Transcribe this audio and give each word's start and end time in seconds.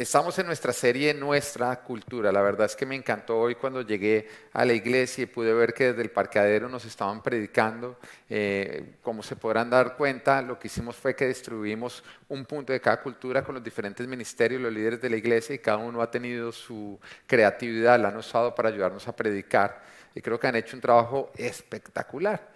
Estamos 0.00 0.38
en 0.38 0.46
nuestra 0.46 0.72
serie 0.72 1.12
Nuestra 1.12 1.76
Cultura. 1.82 2.32
La 2.32 2.40
verdad 2.40 2.64
es 2.64 2.74
que 2.74 2.86
me 2.86 2.94
encantó 2.94 3.38
hoy 3.38 3.54
cuando 3.54 3.82
llegué 3.82 4.26
a 4.54 4.64
la 4.64 4.72
iglesia 4.72 5.24
y 5.24 5.26
pude 5.26 5.52
ver 5.52 5.74
que 5.74 5.88
desde 5.88 6.00
el 6.00 6.10
parqueadero 6.10 6.70
nos 6.70 6.86
estaban 6.86 7.22
predicando. 7.22 7.98
Eh, 8.30 8.94
como 9.02 9.22
se 9.22 9.36
podrán 9.36 9.68
dar 9.68 9.98
cuenta, 9.98 10.40
lo 10.40 10.58
que 10.58 10.68
hicimos 10.68 10.96
fue 10.96 11.14
que 11.14 11.26
distribuimos 11.28 12.02
un 12.30 12.46
punto 12.46 12.72
de 12.72 12.80
cada 12.80 13.02
cultura 13.02 13.44
con 13.44 13.56
los 13.56 13.62
diferentes 13.62 14.08
ministerios, 14.08 14.62
los 14.62 14.72
líderes 14.72 15.02
de 15.02 15.10
la 15.10 15.18
iglesia 15.18 15.54
y 15.54 15.58
cada 15.58 15.76
uno 15.76 16.00
ha 16.00 16.10
tenido 16.10 16.50
su 16.50 16.98
creatividad, 17.26 18.00
la 18.00 18.08
han 18.08 18.16
usado 18.16 18.54
para 18.54 18.70
ayudarnos 18.70 19.06
a 19.06 19.14
predicar. 19.14 19.82
Y 20.14 20.22
creo 20.22 20.40
que 20.40 20.46
han 20.46 20.56
hecho 20.56 20.76
un 20.76 20.80
trabajo 20.80 21.30
espectacular. 21.36 22.48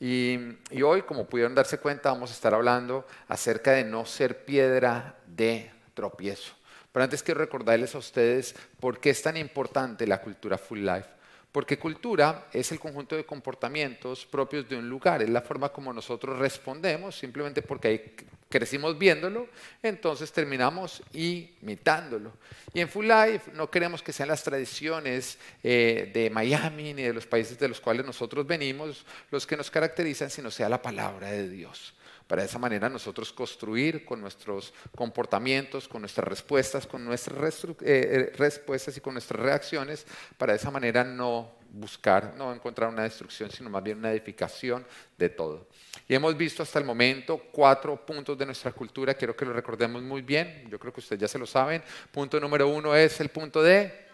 Y, 0.00 0.40
y 0.72 0.82
hoy, 0.82 1.02
como 1.02 1.24
pudieron 1.28 1.54
darse 1.54 1.78
cuenta, 1.78 2.10
vamos 2.10 2.32
a 2.32 2.34
estar 2.34 2.52
hablando 2.52 3.06
acerca 3.28 3.70
de 3.70 3.84
no 3.84 4.04
ser 4.06 4.44
piedra 4.44 5.14
de 5.28 5.70
tropiezo. 5.94 6.59
Pero 6.92 7.04
antes 7.04 7.22
quiero 7.22 7.40
recordarles 7.40 7.94
a 7.94 7.98
ustedes 7.98 8.54
por 8.80 9.00
qué 9.00 9.10
es 9.10 9.22
tan 9.22 9.36
importante 9.36 10.06
la 10.06 10.20
cultura 10.20 10.58
full 10.58 10.80
life. 10.80 11.08
Porque 11.52 11.78
cultura 11.78 12.46
es 12.52 12.70
el 12.70 12.78
conjunto 12.78 13.16
de 13.16 13.26
comportamientos 13.26 14.24
propios 14.24 14.68
de 14.68 14.76
un 14.76 14.88
lugar, 14.88 15.20
es 15.20 15.30
la 15.30 15.42
forma 15.42 15.70
como 15.70 15.92
nosotros 15.92 16.38
respondemos, 16.38 17.16
simplemente 17.18 17.60
porque 17.60 18.14
crecimos 18.48 18.96
viéndolo, 18.96 19.48
entonces 19.82 20.30
terminamos 20.30 21.02
imitándolo. 21.12 22.32
Y 22.72 22.80
en 22.80 22.88
Full 22.88 23.06
Life 23.06 23.50
no 23.54 23.68
queremos 23.68 24.00
que 24.00 24.12
sean 24.12 24.28
las 24.28 24.44
tradiciones 24.44 25.38
eh, 25.64 26.10
de 26.14 26.30
Miami 26.30 26.94
ni 26.94 27.02
de 27.02 27.14
los 27.14 27.26
países 27.26 27.58
de 27.58 27.68
los 27.68 27.80
cuales 27.80 28.06
nosotros 28.06 28.46
venimos 28.46 29.04
los 29.32 29.44
que 29.44 29.56
nos 29.56 29.72
caracterizan, 29.72 30.30
sino 30.30 30.52
sea 30.52 30.68
la 30.68 30.80
palabra 30.80 31.32
de 31.32 31.48
Dios 31.48 31.94
para 32.30 32.42
de 32.42 32.48
esa 32.48 32.60
manera 32.60 32.88
nosotros 32.88 33.32
construir 33.32 34.04
con 34.04 34.20
nuestros 34.20 34.72
comportamientos, 34.94 35.88
con 35.88 36.02
nuestras 36.02 36.28
respuestas, 36.28 36.86
con 36.86 37.04
nuestras 37.04 37.64
eh, 37.64 37.74
eh, 37.80 38.32
respuestas 38.36 38.96
y 38.96 39.00
con 39.00 39.14
nuestras 39.14 39.42
reacciones, 39.42 40.06
para 40.38 40.52
de 40.52 40.58
esa 40.58 40.70
manera 40.70 41.02
no 41.02 41.50
buscar, 41.72 42.34
no 42.36 42.54
encontrar 42.54 42.88
una 42.88 43.02
destrucción, 43.02 43.50
sino 43.50 43.68
más 43.68 43.82
bien 43.82 43.98
una 43.98 44.12
edificación 44.12 44.86
de 45.18 45.28
todo. 45.28 45.66
Y 46.06 46.14
hemos 46.14 46.36
visto 46.36 46.62
hasta 46.62 46.78
el 46.78 46.84
momento 46.84 47.36
cuatro 47.50 48.06
puntos 48.06 48.38
de 48.38 48.46
nuestra 48.46 48.70
cultura, 48.70 49.14
quiero 49.14 49.34
que 49.34 49.44
lo 49.44 49.52
recordemos 49.52 50.00
muy 50.00 50.22
bien, 50.22 50.68
yo 50.70 50.78
creo 50.78 50.92
que 50.92 51.00
ustedes 51.00 51.22
ya 51.22 51.26
se 51.26 51.36
lo 51.36 51.46
saben. 51.46 51.82
Punto 52.12 52.38
número 52.38 52.68
uno 52.68 52.94
es 52.94 53.18
el 53.18 53.30
punto 53.30 53.60
de 53.60 54.06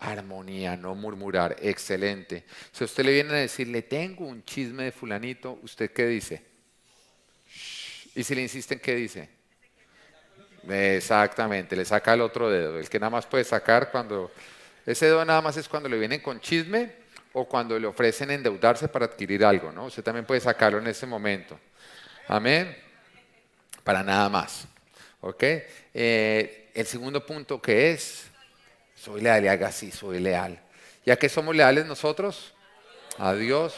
armonía, 0.00 0.76
no 0.76 0.94
murmurar, 0.94 1.56
excelente. 1.62 2.44
Si 2.72 2.84
usted 2.84 3.06
le 3.06 3.12
viene 3.12 3.30
a 3.30 3.36
decir, 3.36 3.68
le 3.68 3.80
tengo 3.80 4.26
un 4.26 4.44
chisme 4.44 4.84
de 4.84 4.92
fulanito, 4.92 5.58
¿usted 5.62 5.90
qué 5.92 6.04
dice? 6.08 6.55
Y 8.16 8.24
si 8.24 8.34
le 8.34 8.40
insisten, 8.40 8.80
¿qué 8.80 8.94
dice? 8.94 9.28
Exactamente, 10.66 11.76
le 11.76 11.84
saca 11.84 12.14
el 12.14 12.22
otro 12.22 12.48
dedo, 12.48 12.78
el 12.78 12.88
que 12.88 12.98
nada 12.98 13.10
más 13.10 13.26
puede 13.26 13.44
sacar 13.44 13.90
cuando... 13.90 14.32
Ese 14.86 15.04
dedo 15.06 15.22
nada 15.24 15.42
más 15.42 15.58
es 15.58 15.68
cuando 15.68 15.86
le 15.86 15.98
vienen 15.98 16.20
con 16.20 16.40
chisme 16.40 16.92
o 17.34 17.46
cuando 17.46 17.78
le 17.78 17.86
ofrecen 17.86 18.30
endeudarse 18.30 18.88
para 18.88 19.04
adquirir 19.04 19.44
algo, 19.44 19.70
¿no? 19.70 19.84
Usted 19.84 20.02
también 20.02 20.24
puede 20.24 20.40
sacarlo 20.40 20.78
en 20.78 20.86
ese 20.86 21.06
momento. 21.06 21.60
Amén. 22.26 22.74
Para 23.84 24.02
nada 24.02 24.30
más. 24.30 24.66
¿Ok? 25.20 25.42
Eh, 25.92 26.70
el 26.72 26.86
segundo 26.86 27.26
punto 27.26 27.60
que 27.60 27.90
es, 27.92 28.28
soy 28.94 29.20
leal 29.20 29.44
y 29.44 29.48
haga 29.48 29.68
así, 29.68 29.90
soy 29.90 30.20
leal. 30.20 30.58
¿Ya 31.04 31.16
que 31.16 31.28
somos 31.28 31.54
leales 31.54 31.84
nosotros? 31.84 32.54
A 33.18 33.34
Dios, 33.34 33.74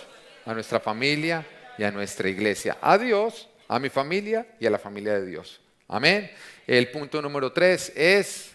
a 0.46 0.54
nuestra 0.54 0.78
familia 0.78 1.44
y 1.76 1.82
a 1.82 1.90
nuestra 1.90 2.28
iglesia. 2.28 2.78
A 2.80 2.98
Dios 2.98 3.47
a 3.68 3.78
mi 3.78 3.90
familia 3.90 4.56
y 4.58 4.66
a 4.66 4.70
la 4.70 4.78
familia 4.78 5.14
de 5.14 5.26
Dios. 5.26 5.60
Amén. 5.86 6.30
El 6.66 6.90
punto 6.90 7.22
número 7.22 7.52
tres 7.52 7.92
es, 7.94 8.52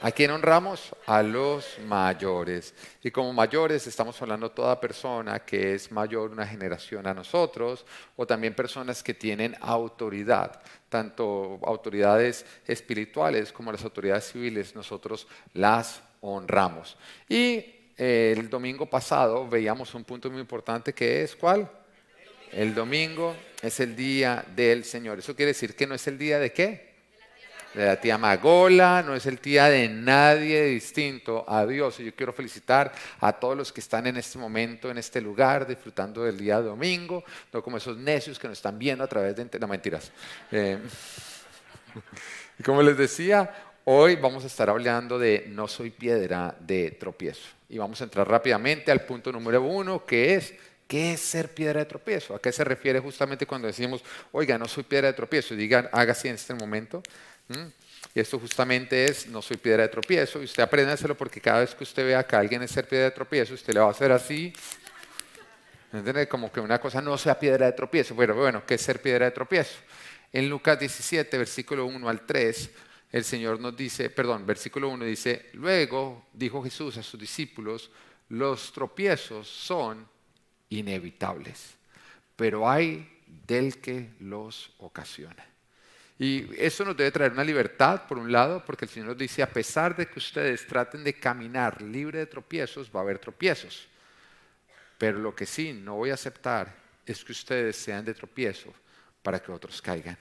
¿a 0.00 0.10
quién 0.12 0.30
honramos? 0.30 0.94
A 1.06 1.22
los 1.22 1.78
mayores. 1.86 2.74
Y 3.02 3.10
como 3.10 3.32
mayores 3.32 3.86
estamos 3.86 4.20
hablando 4.22 4.50
toda 4.50 4.80
persona 4.80 5.40
que 5.40 5.74
es 5.74 5.90
mayor 5.90 6.30
una 6.30 6.46
generación 6.46 7.06
a 7.06 7.14
nosotros 7.14 7.84
o 8.16 8.26
también 8.26 8.54
personas 8.54 9.02
que 9.02 9.14
tienen 9.14 9.56
autoridad, 9.60 10.60
tanto 10.88 11.58
autoridades 11.64 12.46
espirituales 12.66 13.52
como 13.52 13.72
las 13.72 13.84
autoridades 13.84 14.30
civiles, 14.30 14.74
nosotros 14.74 15.26
las 15.52 16.02
honramos. 16.20 16.96
Y 17.28 17.64
el 17.96 18.48
domingo 18.48 18.86
pasado 18.86 19.48
veíamos 19.48 19.94
un 19.94 20.04
punto 20.04 20.30
muy 20.30 20.40
importante 20.40 20.92
que 20.92 21.22
es, 21.22 21.36
¿cuál? 21.36 21.70
El 22.54 22.72
domingo 22.72 23.34
es 23.60 23.80
el 23.80 23.96
día 23.96 24.44
del 24.54 24.84
Señor. 24.84 25.18
Eso 25.18 25.34
quiere 25.34 25.50
decir 25.50 25.74
que 25.74 25.88
no 25.88 25.94
es 25.96 26.06
el 26.06 26.16
día 26.16 26.38
de 26.38 26.52
qué? 26.52 26.94
De 27.74 27.84
la 27.84 28.00
tía 28.00 28.16
Magola, 28.16 29.02
no 29.04 29.16
es 29.16 29.26
el 29.26 29.38
día 29.38 29.64
de 29.68 29.88
nadie 29.88 30.62
distinto 30.66 31.44
a 31.48 31.66
Dios. 31.66 31.98
Y 31.98 32.04
yo 32.04 32.14
quiero 32.14 32.32
felicitar 32.32 32.92
a 33.18 33.32
todos 33.32 33.56
los 33.56 33.72
que 33.72 33.80
están 33.80 34.06
en 34.06 34.18
este 34.18 34.38
momento, 34.38 34.88
en 34.88 34.98
este 34.98 35.20
lugar, 35.20 35.66
disfrutando 35.66 36.22
del 36.22 36.38
día 36.38 36.60
domingo, 36.60 37.24
no 37.52 37.60
como 37.60 37.78
esos 37.78 37.96
necios 37.96 38.38
que 38.38 38.46
nos 38.46 38.58
están 38.58 38.78
viendo 38.78 39.02
a 39.02 39.08
través 39.08 39.34
de... 39.34 39.58
No, 39.58 39.66
mentiras. 39.66 40.12
Eh, 40.52 40.78
y 42.60 42.62
como 42.62 42.82
les 42.82 42.96
decía, 42.96 43.52
hoy 43.82 44.14
vamos 44.14 44.44
a 44.44 44.46
estar 44.46 44.70
hablando 44.70 45.18
de 45.18 45.46
no 45.48 45.66
soy 45.66 45.90
piedra 45.90 46.54
de 46.60 46.92
tropiezo. 46.92 47.48
Y 47.68 47.78
vamos 47.78 48.00
a 48.00 48.04
entrar 48.04 48.28
rápidamente 48.28 48.92
al 48.92 49.00
punto 49.00 49.32
número 49.32 49.60
uno, 49.60 50.06
que 50.06 50.36
es 50.36 50.54
¿Qué 50.86 51.14
es 51.14 51.20
ser 51.20 51.54
piedra 51.54 51.80
de 51.80 51.86
tropiezo? 51.86 52.34
¿A 52.34 52.40
qué 52.40 52.52
se 52.52 52.62
refiere 52.62 53.00
justamente 53.00 53.46
cuando 53.46 53.66
decimos, 53.66 54.02
oiga, 54.32 54.58
no 54.58 54.68
soy 54.68 54.82
piedra 54.82 55.08
de 55.08 55.14
tropiezo? 55.14 55.54
Y 55.54 55.56
digan, 55.56 55.88
haga 55.92 56.12
así 56.12 56.28
en 56.28 56.34
este 56.34 56.54
momento. 56.54 57.02
Y 58.14 58.20
esto 58.20 58.38
justamente 58.38 59.06
es, 59.06 59.26
no 59.26 59.40
soy 59.40 59.56
piedra 59.56 59.82
de 59.82 59.88
tropiezo. 59.88 60.40
Y 60.40 60.44
usted 60.44 60.62
aprende 60.62 60.90
a 60.90 60.94
hacerlo 60.94 61.16
porque 61.16 61.40
cada 61.40 61.60
vez 61.60 61.74
que 61.74 61.84
usted 61.84 62.04
vea 62.04 62.26
que 62.26 62.36
alguien 62.36 62.62
es 62.62 62.70
ser 62.70 62.86
piedra 62.86 63.06
de 63.06 63.10
tropiezo, 63.12 63.54
usted 63.54 63.72
le 63.72 63.80
va 63.80 63.86
a 63.86 63.90
hacer 63.90 64.12
así. 64.12 64.52
¿Entiende? 65.92 66.28
Como 66.28 66.52
que 66.52 66.60
una 66.60 66.80
cosa 66.80 67.00
no 67.00 67.16
sea 67.16 67.38
piedra 67.38 67.66
de 67.66 67.72
tropiezo. 67.72 68.14
Pero 68.14 68.34
bueno, 68.34 68.64
¿qué 68.66 68.74
es 68.74 68.82
ser 68.82 69.00
piedra 69.00 69.26
de 69.26 69.30
tropiezo? 69.30 69.76
En 70.32 70.48
Lucas 70.50 70.78
17, 70.78 71.38
versículo 71.38 71.86
1 71.86 72.08
al 72.08 72.26
3, 72.26 72.70
el 73.12 73.24
Señor 73.24 73.60
nos 73.60 73.76
dice, 73.76 74.10
perdón, 74.10 74.44
versículo 74.44 74.88
1 74.88 75.04
dice, 75.04 75.50
luego 75.52 76.26
dijo 76.32 76.62
Jesús 76.62 76.96
a 76.96 77.02
sus 77.04 77.20
discípulos, 77.20 77.90
los 78.28 78.72
tropiezos 78.72 79.46
son 79.46 80.08
inevitables, 80.78 81.74
pero 82.36 82.68
hay 82.68 83.08
del 83.46 83.80
que 83.80 84.10
los 84.20 84.72
ocasiona. 84.78 85.44
Y 86.18 86.48
eso 86.56 86.84
nos 86.84 86.96
debe 86.96 87.10
traer 87.10 87.32
una 87.32 87.42
libertad, 87.42 88.06
por 88.06 88.18
un 88.18 88.30
lado, 88.30 88.64
porque 88.64 88.84
el 88.84 88.90
Señor 88.90 89.08
nos 89.08 89.18
dice, 89.18 89.42
a 89.42 89.50
pesar 89.50 89.96
de 89.96 90.06
que 90.06 90.18
ustedes 90.18 90.66
traten 90.66 91.02
de 91.02 91.14
caminar 91.14 91.82
libre 91.82 92.20
de 92.20 92.26
tropiezos, 92.26 92.90
va 92.94 93.00
a 93.00 93.02
haber 93.02 93.18
tropiezos. 93.18 93.88
Pero 94.96 95.18
lo 95.18 95.34
que 95.34 95.44
sí 95.44 95.72
no 95.72 95.96
voy 95.96 96.10
a 96.10 96.14
aceptar 96.14 96.72
es 97.04 97.24
que 97.24 97.32
ustedes 97.32 97.76
sean 97.76 98.04
de 98.04 98.14
tropiezo 98.14 98.72
para 99.22 99.40
que 99.42 99.50
otros 99.50 99.82
caigan. 99.82 100.16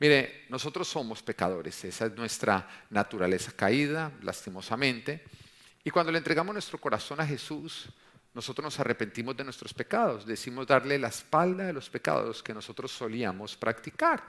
Mire, 0.00 0.46
nosotros 0.48 0.88
somos 0.88 1.22
pecadores, 1.22 1.84
esa 1.84 2.06
es 2.06 2.12
nuestra 2.16 2.68
naturaleza 2.90 3.52
caída, 3.52 4.10
lastimosamente. 4.22 5.22
Y 5.84 5.90
cuando 5.90 6.10
le 6.10 6.18
entregamos 6.18 6.52
nuestro 6.52 6.78
corazón 6.78 7.20
a 7.20 7.26
Jesús, 7.26 7.88
nosotros 8.34 8.64
nos 8.64 8.80
arrepentimos 8.80 9.36
de 9.36 9.44
nuestros 9.44 9.72
pecados, 9.72 10.26
decimos 10.26 10.66
darle 10.66 10.98
la 10.98 11.08
espalda 11.08 11.64
de 11.64 11.72
los 11.72 11.88
pecados 11.88 12.42
que 12.42 12.52
nosotros 12.52 12.90
solíamos 12.90 13.56
practicar, 13.56 14.22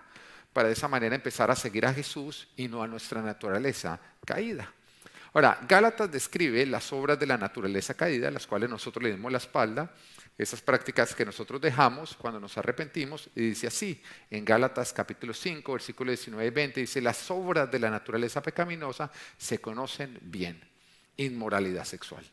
para 0.53 0.67
de 0.67 0.73
esa 0.73 0.87
manera 0.87 1.15
empezar 1.15 1.49
a 1.49 1.55
seguir 1.55 1.85
a 1.85 1.93
Jesús 1.93 2.47
y 2.55 2.67
no 2.67 2.83
a 2.83 2.87
nuestra 2.87 3.21
naturaleza 3.21 3.99
caída. 4.23 4.71
Ahora, 5.33 5.59
Gálatas 5.67 6.09
describe 6.09 6.65
las 6.65 6.93
obras 6.93 7.19
de 7.19 7.25
la 7.25 7.37
naturaleza 7.37 7.93
caída, 7.93 8.31
las 8.31 8.47
cuales 8.47 8.69
nosotros 8.69 9.03
le 9.03 9.11
dimos 9.11 9.31
la 9.31 9.39
espalda, 9.39 9.91
esas 10.37 10.61
prácticas 10.61 11.13
que 11.13 11.25
nosotros 11.25 11.59
dejamos 11.59 12.15
cuando 12.15 12.39
nos 12.39 12.57
arrepentimos, 12.57 13.29
y 13.35 13.49
dice 13.49 13.67
así, 13.67 14.01
en 14.29 14.45
Gálatas 14.45 14.93
capítulo 14.93 15.33
5, 15.33 15.73
versículo 15.73 16.11
19 16.11 16.45
y 16.45 16.49
20, 16.51 16.79
dice, 16.79 17.01
las 17.01 17.29
obras 17.31 17.69
de 17.69 17.79
la 17.79 17.89
naturaleza 17.89 18.41
pecaminosa 18.41 19.11
se 19.37 19.59
conocen 19.59 20.17
bien, 20.21 20.61
inmoralidad 21.17 21.85
sexual 21.85 22.23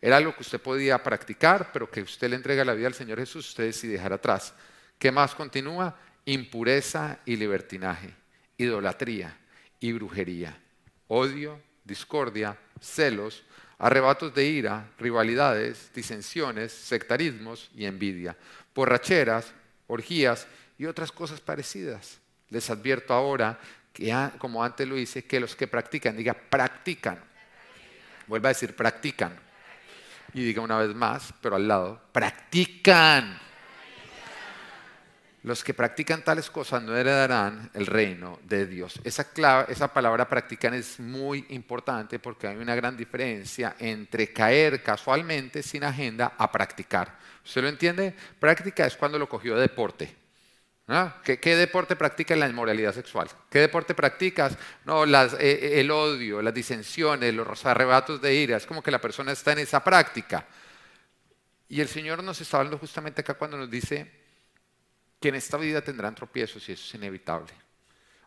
era 0.00 0.18
algo 0.18 0.34
que 0.34 0.42
usted 0.42 0.60
podía 0.60 1.02
practicar, 1.02 1.72
pero 1.72 1.90
que 1.90 2.02
usted 2.02 2.28
le 2.28 2.36
entrega 2.36 2.64
la 2.64 2.74
vida 2.74 2.86
al 2.86 2.94
Señor 2.94 3.18
Jesús, 3.18 3.48
usted 3.48 3.64
decide 3.64 3.94
dejar 3.94 4.12
atrás. 4.12 4.54
¿Qué 4.98 5.10
más 5.10 5.34
continúa? 5.34 5.96
Impureza 6.24 7.20
y 7.24 7.36
libertinaje, 7.36 8.12
idolatría 8.58 9.36
y 9.80 9.92
brujería, 9.92 10.58
odio, 11.08 11.60
discordia, 11.84 12.58
celos, 12.80 13.44
arrebatos 13.78 14.34
de 14.34 14.44
ira, 14.44 14.90
rivalidades, 14.98 15.90
disensiones, 15.94 16.72
sectarismos 16.72 17.70
y 17.74 17.84
envidia, 17.84 18.36
borracheras, 18.74 19.52
orgías 19.86 20.46
y 20.78 20.86
otras 20.86 21.12
cosas 21.12 21.40
parecidas. 21.40 22.18
Les 22.50 22.68
advierto 22.70 23.14
ahora 23.14 23.58
que, 23.92 24.12
como 24.38 24.62
antes 24.62 24.86
lo 24.86 24.98
hice, 24.98 25.24
que 25.24 25.40
los 25.40 25.54
que 25.54 25.66
practican, 25.66 26.16
diga 26.16 26.34
practican. 26.34 27.22
Vuelva 28.26 28.48
a 28.48 28.52
decir 28.52 28.74
practican 28.74 29.45
y 30.34 30.44
diga 30.44 30.62
una 30.62 30.78
vez 30.78 30.94
más, 30.94 31.32
pero 31.40 31.56
al 31.56 31.68
lado, 31.68 32.00
practican 32.12 33.46
los 35.46 35.62
que 35.62 35.74
practican 35.74 36.24
tales 36.24 36.50
cosas 36.50 36.82
no 36.82 36.96
heredarán 36.96 37.70
el 37.72 37.86
reino 37.86 38.40
de 38.42 38.66
Dios. 38.66 39.00
Esa, 39.04 39.94
palabra 39.94 40.28
practican 40.28 40.74
es 40.74 40.98
muy 40.98 41.46
importante 41.50 42.18
porque 42.18 42.48
hay 42.48 42.56
una 42.56 42.74
gran 42.74 42.96
diferencia 42.96 43.76
entre 43.78 44.32
caer 44.32 44.82
casualmente 44.82 45.62
sin 45.62 45.84
agenda 45.84 46.32
a 46.36 46.50
practicar. 46.50 47.16
¿Usted 47.44 47.62
lo 47.62 47.68
entiende? 47.68 48.12
Práctica 48.40 48.86
es 48.86 48.96
cuando 48.96 49.20
lo 49.20 49.28
cogió 49.28 49.54
de 49.54 49.60
deporte. 49.60 50.16
¿Qué, 51.24 51.56
deporte 51.56 51.96
practicas? 51.96 52.38
La 52.38 52.48
inmoralidad 52.48 52.94
sexual. 52.94 53.28
¿Qué 53.50 53.58
deporte 53.58 53.94
practicas? 53.94 54.56
No, 54.84 55.04
eh, 55.04 55.28
eh, 55.40 55.80
el 55.80 55.90
odio, 55.90 56.40
las 56.40 56.54
disensiones, 56.54 57.34
los 57.34 57.66
arrebatos 57.66 58.20
de 58.20 58.34
ira. 58.34 58.56
Es 58.56 58.66
como 58.66 58.82
que 58.82 58.92
la 58.92 59.00
persona 59.00 59.32
está 59.32 59.52
en 59.52 59.58
esa 59.58 59.82
práctica. 59.82 60.46
Y 61.68 61.80
el 61.80 61.88
Señor 61.88 62.22
nos 62.22 62.40
está 62.40 62.58
hablando 62.58 62.78
justamente 62.78 63.20
acá 63.20 63.34
cuando 63.34 63.56
nos 63.56 63.68
dice, 63.68 64.10
que 65.20 65.28
en 65.28 65.34
esta 65.34 65.56
vida 65.56 65.82
tendrán 65.82 66.14
tropiezos 66.14 66.68
y 66.68 66.72
eso 66.72 66.84
es 66.84 66.94
inevitable. 66.94 67.52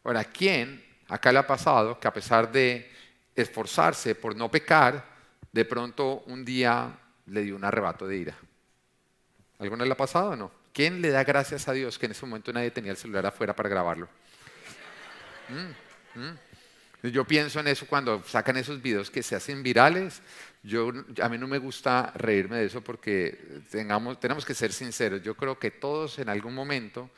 Ahora, 0.03 0.23
¿quién 0.25 0.83
acá 1.07 1.31
le 1.31 1.39
ha 1.39 1.47
pasado 1.47 1.99
que 1.99 2.07
a 2.07 2.13
pesar 2.13 2.51
de 2.51 2.91
esforzarse 3.35 4.15
por 4.15 4.35
no 4.35 4.49
pecar, 4.49 5.05
de 5.51 5.65
pronto 5.65 6.23
un 6.27 6.43
día 6.43 6.99
le 7.27 7.43
dio 7.43 7.55
un 7.55 7.63
arrebato 7.63 8.07
de 8.07 8.17
ira? 8.17 8.37
¿Alguna 9.59 9.85
le 9.85 9.91
ha 9.91 9.97
pasado 9.97 10.31
o 10.31 10.35
no? 10.35 10.58
¿Quién 10.73 11.01
le 11.01 11.09
da 11.09 11.23
gracias 11.23 11.67
a 11.67 11.73
Dios 11.73 11.97
que 11.97 12.05
en 12.05 12.13
ese 12.13 12.25
momento 12.25 12.53
nadie 12.53 12.71
tenía 12.71 12.91
el 12.91 12.97
celular 12.97 13.25
afuera 13.25 13.55
para 13.55 13.69
grabarlo? 13.69 14.07
¿Mm? 15.49 16.19
¿Mm? 16.19 17.09
Yo 17.11 17.25
pienso 17.25 17.59
en 17.61 17.67
eso 17.67 17.87
cuando 17.87 18.21
sacan 18.23 18.57
esos 18.57 18.81
videos 18.81 19.09
que 19.09 19.23
se 19.23 19.35
hacen 19.35 19.63
virales. 19.63 20.21
Yo, 20.63 20.91
a 21.21 21.29
mí 21.29 21.37
no 21.37 21.47
me 21.47 21.57
gusta 21.57 22.11
reírme 22.15 22.57
de 22.57 22.65
eso 22.65 22.81
porque 22.81 23.61
tengamos, 23.71 24.19
tenemos 24.19 24.45
que 24.45 24.53
ser 24.53 24.73
sinceros. 24.73 25.21
Yo 25.21 25.35
creo 25.35 25.57
que 25.57 25.71
todos 25.71 26.19
en 26.19 26.27
algún 26.27 26.53
momento 26.53 27.09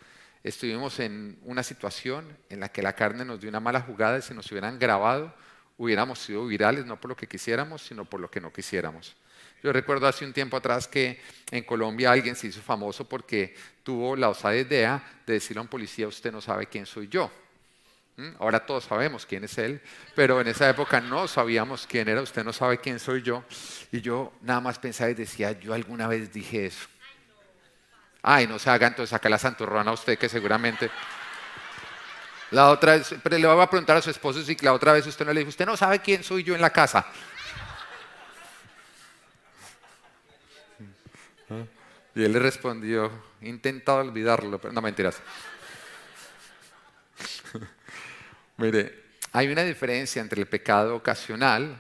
estuvimos 0.44 1.00
en 1.00 1.40
una 1.44 1.64
situación 1.64 2.38
en 2.50 2.60
la 2.60 2.70
que 2.70 2.84
la 2.84 2.94
carne 2.94 3.26
nos 3.26 3.42
dio 3.42 3.50
una 3.50 3.60
mala 3.60 3.82
jugada 3.82 4.20
y 4.20 4.22
si 4.22 4.34
nos 4.36 4.52
hubieran 4.52 4.78
grabado 4.78 5.34
hubiéramos 5.78 6.20
sido 6.20 6.46
virales, 6.46 6.86
no 6.86 7.02
por 7.02 7.10
lo 7.10 7.16
que 7.16 7.28
quisiéramos, 7.28 7.82
sino 7.82 8.06
por 8.06 8.20
lo 8.20 8.30
que 8.30 8.40
no 8.40 8.54
quisiéramos. 8.54 9.16
Yo 9.64 9.72
recuerdo 9.72 10.08
hace 10.08 10.26
un 10.26 10.34
tiempo 10.34 10.58
atrás 10.58 10.88
que 10.88 11.22
en 11.52 11.64
Colombia 11.64 12.12
alguien 12.12 12.36
se 12.36 12.48
hizo 12.48 12.62
famoso 12.62 13.08
porque 13.08 13.56
tuvo 13.84 14.16
la 14.16 14.30
osada 14.30 14.56
idea 14.56 15.04
de 15.26 15.34
decirle 15.34 15.60
a 15.60 15.62
un 15.62 15.68
policía, 15.68 16.08
usted 16.08 16.32
no 16.32 16.42
sabe 16.42 16.66
quién 16.66 16.86
soy 16.86 17.08
yo. 17.08 17.32
¿Mm? 18.18 18.32
Ahora 18.40 18.66
todos 18.66 18.86
sabemos 18.86 19.26
quién 19.26 19.44
es 19.44 19.58
Él, 19.58 19.82
pero 20.16 20.42
en 20.42 20.48
esa 20.48 20.70
época 20.70 21.00
no 21.00 21.28
sabíamos 21.28 21.86
quién 21.88 22.10
era. 22.10 22.22
Usted 22.22 22.44
no 22.44 22.54
sabe 22.54 22.80
quién 22.80 23.00
soy 23.00 23.22
yo. 23.22 23.44
Y 23.92 24.02
yo 24.02 24.34
nada 24.42 24.62
más 24.62 24.80
pensaba 24.80 25.12
y 25.12 25.14
decía, 25.14 25.52
yo 25.60 25.74
alguna 25.74 26.08
vez 26.08 26.34
dije 26.34 26.66
eso. 26.66 26.88
Ay, 28.24 28.48
no 28.48 28.60
se 28.60 28.70
haga, 28.70 28.88
entonces 28.88 29.12
saca 29.12 29.30
la 29.30 29.38
santurrona 29.38 29.92
a 29.92 29.94
usted 29.94 30.18
que 30.18 30.30
seguramente... 30.30 30.90
La 32.52 32.70
otra 32.70 32.98
vez, 32.98 33.16
pero 33.24 33.38
le 33.38 33.48
voy 33.48 33.64
a 33.64 33.70
preguntar 33.70 33.96
a 33.96 34.02
su 34.02 34.10
esposo 34.10 34.44
si 34.44 34.58
la 34.58 34.74
otra 34.74 34.92
vez 34.92 35.08
usted 35.08 35.26
no 35.26 35.32
le 35.32 35.40
dijo, 35.40 35.50
usted 35.50 35.66
no 35.66 35.78
sabe 35.78 36.00
quién 36.00 36.22
soy 36.22 36.44
yo 36.44 36.54
en 36.54 36.60
la 36.60 36.70
casa. 36.70 37.08
Y 42.14 42.24
él 42.24 42.34
le 42.34 42.40
respondió, 42.40 43.12
he 43.42 43.50
intentado 43.50 44.00
olvidarlo, 44.00 44.60
pero 44.60 44.74
no 44.74 44.82
mentiras. 44.82 45.22
Mire, 48.58 49.04
hay 49.32 49.48
una 49.48 49.64
diferencia 49.64 50.22
entre 50.22 50.42
el 50.42 50.48
pecado 50.48 50.96
ocasional 50.96 51.80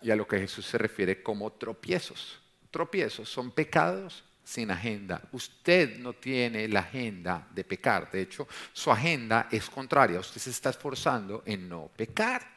y 0.00 0.10
a 0.10 0.16
lo 0.16 0.26
que 0.26 0.38
Jesús 0.38 0.66
se 0.66 0.78
refiere 0.78 1.22
como 1.22 1.52
tropiezos. 1.52 2.40
Tropiezos 2.70 3.28
son 3.28 3.50
pecados 3.50 4.24
sin 4.44 4.70
agenda. 4.70 5.22
Usted 5.32 5.98
no 5.98 6.12
tiene 6.12 6.68
la 6.68 6.80
agenda 6.80 7.46
de 7.50 7.64
pecar. 7.64 8.10
De 8.10 8.22
hecho, 8.22 8.46
su 8.72 8.90
agenda 8.90 9.48
es 9.50 9.68
contraria. 9.68 10.20
Usted 10.20 10.40
se 10.40 10.50
está 10.50 10.70
esforzando 10.70 11.42
en 11.46 11.68
no 11.68 11.90
pecar. 11.96 12.50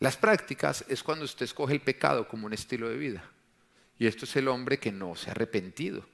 Las 0.00 0.16
prácticas 0.16 0.84
es 0.88 1.02
cuando 1.02 1.24
usted 1.24 1.44
escoge 1.44 1.74
el 1.74 1.80
pecado 1.80 2.28
como 2.28 2.46
un 2.46 2.52
estilo 2.52 2.88
de 2.88 2.96
vida. 2.96 3.24
Y 3.98 4.06
esto 4.06 4.24
es 4.24 4.36
el 4.36 4.48
hombre 4.48 4.78
que 4.78 4.92
no 4.92 5.16
se 5.16 5.28
ha 5.28 5.32
arrepentido, 5.32 6.06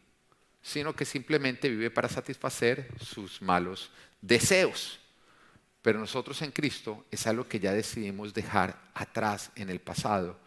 sino 0.62 0.94
que 0.94 1.04
simplemente 1.04 1.68
vive 1.68 1.90
para 1.90 2.08
satisfacer 2.08 2.88
sus 2.98 3.42
malos 3.42 3.90
deseos. 4.20 4.98
Pero 5.82 5.98
nosotros 5.98 6.40
en 6.40 6.50
Cristo 6.50 7.04
es 7.10 7.26
algo 7.26 7.46
que 7.46 7.60
ya 7.60 7.72
decidimos 7.72 8.32
dejar 8.32 8.80
atrás 8.94 9.50
en 9.54 9.68
el 9.68 9.80
pasado. 9.80 10.38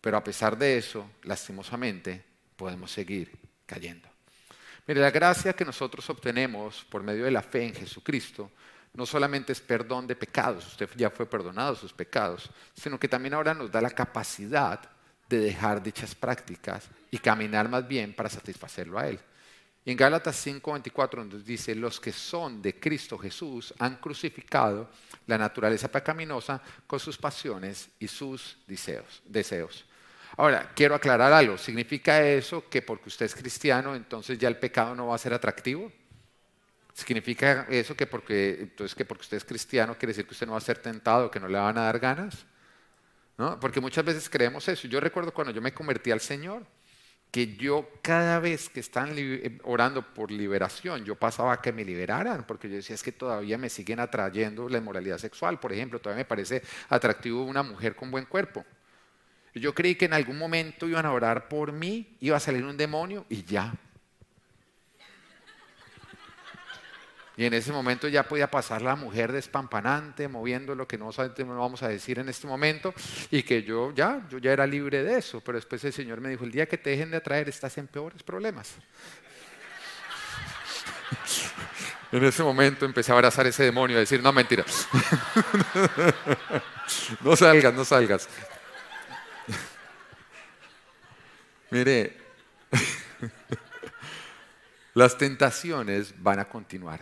Pero 0.00 0.16
a 0.16 0.24
pesar 0.24 0.58
de 0.58 0.76
eso, 0.76 1.08
lastimosamente, 1.22 2.24
podemos 2.56 2.90
seguir 2.90 3.30
cayendo. 3.66 4.08
Mire, 4.86 5.00
la 5.00 5.12
gracia 5.12 5.52
que 5.54 5.64
nosotros 5.64 6.10
obtenemos 6.10 6.84
por 6.90 7.02
medio 7.02 7.24
de 7.24 7.30
la 7.30 7.42
fe 7.42 7.64
en 7.64 7.74
Jesucristo 7.74 8.50
no 8.92 9.06
solamente 9.06 9.52
es 9.52 9.60
perdón 9.60 10.06
de 10.06 10.14
pecados, 10.14 10.66
usted 10.66 10.88
ya 10.96 11.10
fue 11.10 11.26
perdonado 11.26 11.74
sus 11.74 11.92
pecados, 11.92 12.50
sino 12.74 12.98
que 12.98 13.08
también 13.08 13.34
ahora 13.34 13.54
nos 13.54 13.70
da 13.70 13.80
la 13.80 13.90
capacidad 13.90 14.80
de 15.34 15.46
dejar 15.46 15.82
dichas 15.82 16.14
prácticas 16.14 16.88
y 17.10 17.18
caminar 17.18 17.68
más 17.68 17.86
bien 17.86 18.14
para 18.14 18.28
satisfacerlo 18.28 18.98
a 18.98 19.08
Él. 19.08 19.18
Y 19.84 19.90
en 19.90 19.96
Gálatas 19.96 20.36
5:24 20.46 21.24
nos 21.24 21.44
dice, 21.44 21.74
los 21.74 22.00
que 22.00 22.12
son 22.12 22.62
de 22.62 22.78
Cristo 22.80 23.18
Jesús 23.18 23.74
han 23.78 23.96
crucificado 23.96 24.88
la 25.26 25.36
naturaleza 25.36 25.88
pecaminosa 25.88 26.62
con 26.86 26.98
sus 26.98 27.18
pasiones 27.18 27.90
y 27.98 28.08
sus 28.08 28.56
deseos. 28.66 29.22
deseos. 29.26 29.84
Ahora, 30.36 30.72
quiero 30.74 30.94
aclarar 30.94 31.32
algo. 31.32 31.56
¿Significa 31.58 32.22
eso 32.26 32.68
que 32.68 32.82
porque 32.82 33.08
usted 33.08 33.26
es 33.26 33.34
cristiano, 33.34 33.94
entonces 33.94 34.38
ya 34.38 34.48
el 34.48 34.56
pecado 34.56 34.94
no 34.94 35.08
va 35.08 35.14
a 35.14 35.18
ser 35.18 35.32
atractivo? 35.34 35.92
¿Significa 36.92 37.66
eso 37.68 37.94
que 37.94 38.06
porque, 38.06 38.58
entonces 38.60 38.94
que 38.94 39.04
porque 39.04 39.22
usted 39.22 39.36
es 39.36 39.44
cristiano 39.44 39.96
quiere 39.98 40.10
decir 40.10 40.26
que 40.26 40.32
usted 40.32 40.46
no 40.46 40.52
va 40.52 40.58
a 40.58 40.62
ser 40.62 40.78
tentado, 40.78 41.30
que 41.30 41.40
no 41.40 41.48
le 41.48 41.58
van 41.58 41.76
a 41.78 41.82
dar 41.82 41.98
ganas? 41.98 42.46
¿No? 43.36 43.58
Porque 43.58 43.80
muchas 43.80 44.04
veces 44.04 44.28
creemos 44.30 44.68
eso. 44.68 44.86
Yo 44.86 45.00
recuerdo 45.00 45.34
cuando 45.34 45.52
yo 45.52 45.60
me 45.60 45.74
convertí 45.74 46.10
al 46.10 46.20
Señor, 46.20 46.64
que 47.34 47.56
yo 47.56 47.88
cada 48.00 48.38
vez 48.38 48.68
que 48.68 48.78
están 48.78 49.12
eh, 49.16 49.58
orando 49.64 50.14
por 50.14 50.30
liberación, 50.30 51.04
yo 51.04 51.16
pasaba 51.16 51.54
a 51.54 51.60
que 51.60 51.72
me 51.72 51.84
liberaran, 51.84 52.46
porque 52.46 52.68
yo 52.68 52.76
decía, 52.76 52.94
es 52.94 53.02
que 53.02 53.10
todavía 53.10 53.58
me 53.58 53.68
siguen 53.68 53.98
atrayendo 53.98 54.68
la 54.68 54.78
inmoralidad 54.78 55.18
sexual, 55.18 55.58
por 55.58 55.72
ejemplo, 55.72 55.98
todavía 55.98 56.22
me 56.22 56.28
parece 56.28 56.62
atractivo 56.88 57.42
una 57.44 57.64
mujer 57.64 57.96
con 57.96 58.12
buen 58.12 58.26
cuerpo. 58.26 58.64
Yo 59.52 59.74
creí 59.74 59.96
que 59.96 60.04
en 60.04 60.12
algún 60.12 60.38
momento 60.38 60.86
iban 60.86 61.06
a 61.06 61.12
orar 61.12 61.48
por 61.48 61.72
mí, 61.72 62.16
iba 62.20 62.36
a 62.36 62.40
salir 62.40 62.64
un 62.64 62.76
demonio 62.76 63.26
y 63.28 63.42
ya, 63.42 63.74
Y 67.36 67.46
en 67.46 67.54
ese 67.54 67.72
momento 67.72 68.06
ya 68.06 68.22
podía 68.22 68.48
pasar 68.48 68.80
la 68.80 68.94
mujer 68.94 69.32
despampanante, 69.32 70.28
moviendo 70.28 70.76
lo 70.76 70.86
que 70.86 70.96
no 70.96 71.10
vamos 71.10 71.82
a 71.82 71.88
decir 71.88 72.20
en 72.20 72.28
este 72.28 72.46
momento, 72.46 72.94
y 73.30 73.42
que 73.42 73.64
yo 73.64 73.92
ya, 73.92 74.24
yo 74.30 74.38
ya 74.38 74.52
era 74.52 74.64
libre 74.66 75.02
de 75.02 75.18
eso. 75.18 75.40
Pero 75.40 75.58
después 75.58 75.82
el 75.84 75.92
Señor 75.92 76.20
me 76.20 76.28
dijo, 76.28 76.44
el 76.44 76.52
día 76.52 76.66
que 76.66 76.78
te 76.78 76.90
dejen 76.90 77.10
de 77.10 77.16
atraer 77.16 77.48
estás 77.48 77.76
en 77.78 77.88
peores 77.88 78.22
problemas. 78.22 78.74
En 82.12 82.22
ese 82.22 82.44
momento 82.44 82.84
empecé 82.84 83.10
a 83.10 83.16
abrazar 83.16 83.44
ese 83.48 83.64
demonio 83.64 83.96
a 83.96 84.00
decir, 84.00 84.22
no, 84.22 84.32
mentira. 84.32 84.64
no 87.22 87.34
salgas, 87.34 87.74
no 87.74 87.84
salgas. 87.84 88.28
Mire, 91.72 92.16
las 94.94 95.18
tentaciones 95.18 96.14
van 96.22 96.38
a 96.38 96.44
continuar 96.44 97.00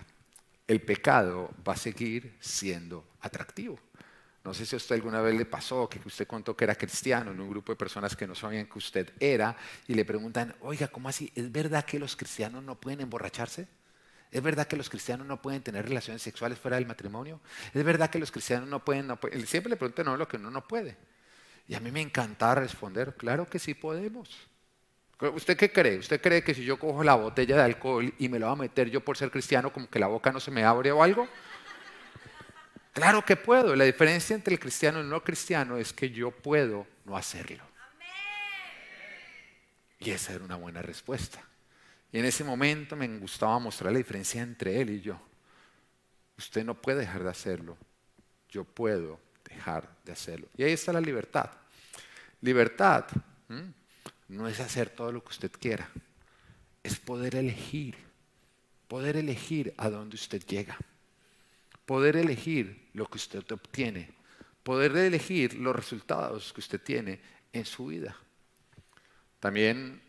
el 0.72 0.80
pecado 0.80 1.50
va 1.66 1.74
a 1.74 1.76
seguir 1.76 2.36
siendo 2.40 3.04
atractivo. 3.20 3.78
No 4.44 4.52
sé 4.52 4.66
si 4.66 4.74
a 4.74 4.78
usted 4.78 4.96
alguna 4.96 5.20
vez 5.20 5.36
le 5.36 5.44
pasó 5.44 5.88
que 5.88 6.00
usted 6.04 6.26
contó 6.26 6.56
que 6.56 6.64
era 6.64 6.74
cristiano 6.74 7.30
en 7.30 7.40
un 7.40 7.48
grupo 7.48 7.70
de 7.70 7.76
personas 7.76 8.16
que 8.16 8.26
no 8.26 8.34
sabían 8.34 8.66
que 8.66 8.78
usted 8.78 9.12
era 9.20 9.56
y 9.86 9.94
le 9.94 10.04
preguntan, 10.04 10.54
oiga, 10.62 10.88
¿cómo 10.88 11.08
así? 11.08 11.30
¿Es 11.36 11.52
verdad 11.52 11.84
que 11.84 12.00
los 12.00 12.16
cristianos 12.16 12.64
no 12.64 12.80
pueden 12.80 13.02
emborracharse? 13.02 13.68
¿Es 14.32 14.42
verdad 14.42 14.66
que 14.66 14.76
los 14.76 14.90
cristianos 14.90 15.26
no 15.26 15.40
pueden 15.40 15.62
tener 15.62 15.84
relaciones 15.84 16.22
sexuales 16.22 16.58
fuera 16.58 16.76
del 16.76 16.86
matrimonio? 16.86 17.40
¿Es 17.72 17.84
verdad 17.84 18.10
que 18.10 18.18
los 18.18 18.32
cristianos 18.32 18.68
no 18.68 18.84
pueden? 18.84 19.16
Siempre 19.46 19.70
le 19.70 19.76
preguntan 19.76 20.06
no 20.06 20.16
lo 20.16 20.26
que 20.26 20.38
uno 20.38 20.50
no 20.50 20.66
puede. 20.66 20.96
Y 21.68 21.74
a 21.74 21.80
mí 21.80 21.92
me 21.92 22.00
encanta 22.00 22.54
responder, 22.54 23.14
claro 23.14 23.48
que 23.48 23.60
sí 23.60 23.74
podemos. 23.74 24.48
¿Usted 25.30 25.56
qué 25.56 25.70
cree? 25.70 25.98
¿Usted 25.98 26.20
cree 26.20 26.42
que 26.42 26.52
si 26.52 26.64
yo 26.64 26.78
cojo 26.78 27.04
la 27.04 27.14
botella 27.14 27.56
de 27.56 27.62
alcohol 27.62 28.12
y 28.18 28.28
me 28.28 28.40
la 28.40 28.46
voy 28.46 28.54
a 28.54 28.62
meter 28.62 28.90
yo 28.90 29.00
por 29.00 29.16
ser 29.16 29.30
cristiano, 29.30 29.72
como 29.72 29.88
que 29.88 30.00
la 30.00 30.08
boca 30.08 30.32
no 30.32 30.40
se 30.40 30.50
me 30.50 30.64
abre 30.64 30.90
o 30.90 31.02
algo? 31.02 31.28
Claro 32.92 33.24
que 33.24 33.36
puedo. 33.36 33.76
La 33.76 33.84
diferencia 33.84 34.34
entre 34.34 34.54
el 34.54 34.60
cristiano 34.60 34.98
y 34.98 35.02
el 35.02 35.08
no 35.08 35.22
cristiano 35.22 35.76
es 35.76 35.92
que 35.92 36.10
yo 36.10 36.32
puedo 36.32 36.86
no 37.04 37.16
hacerlo. 37.16 37.62
Y 40.00 40.10
esa 40.10 40.32
era 40.32 40.44
una 40.44 40.56
buena 40.56 40.82
respuesta. 40.82 41.40
Y 42.10 42.18
en 42.18 42.24
ese 42.24 42.42
momento 42.42 42.96
me 42.96 43.06
gustaba 43.18 43.58
mostrar 43.60 43.92
la 43.92 43.98
diferencia 43.98 44.42
entre 44.42 44.80
él 44.80 44.90
y 44.90 45.00
yo. 45.00 45.20
Usted 46.36 46.64
no 46.64 46.74
puede 46.74 46.98
dejar 46.98 47.22
de 47.22 47.30
hacerlo. 47.30 47.78
Yo 48.48 48.64
puedo 48.64 49.20
dejar 49.44 49.88
de 50.04 50.12
hacerlo. 50.12 50.48
Y 50.56 50.64
ahí 50.64 50.72
está 50.72 50.92
la 50.92 51.00
libertad. 51.00 51.50
Libertad 52.40 53.06
no 54.32 54.48
es 54.48 54.60
hacer 54.60 54.90
todo 54.90 55.12
lo 55.12 55.22
que 55.22 55.30
usted 55.30 55.52
quiera, 55.52 55.90
es 56.82 56.98
poder 56.98 57.36
elegir 57.36 57.96
poder 58.92 59.16
elegir 59.16 59.72
a 59.78 59.88
dónde 59.88 60.16
usted 60.16 60.44
llega, 60.44 60.76
poder 61.86 62.14
elegir 62.14 62.90
lo 62.92 63.06
que 63.06 63.16
usted 63.16 63.42
obtiene, 63.50 64.12
poder 64.62 64.94
elegir 64.94 65.54
los 65.54 65.74
resultados 65.74 66.52
que 66.52 66.60
usted 66.60 66.78
tiene 66.78 67.18
en 67.54 67.64
su 67.64 67.86
vida. 67.86 68.14
También 69.40 70.02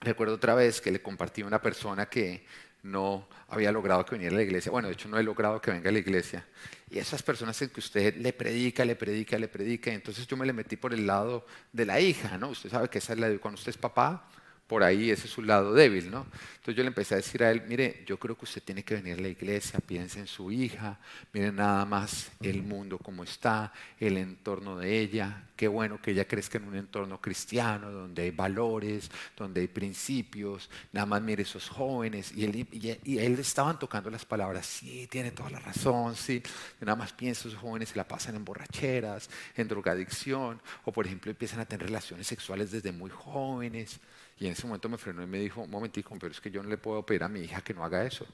recuerdo 0.00 0.34
otra 0.34 0.56
vez 0.56 0.80
que 0.80 0.90
le 0.90 1.00
compartí 1.00 1.42
a 1.42 1.46
una 1.46 1.62
persona 1.62 2.06
que 2.06 2.44
no 2.82 3.28
había 3.48 3.72
logrado 3.72 4.04
que 4.04 4.14
viniera 4.14 4.34
a 4.34 4.38
la 4.38 4.44
iglesia. 4.44 4.70
Bueno, 4.70 4.88
de 4.88 4.94
hecho 4.94 5.08
no 5.08 5.18
he 5.18 5.22
logrado 5.22 5.60
que 5.60 5.70
venga 5.70 5.90
a 5.90 5.92
la 5.92 5.98
iglesia. 5.98 6.46
Y 6.90 6.98
esas 6.98 7.22
personas 7.22 7.60
en 7.62 7.70
que 7.70 7.80
usted 7.80 8.16
le 8.16 8.32
predica, 8.32 8.84
le 8.84 8.96
predica, 8.96 9.38
le 9.38 9.48
predica. 9.48 9.92
entonces 9.92 10.26
yo 10.26 10.36
me 10.36 10.46
le 10.46 10.52
metí 10.52 10.76
por 10.76 10.94
el 10.94 11.06
lado 11.06 11.46
de 11.72 11.84
la 11.86 12.00
hija, 12.00 12.38
¿no? 12.38 12.50
Usted 12.50 12.70
sabe 12.70 12.88
que 12.88 12.98
esa 12.98 13.12
es 13.12 13.18
la 13.18 13.28
de 13.28 13.38
cuando 13.38 13.58
usted 13.58 13.70
es 13.70 13.78
papá, 13.78 14.28
por 14.68 14.82
ahí 14.82 15.10
ese 15.10 15.26
es 15.26 15.32
su 15.32 15.42
lado 15.42 15.72
débil, 15.72 16.10
¿no? 16.10 16.26
Entonces 16.56 16.76
yo 16.76 16.82
le 16.82 16.88
empecé 16.88 17.14
a 17.14 17.16
decir 17.16 17.42
a 17.42 17.50
él, 17.50 17.62
mire, 17.66 18.04
yo 18.06 18.18
creo 18.18 18.36
que 18.36 18.44
usted 18.44 18.62
tiene 18.62 18.84
que 18.84 18.94
venir 18.94 19.18
a 19.18 19.22
la 19.22 19.28
iglesia, 19.28 19.80
piense 19.80 20.20
en 20.20 20.26
su 20.26 20.52
hija, 20.52 20.98
mire 21.32 21.50
nada 21.50 21.86
más 21.86 22.30
el 22.42 22.62
mundo 22.62 22.98
como 22.98 23.24
está, 23.24 23.72
el 23.98 24.18
entorno 24.18 24.76
de 24.76 25.00
ella, 25.00 25.44
qué 25.56 25.66
bueno 25.66 26.00
que 26.02 26.10
ella 26.10 26.28
crezca 26.28 26.58
en 26.58 26.64
un 26.64 26.76
entorno 26.76 27.18
cristiano, 27.22 27.90
donde 27.90 28.24
hay 28.24 28.30
valores, 28.30 29.10
donde 29.34 29.62
hay 29.62 29.68
principios, 29.68 30.68
nada 30.92 31.06
más 31.06 31.22
mire 31.22 31.44
esos 31.44 31.70
jóvenes, 31.70 32.32
y 32.36 32.44
él, 32.44 32.68
y, 32.70 33.18
él 33.18 33.38
estaban 33.38 33.78
tocando 33.78 34.10
las 34.10 34.26
palabras, 34.26 34.66
sí, 34.66 35.08
tiene 35.10 35.30
toda 35.30 35.48
la 35.48 35.60
razón, 35.60 36.14
sí, 36.14 36.42
nada 36.82 36.96
más 36.96 37.14
piensa, 37.14 37.48
esos 37.48 37.58
jóvenes 37.58 37.88
se 37.88 37.96
la 37.96 38.06
pasan 38.06 38.36
en 38.36 38.44
borracheras, 38.44 39.30
en 39.56 39.66
drogadicción, 39.66 40.60
o 40.84 40.92
por 40.92 41.06
ejemplo 41.06 41.30
empiezan 41.30 41.60
a 41.60 41.64
tener 41.64 41.86
relaciones 41.86 42.26
sexuales 42.26 42.70
desde 42.70 42.92
muy 42.92 43.10
jóvenes, 43.10 44.00
y 44.38 44.46
en 44.46 44.52
ese 44.52 44.66
momento 44.66 44.88
me 44.88 44.98
frenó 44.98 45.22
y 45.22 45.26
me 45.26 45.40
dijo, 45.40 45.62
un 45.62 45.70
momentico, 45.70 46.16
pero 46.18 46.32
es 46.32 46.40
que 46.40 46.50
yo 46.50 46.62
no 46.62 46.68
le 46.68 46.78
puedo 46.78 47.04
pedir 47.04 47.24
a 47.24 47.28
mi 47.28 47.40
hija 47.40 47.60
que 47.60 47.74
no 47.74 47.84
haga 47.84 48.04
eso. 48.04 48.24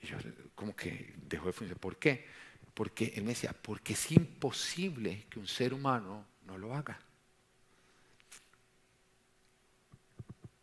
Y 0.00 0.08
yo 0.08 0.16
como 0.56 0.74
que 0.74 1.14
dejó 1.28 1.46
de 1.46 1.52
funcionar. 1.52 1.80
¿Por 1.80 1.96
qué? 1.98 2.26
Porque 2.74 3.12
él 3.14 3.22
me 3.22 3.30
decía, 3.30 3.52
porque 3.52 3.92
es 3.92 4.10
imposible 4.10 5.26
que 5.30 5.38
un 5.38 5.46
ser 5.46 5.72
humano 5.72 6.24
no 6.46 6.58
lo 6.58 6.74
haga. 6.74 6.98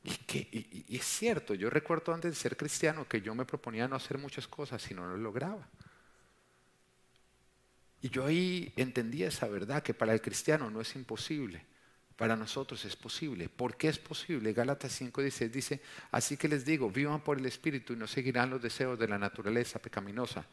Y, 0.04 0.12
que, 0.12 0.86
es 0.90 1.06
cierto, 1.06 1.54
yo 1.54 1.70
recuerdo 1.70 2.14
antes 2.14 2.32
de 2.32 2.36
ser 2.36 2.58
cristiano 2.58 3.08
que 3.08 3.22
yo 3.22 3.34
me 3.36 3.46
proponía 3.46 3.88
no 3.88 3.96
hacer 3.96 4.18
muchas 4.18 4.48
cosas 4.48 4.90
y 4.92 4.94
no 4.94 5.08
lo 5.08 5.16
lograba. 5.16 5.66
Y 8.02 8.10
yo 8.10 8.26
ahí 8.26 8.74
entendía 8.76 9.30
esa 9.30 9.48
verdad, 9.48 9.82
que 9.82 9.94
para 9.94 10.14
el 10.14 10.22
cristiano 10.22 10.70
no 10.70 10.82
es 10.82 10.94
imposible 10.96 11.69
para 12.20 12.36
nosotros 12.36 12.84
es 12.84 12.98
posible. 12.98 13.48
¿Por 13.48 13.78
qué 13.78 13.88
es 13.88 13.98
posible? 13.98 14.52
Gálatas 14.52 14.92
5:16 15.00 15.50
dice, 15.50 15.82
así 16.12 16.36
que 16.36 16.50
les 16.50 16.66
digo, 16.66 16.92
vivan 16.92 17.22
por 17.22 17.40
el 17.40 17.46
Espíritu 17.46 17.94
y 17.94 17.96
no 17.96 18.08
seguirán 18.08 18.50
los 18.50 18.62
deseos 18.62 19.00
de 19.00 19.08
la 19.08 19.18
naturaleza 19.18 19.80
pecaminosa. 19.80 20.46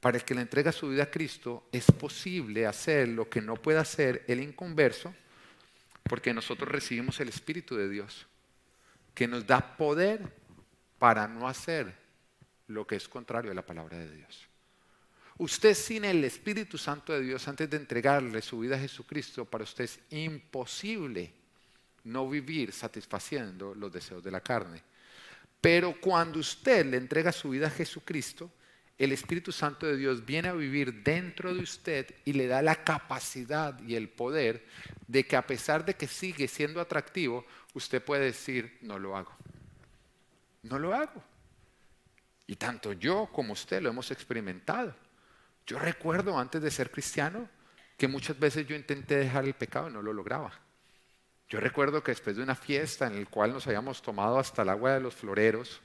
Para 0.00 0.16
el 0.16 0.24
que 0.24 0.34
le 0.34 0.40
entrega 0.40 0.72
su 0.72 0.88
vida 0.88 1.02
a 1.02 1.10
Cristo, 1.10 1.68
es 1.70 1.84
posible 1.92 2.64
hacer 2.64 3.08
lo 3.08 3.28
que 3.28 3.42
no 3.42 3.56
puede 3.56 3.78
hacer 3.78 4.24
el 4.26 4.40
inconverso, 4.40 5.14
porque 6.02 6.32
nosotros 6.32 6.70
recibimos 6.70 7.20
el 7.20 7.28
Espíritu 7.28 7.76
de 7.76 7.90
Dios, 7.90 8.26
que 9.12 9.28
nos 9.28 9.46
da 9.46 9.76
poder 9.76 10.32
para 10.98 11.28
no 11.28 11.46
hacer 11.46 11.94
lo 12.68 12.86
que 12.86 12.96
es 12.96 13.06
contrario 13.06 13.50
a 13.50 13.54
la 13.54 13.66
palabra 13.66 13.98
de 13.98 14.10
Dios. 14.10 14.48
Usted 15.38 15.74
sin 15.74 16.04
el 16.04 16.24
Espíritu 16.24 16.78
Santo 16.78 17.12
de 17.12 17.20
Dios, 17.20 17.46
antes 17.46 17.68
de 17.68 17.76
entregarle 17.76 18.40
su 18.40 18.60
vida 18.60 18.76
a 18.76 18.80
Jesucristo, 18.80 19.44
para 19.44 19.64
usted 19.64 19.84
es 19.84 20.00
imposible 20.10 21.32
no 22.04 22.28
vivir 22.28 22.72
satisfaciendo 22.72 23.74
los 23.74 23.92
deseos 23.92 24.24
de 24.24 24.30
la 24.30 24.40
carne. 24.40 24.82
Pero 25.60 26.00
cuando 26.00 26.38
usted 26.38 26.86
le 26.86 26.96
entrega 26.96 27.32
su 27.32 27.50
vida 27.50 27.66
a 27.66 27.70
Jesucristo, 27.70 28.50
el 28.96 29.12
Espíritu 29.12 29.52
Santo 29.52 29.84
de 29.84 29.98
Dios 29.98 30.24
viene 30.24 30.48
a 30.48 30.54
vivir 30.54 31.02
dentro 31.02 31.52
de 31.52 31.60
usted 31.60 32.14
y 32.24 32.32
le 32.32 32.46
da 32.46 32.62
la 32.62 32.82
capacidad 32.82 33.78
y 33.82 33.94
el 33.94 34.08
poder 34.08 34.64
de 35.06 35.26
que 35.26 35.36
a 35.36 35.46
pesar 35.46 35.84
de 35.84 35.94
que 35.94 36.06
sigue 36.06 36.48
siendo 36.48 36.80
atractivo, 36.80 37.44
usted 37.74 38.02
puede 38.02 38.24
decir, 38.24 38.78
no 38.80 38.98
lo 38.98 39.14
hago. 39.16 39.32
No 40.62 40.78
lo 40.78 40.94
hago. 40.94 41.22
Y 42.46 42.56
tanto 42.56 42.94
yo 42.94 43.28
como 43.30 43.52
usted 43.52 43.82
lo 43.82 43.90
hemos 43.90 44.10
experimentado. 44.10 44.94
Yo 45.66 45.78
recuerdo 45.78 46.38
antes 46.38 46.62
de 46.62 46.70
ser 46.70 46.90
cristiano 46.90 47.48
que 47.96 48.08
muchas 48.08 48.38
veces 48.38 48.66
yo 48.66 48.76
intenté 48.76 49.16
dejar 49.16 49.44
el 49.44 49.54
pecado 49.54 49.88
y 49.88 49.92
no 49.92 50.02
lo 50.02 50.12
lograba. 50.12 50.52
Yo 51.48 51.60
recuerdo 51.60 52.02
que 52.02 52.12
después 52.12 52.36
de 52.36 52.42
una 52.42 52.54
fiesta 52.54 53.06
en 53.06 53.20
la 53.20 53.26
cual 53.26 53.52
nos 53.52 53.66
habíamos 53.66 54.02
tomado 54.02 54.38
hasta 54.38 54.62
el 54.62 54.68
agua 54.68 54.94
de 54.94 55.00
los 55.00 55.14
floreros, 55.14 55.80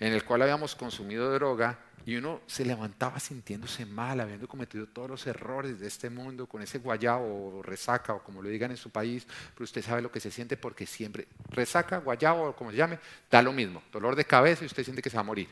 en 0.00 0.12
el 0.12 0.24
cual 0.24 0.42
habíamos 0.42 0.74
consumido 0.74 1.32
droga, 1.32 1.78
y 2.04 2.16
uno 2.16 2.40
se 2.46 2.64
levantaba 2.64 3.18
sintiéndose 3.18 3.84
mal, 3.84 4.20
habiendo 4.20 4.46
cometido 4.46 4.86
todos 4.86 5.10
los 5.10 5.26
errores 5.26 5.80
de 5.80 5.88
este 5.88 6.08
mundo, 6.08 6.46
con 6.46 6.62
ese 6.62 6.78
guayabo 6.78 7.58
o 7.58 7.62
resaca, 7.62 8.14
o 8.14 8.22
como 8.22 8.42
lo 8.42 8.48
digan 8.48 8.70
en 8.70 8.76
su 8.76 8.90
país, 8.90 9.26
pero 9.54 9.64
usted 9.64 9.82
sabe 9.82 10.02
lo 10.02 10.12
que 10.12 10.20
se 10.20 10.30
siente 10.30 10.56
porque 10.56 10.86
siempre, 10.86 11.26
resaca, 11.50 11.98
guayabo, 11.98 12.50
o 12.50 12.56
como 12.56 12.70
se 12.70 12.76
llame, 12.76 13.00
da 13.30 13.42
lo 13.42 13.52
mismo, 13.52 13.82
dolor 13.90 14.14
de 14.14 14.24
cabeza 14.24 14.62
y 14.62 14.66
usted 14.66 14.84
siente 14.84 15.02
que 15.02 15.10
se 15.10 15.16
va 15.16 15.22
a 15.22 15.24
morir. 15.24 15.48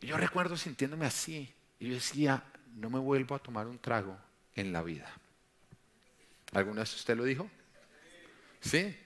Yo 0.00 0.16
recuerdo 0.16 0.56
sintiéndome 0.56 1.06
así, 1.06 1.52
y 1.78 1.88
yo 1.88 1.94
decía, 1.94 2.42
no 2.74 2.90
me 2.90 2.98
vuelvo 2.98 3.34
a 3.34 3.38
tomar 3.38 3.66
un 3.66 3.78
trago 3.78 4.16
en 4.54 4.72
la 4.72 4.82
vida. 4.82 5.10
¿Alguna 6.52 6.80
vez 6.80 6.94
usted 6.94 7.16
lo 7.16 7.24
dijo? 7.24 7.50
Sí. 8.60 8.96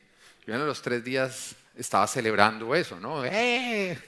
Yo 0.47 0.55
en 0.55 0.67
los 0.67 0.81
tres 0.81 1.05
días 1.05 1.57
estaba 1.75 2.07
celebrando 2.07 2.75
eso, 2.75 2.99
¿no? 2.99 3.25
¡Eh! 3.25 3.99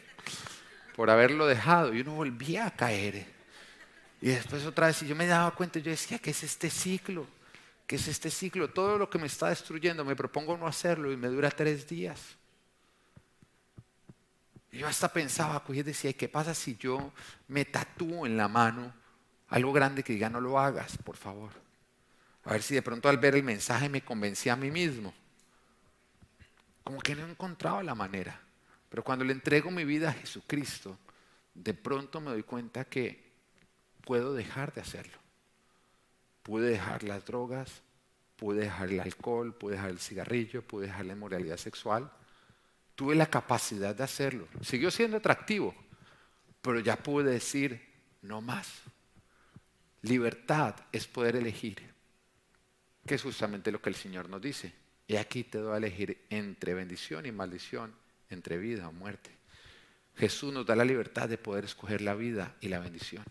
Por 0.96 1.10
haberlo 1.10 1.46
dejado. 1.46 1.94
Y 1.94 2.00
uno 2.00 2.14
volvía 2.14 2.66
a 2.66 2.70
caer. 2.70 3.26
Y 4.20 4.28
después 4.28 4.64
otra 4.66 4.88
vez, 4.88 5.02
y 5.02 5.06
yo 5.06 5.16
me 5.16 5.26
daba 5.26 5.50
cuenta, 5.54 5.78
yo 5.78 5.90
decía, 5.90 6.18
¿qué 6.18 6.30
es 6.30 6.42
este 6.42 6.68
ciclo? 6.68 7.26
¿Qué 7.86 7.96
es 7.96 8.06
este 8.08 8.30
ciclo? 8.30 8.68
Todo 8.68 8.98
lo 8.98 9.08
que 9.08 9.18
me 9.18 9.26
está 9.26 9.48
destruyendo, 9.48 10.04
me 10.04 10.14
propongo 10.14 10.56
no 10.56 10.66
hacerlo 10.66 11.10
y 11.10 11.16
me 11.16 11.28
dura 11.28 11.50
tres 11.50 11.88
días. 11.88 12.20
Yo 14.72 14.86
hasta 14.86 15.12
pensaba, 15.12 15.64
pues 15.64 15.84
decía, 15.84 16.12
¿qué 16.12 16.28
pasa 16.28 16.54
si 16.54 16.76
yo 16.76 17.12
me 17.48 17.64
tatúo 17.64 18.24
en 18.24 18.36
la 18.36 18.48
mano 18.48 18.92
algo 19.48 19.72
grande 19.72 20.04
que 20.04 20.12
diga 20.12 20.30
no 20.30 20.40
lo 20.40 20.58
hagas, 20.58 20.96
por 20.98 21.16
favor? 21.16 21.50
A 22.44 22.52
ver 22.52 22.62
si 22.62 22.74
de 22.74 22.82
pronto 22.82 23.08
al 23.08 23.18
ver 23.18 23.34
el 23.34 23.42
mensaje 23.42 23.88
me 23.88 24.02
convencí 24.02 24.48
a 24.48 24.56
mí 24.56 24.70
mismo. 24.70 25.12
Como 26.84 27.00
que 27.00 27.16
no 27.16 27.26
encontraba 27.26 27.82
la 27.82 27.94
manera. 27.94 28.40
Pero 28.88 29.02
cuando 29.02 29.24
le 29.24 29.32
entrego 29.32 29.70
mi 29.70 29.84
vida 29.84 30.10
a 30.10 30.12
Jesucristo, 30.12 30.96
de 31.52 31.74
pronto 31.74 32.20
me 32.20 32.30
doy 32.30 32.44
cuenta 32.44 32.84
que 32.84 33.32
puedo 34.04 34.34
dejar 34.34 34.72
de 34.72 34.80
hacerlo. 34.80 35.18
Pude 36.44 36.70
dejar 36.70 37.02
las 37.02 37.24
drogas, 37.26 37.82
pude 38.36 38.60
dejar 38.62 38.88
el 38.88 39.00
alcohol, 39.00 39.54
pude 39.54 39.74
dejar 39.74 39.90
el 39.90 39.98
cigarrillo, 39.98 40.62
pude 40.62 40.86
dejar 40.86 41.06
la 41.06 41.12
inmoralidad 41.12 41.56
sexual 41.56 42.10
tuve 43.00 43.14
la 43.14 43.30
capacidad 43.30 43.94
de 43.94 44.04
hacerlo. 44.04 44.46
Siguió 44.60 44.90
siendo 44.90 45.16
atractivo, 45.16 45.74
pero 46.60 46.80
ya 46.80 46.96
pude 46.96 47.30
decir, 47.30 47.80
no 48.20 48.42
más. 48.42 48.68
Libertad 50.02 50.74
es 50.92 51.06
poder 51.06 51.36
elegir, 51.36 51.80
que 53.06 53.14
es 53.14 53.22
justamente 53.22 53.72
lo 53.72 53.80
que 53.80 53.88
el 53.88 53.94
Señor 53.94 54.28
nos 54.28 54.42
dice. 54.42 54.74
Y 55.08 55.16
aquí 55.16 55.44
te 55.44 55.56
doy 55.56 55.72
a 55.72 55.78
elegir 55.78 56.26
entre 56.28 56.74
bendición 56.74 57.24
y 57.24 57.32
maldición, 57.32 57.94
entre 58.28 58.58
vida 58.58 58.86
o 58.86 58.92
muerte. 58.92 59.30
Jesús 60.16 60.52
nos 60.52 60.66
da 60.66 60.76
la 60.76 60.84
libertad 60.84 61.26
de 61.26 61.38
poder 61.38 61.64
escoger 61.64 62.02
la 62.02 62.12
vida 62.12 62.54
y 62.60 62.68
la 62.68 62.80
bendición. 62.80 63.24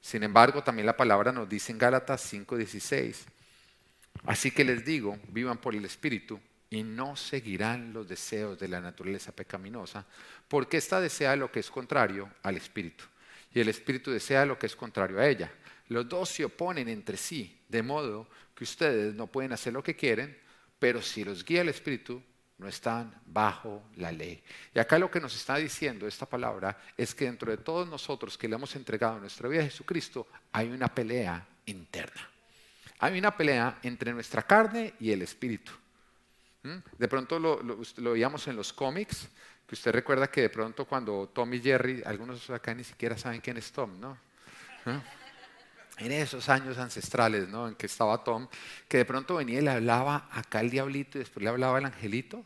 Sin 0.00 0.22
embargo, 0.22 0.64
también 0.64 0.86
la 0.86 0.96
palabra 0.96 1.32
nos 1.32 1.46
dice 1.46 1.70
en 1.70 1.76
Gálatas 1.76 2.22
5:16, 2.32 3.26
así 4.24 4.50
que 4.50 4.64
les 4.64 4.86
digo, 4.86 5.18
vivan 5.28 5.58
por 5.58 5.74
el 5.74 5.84
Espíritu 5.84 6.40
y 6.70 6.84
no 6.84 7.16
seguirán 7.16 7.92
los 7.92 8.08
deseos 8.08 8.58
de 8.58 8.68
la 8.68 8.80
naturaleza 8.80 9.32
pecaminosa, 9.32 10.06
porque 10.48 10.76
ésta 10.76 11.00
desea 11.00 11.34
lo 11.34 11.50
que 11.50 11.60
es 11.60 11.70
contrario 11.70 12.30
al 12.44 12.56
espíritu, 12.56 13.04
y 13.52 13.60
el 13.60 13.68
espíritu 13.68 14.12
desea 14.12 14.46
lo 14.46 14.58
que 14.58 14.66
es 14.66 14.76
contrario 14.76 15.18
a 15.18 15.26
ella. 15.26 15.52
Los 15.88 16.08
dos 16.08 16.28
se 16.28 16.44
oponen 16.44 16.88
entre 16.88 17.16
sí, 17.16 17.60
de 17.68 17.82
modo 17.82 18.28
que 18.54 18.62
ustedes 18.62 19.12
no 19.14 19.26
pueden 19.26 19.52
hacer 19.52 19.72
lo 19.72 19.82
que 19.82 19.96
quieren, 19.96 20.38
pero 20.78 21.02
si 21.02 21.24
los 21.24 21.44
guía 21.44 21.62
el 21.62 21.68
espíritu, 21.68 22.22
no 22.60 22.68
están 22.68 23.12
bajo 23.26 23.82
la 23.96 24.12
ley. 24.12 24.40
Y 24.74 24.78
acá 24.78 24.98
lo 24.98 25.10
que 25.10 25.18
nos 25.18 25.34
está 25.34 25.56
diciendo 25.56 26.06
esta 26.06 26.26
palabra 26.26 26.78
es 26.96 27.14
que 27.14 27.24
dentro 27.24 27.50
de 27.50 27.56
todos 27.56 27.88
nosotros 27.88 28.36
que 28.36 28.48
le 28.48 28.54
hemos 28.54 28.76
entregado 28.76 29.18
nuestra 29.18 29.48
vida 29.48 29.62
a 29.62 29.64
Jesucristo, 29.64 30.28
hay 30.52 30.68
una 30.68 30.94
pelea 30.94 31.44
interna. 31.66 32.28
Hay 32.98 33.18
una 33.18 33.34
pelea 33.34 33.78
entre 33.82 34.12
nuestra 34.12 34.42
carne 34.42 34.92
y 35.00 35.10
el 35.10 35.22
espíritu. 35.22 35.72
De 36.62 37.08
pronto 37.08 37.38
lo, 37.38 37.62
lo, 37.62 38.12
veíamos 38.12 38.46
en 38.48 38.56
los 38.56 38.72
cómics, 38.72 39.28
que 39.66 39.74
usted 39.74 39.92
recuerda 39.92 40.30
que 40.30 40.42
de 40.42 40.50
pronto 40.50 40.84
cuando 40.84 41.28
Tom 41.32 41.54
y 41.54 41.60
Jerry, 41.60 42.02
algunos 42.04 42.50
acá 42.50 42.74
ni 42.74 42.84
siquiera 42.84 43.16
saben 43.16 43.40
quién 43.40 43.56
es 43.56 43.72
Tom, 43.72 43.98
¿no? 43.98 44.18
¿Ah? 44.84 45.00
En 45.98 46.12
esos 46.12 46.48
años 46.48 46.78
ancestrales, 46.78 47.48
¿no? 47.48 47.68
En 47.68 47.74
que 47.74 47.86
estaba 47.86 48.22
Tom, 48.24 48.48
que 48.88 48.98
de 48.98 49.04
pronto 49.04 49.36
venía 49.36 49.58
y 49.58 49.62
le 49.62 49.70
hablaba 49.70 50.28
acá 50.32 50.60
el 50.60 50.70
diablito 50.70 51.18
y 51.18 51.20
después 51.20 51.42
le 51.42 51.50
hablaba 51.50 51.78
el 51.78 51.86
angelito, 51.86 52.44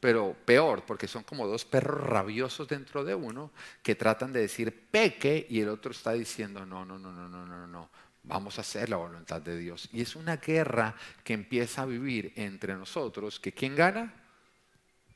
pero 0.00 0.34
peor, 0.44 0.84
porque 0.84 1.06
son 1.06 1.22
como 1.22 1.46
dos 1.46 1.64
perros 1.64 2.00
rabiosos 2.00 2.66
dentro 2.66 3.04
de 3.04 3.14
uno 3.14 3.52
que 3.82 3.94
tratan 3.94 4.32
de 4.32 4.40
decir 4.40 4.88
peque 4.90 5.46
y 5.48 5.60
el 5.60 5.68
otro 5.68 5.92
está 5.92 6.12
diciendo 6.12 6.66
no, 6.66 6.84
no, 6.84 6.98
no, 6.98 7.12
no, 7.12 7.28
no, 7.28 7.46
no, 7.46 7.66
no, 7.68 7.88
vamos 8.22 8.58
a 8.58 8.60
hacer 8.60 8.88
la 8.88 8.96
voluntad 8.96 9.40
de 9.40 9.56
Dios. 9.56 9.88
Y 9.92 10.00
es 10.00 10.16
una 10.16 10.36
guerra 10.36 10.94
que 11.24 11.32
empieza 11.32 11.82
a 11.82 11.86
vivir 11.86 12.32
entre 12.36 12.74
nosotros, 12.74 13.40
que 13.40 13.52
¿quién 13.52 13.74
gana? 13.74 14.12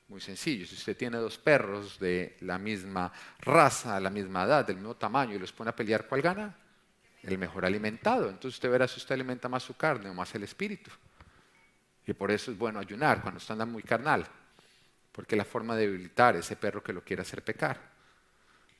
Muy 0.08 0.20
sencillo, 0.20 0.66
si 0.66 0.74
usted 0.74 0.96
tiene 0.96 1.16
dos 1.18 1.36
perros 1.36 1.98
de 1.98 2.36
la 2.40 2.58
misma 2.58 3.12
raza, 3.40 3.98
la 3.98 4.10
misma 4.10 4.44
edad, 4.44 4.64
del 4.64 4.76
mismo 4.76 4.94
tamaño 4.94 5.34
y 5.34 5.38
los 5.38 5.52
pone 5.52 5.70
a 5.70 5.76
pelear, 5.76 6.06
¿cuál 6.06 6.22
gana? 6.22 6.54
El 7.22 7.38
mejor 7.38 7.64
alimentado. 7.64 8.28
Entonces 8.28 8.54
usted 8.54 8.70
verá 8.70 8.86
si 8.86 8.98
usted 8.98 9.14
alimenta 9.14 9.48
más 9.48 9.64
su 9.64 9.76
carne 9.76 10.08
o 10.08 10.14
más 10.14 10.32
el 10.36 10.44
espíritu. 10.44 10.92
Y 12.06 12.12
por 12.12 12.30
eso 12.30 12.52
es 12.52 12.58
bueno 12.58 12.78
ayunar 12.78 13.20
cuando 13.20 13.38
usted 13.38 13.52
anda 13.52 13.66
muy 13.66 13.82
carnal, 13.82 14.24
porque 15.10 15.34
es 15.34 15.38
la 15.38 15.44
forma 15.44 15.74
de 15.74 15.88
debilitar 15.88 16.36
ese 16.36 16.54
perro 16.54 16.84
que 16.84 16.92
lo 16.92 17.02
quiere 17.02 17.22
hacer 17.22 17.42
pecar. 17.42 17.95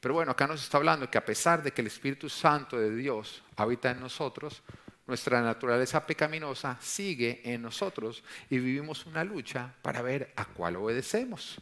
Pero 0.00 0.14
bueno, 0.14 0.32
acá 0.32 0.46
nos 0.46 0.62
está 0.62 0.78
hablando 0.78 1.10
que 1.10 1.18
a 1.18 1.24
pesar 1.24 1.62
de 1.62 1.72
que 1.72 1.80
el 1.80 1.86
Espíritu 1.88 2.28
Santo 2.28 2.78
de 2.78 2.94
Dios 2.94 3.42
habita 3.56 3.90
en 3.90 4.00
nosotros, 4.00 4.62
nuestra 5.06 5.40
naturaleza 5.40 6.04
pecaminosa 6.04 6.76
sigue 6.80 7.40
en 7.44 7.62
nosotros 7.62 8.24
y 8.50 8.58
vivimos 8.58 9.06
una 9.06 9.24
lucha 9.24 9.72
para 9.82 10.02
ver 10.02 10.32
a 10.36 10.44
cuál 10.44 10.76
obedecemos. 10.76 11.60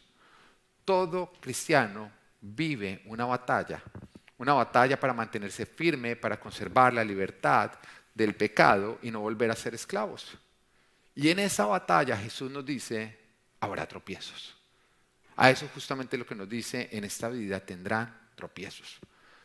Todo 0.83 1.31
cristiano 1.39 2.11
vive 2.41 3.01
una 3.05 3.25
batalla, 3.25 3.81
una 4.37 4.53
batalla 4.53 4.99
para 4.99 5.13
mantenerse 5.13 5.65
firme, 5.65 6.15
para 6.15 6.39
conservar 6.39 6.93
la 6.93 7.03
libertad 7.03 7.71
del 8.13 8.35
pecado 8.35 8.99
y 9.01 9.11
no 9.11 9.19
volver 9.19 9.51
a 9.51 9.55
ser 9.55 9.75
esclavos. 9.75 10.37
Y 11.13 11.29
en 11.29 11.39
esa 11.39 11.65
batalla 11.65 12.17
Jesús 12.17 12.51
nos 12.51 12.65
dice, 12.65 13.17
habrá 13.59 13.87
tropiezos. 13.87 14.55
A 15.37 15.49
eso 15.49 15.69
justamente 15.73 16.17
lo 16.17 16.25
que 16.25 16.35
nos 16.35 16.49
dice, 16.49 16.89
en 16.91 17.03
esta 17.03 17.29
vida 17.29 17.59
tendrán 17.59 18.24
tropiezos. 18.35 18.99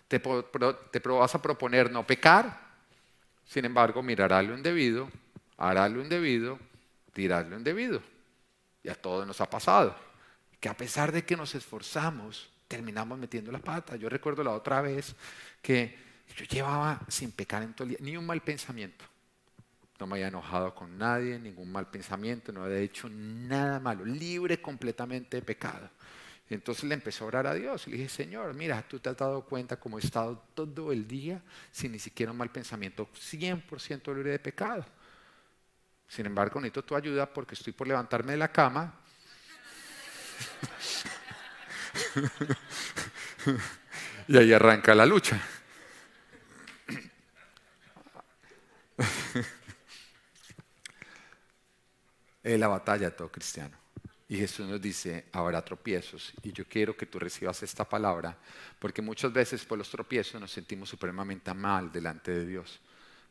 Te, 0.09 0.18
te 0.18 1.02
a 1.06 1.42
proponer 1.42 1.90
no 1.90 2.06
pecar, 2.06 2.70
sin 3.47 3.64
embargo, 3.64 4.02
mirará 4.02 4.42
lo 4.42 4.56
indebido, 4.56 5.09
hará 5.56 5.88
lo 5.88 6.00
indebido, 6.00 6.59
dirá 7.14 7.42
lo 7.42 7.56
indebido. 7.56 8.02
Y 8.82 8.88
a 8.88 8.94
todos 8.94 9.26
nos 9.26 9.40
ha 9.40 9.50
pasado. 9.50 9.97
Que 10.61 10.68
a 10.68 10.76
pesar 10.76 11.11
de 11.11 11.25
que 11.25 11.37
nos 11.37 11.54
esforzamos, 11.54 12.50
terminamos 12.68 13.18
metiendo 13.18 13.50
la 13.50 13.59
pata. 13.59 13.97
Yo 13.97 14.09
recuerdo 14.09 14.44
la 14.44 14.52
otra 14.52 14.80
vez 14.80 15.16
que 15.61 15.99
yo 16.37 16.44
llevaba 16.44 17.00
sin 17.09 17.32
pecar 17.32 17.62
en 17.64 17.75
todo 17.75 17.85
el 17.85 17.90
día, 17.90 17.99
ni 18.00 18.16
un 18.16 18.25
mal 18.25 18.40
pensamiento. 18.40 19.04
No 19.99 20.06
me 20.06 20.14
había 20.14 20.28
enojado 20.28 20.75
con 20.75 20.97
nadie, 20.97 21.38
ningún 21.38 21.70
mal 21.73 21.90
pensamiento, 21.90 22.52
no 22.52 22.64
había 22.64 22.78
hecho 22.78 23.09
nada 23.11 23.80
malo, 23.80 24.04
libre 24.04 24.62
completamente 24.62 25.38
de 25.38 25.42
pecado. 25.42 25.90
Entonces 26.50 26.85
le 26.85 26.95
empecé 26.95 27.23
a 27.23 27.26
orar 27.28 27.47
a 27.47 27.54
Dios. 27.54 27.87
Le 27.87 27.97
dije, 27.97 28.09
Señor, 28.09 28.52
mira, 28.54 28.83
tú 28.83 28.99
te 28.99 29.09
has 29.09 29.16
dado 29.16 29.45
cuenta 29.45 29.78
cómo 29.78 29.99
he 29.99 30.00
estado 30.02 30.37
todo 30.52 30.90
el 30.90 31.07
día 31.07 31.40
sin 31.71 31.92
ni 31.92 32.00
siquiera 32.00 32.33
un 32.33 32.38
mal 32.38 32.50
pensamiento, 32.50 33.09
100% 33.14 34.12
libre 34.14 34.33
de 34.33 34.40
pecado. 34.40 34.85
Sin 36.09 36.26
embargo, 36.26 36.61
necesito 36.61 36.85
tu 36.85 36.97
ayuda 36.97 37.33
porque 37.33 37.54
estoy 37.54 37.73
por 37.73 37.87
levantarme 37.87 38.33
de 38.33 38.38
la 38.38 38.50
cama. 38.50 38.92
y 44.26 44.37
ahí 44.37 44.52
arranca 44.52 44.92
la 44.92 45.07
lucha. 45.07 45.40
es 52.42 52.59
la 52.59 52.66
batalla 52.66 53.11
de 53.11 53.16
todo 53.16 53.30
cristiano. 53.30 53.79
Y 54.30 54.37
Jesús 54.37 54.64
nos 54.68 54.80
dice, 54.80 55.26
habrá 55.32 55.60
tropiezos. 55.60 56.32
Y 56.44 56.52
yo 56.52 56.64
quiero 56.64 56.96
que 56.96 57.04
tú 57.04 57.18
recibas 57.18 57.64
esta 57.64 57.84
palabra, 57.84 58.38
porque 58.78 59.02
muchas 59.02 59.32
veces 59.32 59.64
por 59.64 59.76
los 59.76 59.90
tropiezos 59.90 60.40
nos 60.40 60.52
sentimos 60.52 60.88
supremamente 60.88 61.52
mal 61.52 61.90
delante 61.90 62.30
de 62.30 62.46
Dios. 62.46 62.78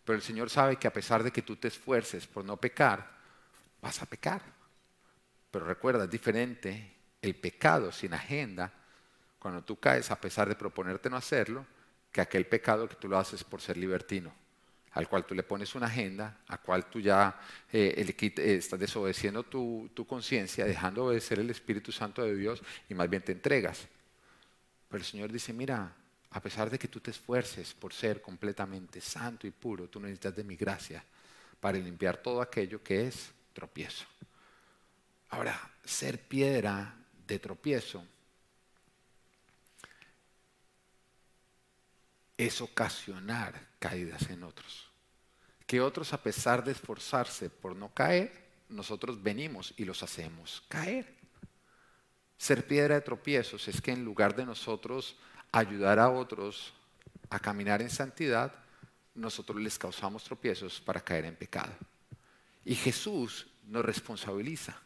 Pero 0.04 0.18
el 0.18 0.22
Señor 0.22 0.50
sabe 0.50 0.76
que 0.76 0.90
a 0.90 0.94
pesar 0.94 1.24
de 1.24 1.32
que 1.32 1.42
tú 1.42 1.56
te 1.56 1.70
esfuerces 1.70 2.28
por 2.28 2.44
no 2.44 2.58
pecar, 2.58 3.18
vas 3.82 4.02
a 4.02 4.08
pecar. 4.08 4.42
Pero 5.50 5.64
recuerda, 5.64 6.04
es 6.04 6.10
diferente 6.10 6.98
el 7.22 7.34
pecado 7.34 7.94
sin 7.94 8.14
agenda, 8.14 8.74
cuando 9.40 9.64
tú 9.64 9.80
caes 9.80 10.12
a 10.12 10.20
pesar 10.20 10.50
de 10.50 10.56
proponerte 10.56 11.10
no 11.10 11.16
hacerlo, 11.16 11.66
que 12.12 12.20
aquel 12.20 12.46
pecado 12.46 12.90
que 12.90 12.96
tú 12.96 13.08
lo 13.08 13.18
haces 13.18 13.46
por 13.46 13.62
ser 13.62 13.78
libertino 13.78 14.34
al 14.92 15.08
cual 15.08 15.26
tú 15.26 15.36
le 15.36 15.44
pones 15.44 15.76
una 15.76 15.86
agenda, 15.86 16.40
a 16.48 16.58
cual 16.58 16.90
tú 16.90 17.00
ya 17.00 17.40
eh, 17.72 18.16
eh, 18.20 18.56
estás 18.58 18.80
desobedeciendo 18.80 19.44
tu, 19.44 19.90
tu 19.94 20.06
conciencia, 20.06 20.66
dejando 20.66 21.02
de 21.02 21.08
obedecer 21.10 21.40
el 21.40 21.50
Espíritu 21.50 21.92
Santo 21.92 22.24
de 22.24 22.36
Dios 22.36 22.62
y 22.90 22.94
más 22.94 23.10
bien 23.10 23.24
te 23.24 23.32
entregas. 23.32 23.88
Pero 24.90 25.00
el 25.00 25.06
Señor 25.06 25.32
dice, 25.32 25.54
mira, 25.54 25.94
a 26.32 26.42
pesar 26.42 26.70
de 26.70 26.80
que 26.80 26.88
tú 26.88 27.00
te 27.00 27.12
esfuerces 27.12 27.74
por 27.74 27.94
ser 27.94 28.22
completamente 28.22 29.02
santo 29.02 29.48
y 29.48 29.52
puro, 29.52 29.88
tú 29.88 30.00
necesitas 30.00 30.36
de 30.36 30.44
mi 30.44 30.56
gracia 30.56 31.04
para 31.60 31.78
limpiar 31.78 32.18
todo 32.18 32.42
aquello 32.42 32.84
que 32.84 33.08
es 33.08 33.32
tropiezo. 33.54 34.06
Ahora, 35.30 35.60
ser 35.84 36.20
piedra 36.20 36.96
de 37.28 37.38
tropiezo 37.38 38.04
es 42.38 42.62
ocasionar 42.62 43.69
caídas 43.80 44.30
en 44.30 44.44
otros. 44.44 44.90
Que 45.66 45.82
otros, 45.82 46.14
a 46.14 46.22
pesar 46.22 46.64
de 46.64 46.72
esforzarse 46.72 47.50
por 47.50 47.76
no 47.76 47.94
caer, 47.94 48.50
nosotros 48.70 49.22
venimos 49.22 49.74
y 49.78 49.86
los 49.86 50.04
hacemos 50.04 50.64
caer. 50.68 51.16
Ser 52.38 52.66
piedra 52.68 52.96
de 52.96 53.02
tropiezos 53.02 53.68
es 53.68 53.82
que 53.82 53.92
en 53.92 54.06
lugar 54.06 54.36
de 54.36 54.46
nosotros 54.46 55.18
ayudar 55.52 56.00
a 56.00 56.10
otros 56.10 56.74
a 57.30 57.40
caminar 57.40 57.82
en 57.82 57.90
santidad, 57.90 58.54
nosotros 59.14 59.60
les 59.62 59.78
causamos 59.78 60.24
tropiezos 60.24 60.80
para 60.80 61.02
caer 61.02 61.26
en 61.26 61.36
pecado. 61.36 61.74
Y 62.66 62.76
Jesús 62.76 63.48
nos 63.64 63.86
responsabiliza 63.86 64.80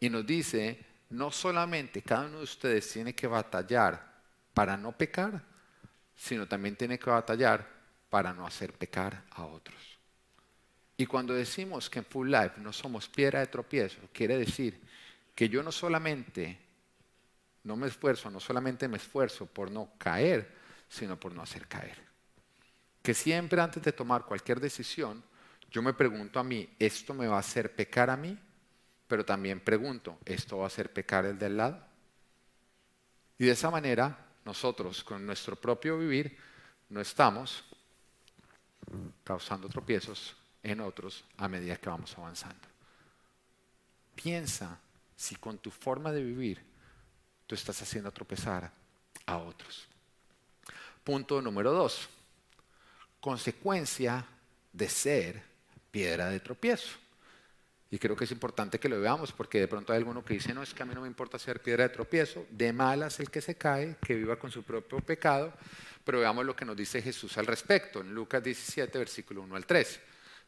y 0.00 0.10
nos 0.10 0.26
dice, 0.26 0.84
no 1.10 1.30
solamente 1.30 2.02
cada 2.02 2.26
uno 2.26 2.38
de 2.38 2.44
ustedes 2.44 2.90
tiene 2.92 3.14
que 3.14 3.26
batallar 3.26 4.22
para 4.52 4.76
no 4.76 4.92
pecar, 4.92 5.42
sino 6.14 6.46
también 6.46 6.76
tiene 6.76 6.98
que 6.98 7.10
batallar 7.10 7.68
para 8.14 8.32
no 8.32 8.46
hacer 8.46 8.72
pecar 8.72 9.24
a 9.32 9.44
otros. 9.44 9.98
Y 10.96 11.04
cuando 11.04 11.34
decimos 11.34 11.90
que 11.90 11.98
en 11.98 12.04
Full 12.04 12.30
Life 12.30 12.60
no 12.60 12.72
somos 12.72 13.08
piedra 13.08 13.40
de 13.40 13.48
tropiezo, 13.48 13.98
quiere 14.12 14.38
decir 14.38 14.80
que 15.34 15.48
yo 15.48 15.64
no 15.64 15.72
solamente 15.72 16.56
no 17.64 17.74
me 17.74 17.88
esfuerzo, 17.88 18.30
no 18.30 18.38
solamente 18.38 18.86
me 18.86 18.98
esfuerzo 18.98 19.46
por 19.46 19.68
no 19.68 19.94
caer, 19.98 20.48
sino 20.88 21.18
por 21.18 21.34
no 21.34 21.42
hacer 21.42 21.66
caer. 21.66 21.98
Que 23.02 23.14
siempre 23.14 23.60
antes 23.60 23.82
de 23.82 23.90
tomar 23.90 24.26
cualquier 24.26 24.60
decisión, 24.60 25.20
yo 25.68 25.82
me 25.82 25.92
pregunto 25.92 26.38
a 26.38 26.44
mí, 26.44 26.72
¿esto 26.78 27.14
me 27.14 27.26
va 27.26 27.38
a 27.38 27.40
hacer 27.40 27.74
pecar 27.74 28.10
a 28.10 28.16
mí? 28.16 28.38
Pero 29.08 29.24
también 29.24 29.58
pregunto, 29.58 30.18
¿esto 30.24 30.58
va 30.58 30.64
a 30.64 30.66
hacer 30.68 30.92
pecar 30.92 31.24
el 31.24 31.36
del 31.36 31.56
lado? 31.56 31.84
Y 33.38 33.46
de 33.46 33.50
esa 33.50 33.72
manera 33.72 34.16
nosotros 34.44 35.02
con 35.02 35.26
nuestro 35.26 35.56
propio 35.56 35.98
vivir 35.98 36.38
no 36.90 37.00
estamos 37.00 37.64
causando 39.22 39.68
tropiezos 39.68 40.34
en 40.62 40.80
otros 40.80 41.24
a 41.36 41.48
medida 41.48 41.76
que 41.76 41.88
vamos 41.88 42.16
avanzando. 42.16 42.68
Piensa 44.14 44.78
si 45.16 45.36
con 45.36 45.58
tu 45.58 45.70
forma 45.70 46.12
de 46.12 46.22
vivir 46.22 46.62
tú 47.46 47.54
estás 47.54 47.80
haciendo 47.82 48.10
tropezar 48.12 48.70
a 49.26 49.36
otros. 49.38 49.86
Punto 51.02 51.40
número 51.42 51.72
dos. 51.72 52.08
Consecuencia 53.20 54.24
de 54.72 54.88
ser 54.88 55.42
piedra 55.90 56.28
de 56.28 56.40
tropiezo. 56.40 57.03
Y 57.94 57.98
creo 58.00 58.16
que 58.16 58.24
es 58.24 58.32
importante 58.32 58.80
que 58.80 58.88
lo 58.88 59.00
veamos 59.00 59.30
porque 59.30 59.60
de 59.60 59.68
pronto 59.68 59.92
hay 59.92 59.98
alguno 59.98 60.24
que 60.24 60.34
dice, 60.34 60.52
no, 60.52 60.64
es 60.64 60.74
que 60.74 60.82
a 60.82 60.84
mí 60.84 60.92
no 60.96 61.02
me 61.02 61.06
importa 61.06 61.38
ser 61.38 61.62
piedra 61.62 61.84
de 61.84 61.90
tropiezo, 61.90 62.44
de 62.50 62.72
malas 62.72 63.20
el 63.20 63.30
que 63.30 63.40
se 63.40 63.54
cae, 63.54 63.98
que 64.04 64.16
viva 64.16 64.34
con 64.34 64.50
su 64.50 64.64
propio 64.64 64.98
pecado, 64.98 65.54
pero 66.02 66.18
veamos 66.18 66.44
lo 66.44 66.56
que 66.56 66.64
nos 66.64 66.76
dice 66.76 67.00
Jesús 67.00 67.38
al 67.38 67.46
respecto, 67.46 68.00
en 68.00 68.12
Lucas 68.12 68.42
17, 68.42 68.98
versículo 68.98 69.42
1 69.42 69.54
al 69.54 69.64
3. 69.64 70.00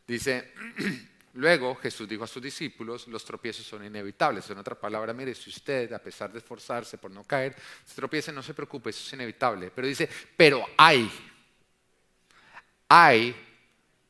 Dice, 0.09 0.55
luego 1.35 1.77
Jesús 1.77 2.09
dijo 2.09 2.25
a 2.25 2.27
sus 2.27 2.43
discípulos, 2.43 3.07
los 3.07 3.25
tropiezos 3.25 3.65
son 3.65 3.85
inevitables. 3.85 4.51
En 4.51 4.59
otra 4.59 4.75
palabra, 4.75 5.13
mire, 5.13 5.33
si 5.33 5.49
usted, 5.49 5.93
a 5.93 6.01
pesar 6.01 6.33
de 6.33 6.39
esforzarse 6.39 6.99
por 6.99 7.13
no 7.13 7.23
caer, 7.23 7.55
se 7.85 7.95
tropiece, 7.95 8.33
no 8.33 8.43
se 8.43 8.55
preocupe, 8.55 8.91
eso 8.91 9.07
es 9.07 9.13
inevitable. 9.13 9.71
Pero 9.73 9.87
dice, 9.87 10.09
pero 10.37 10.65
hay, 10.77 11.09
hay 12.89 13.37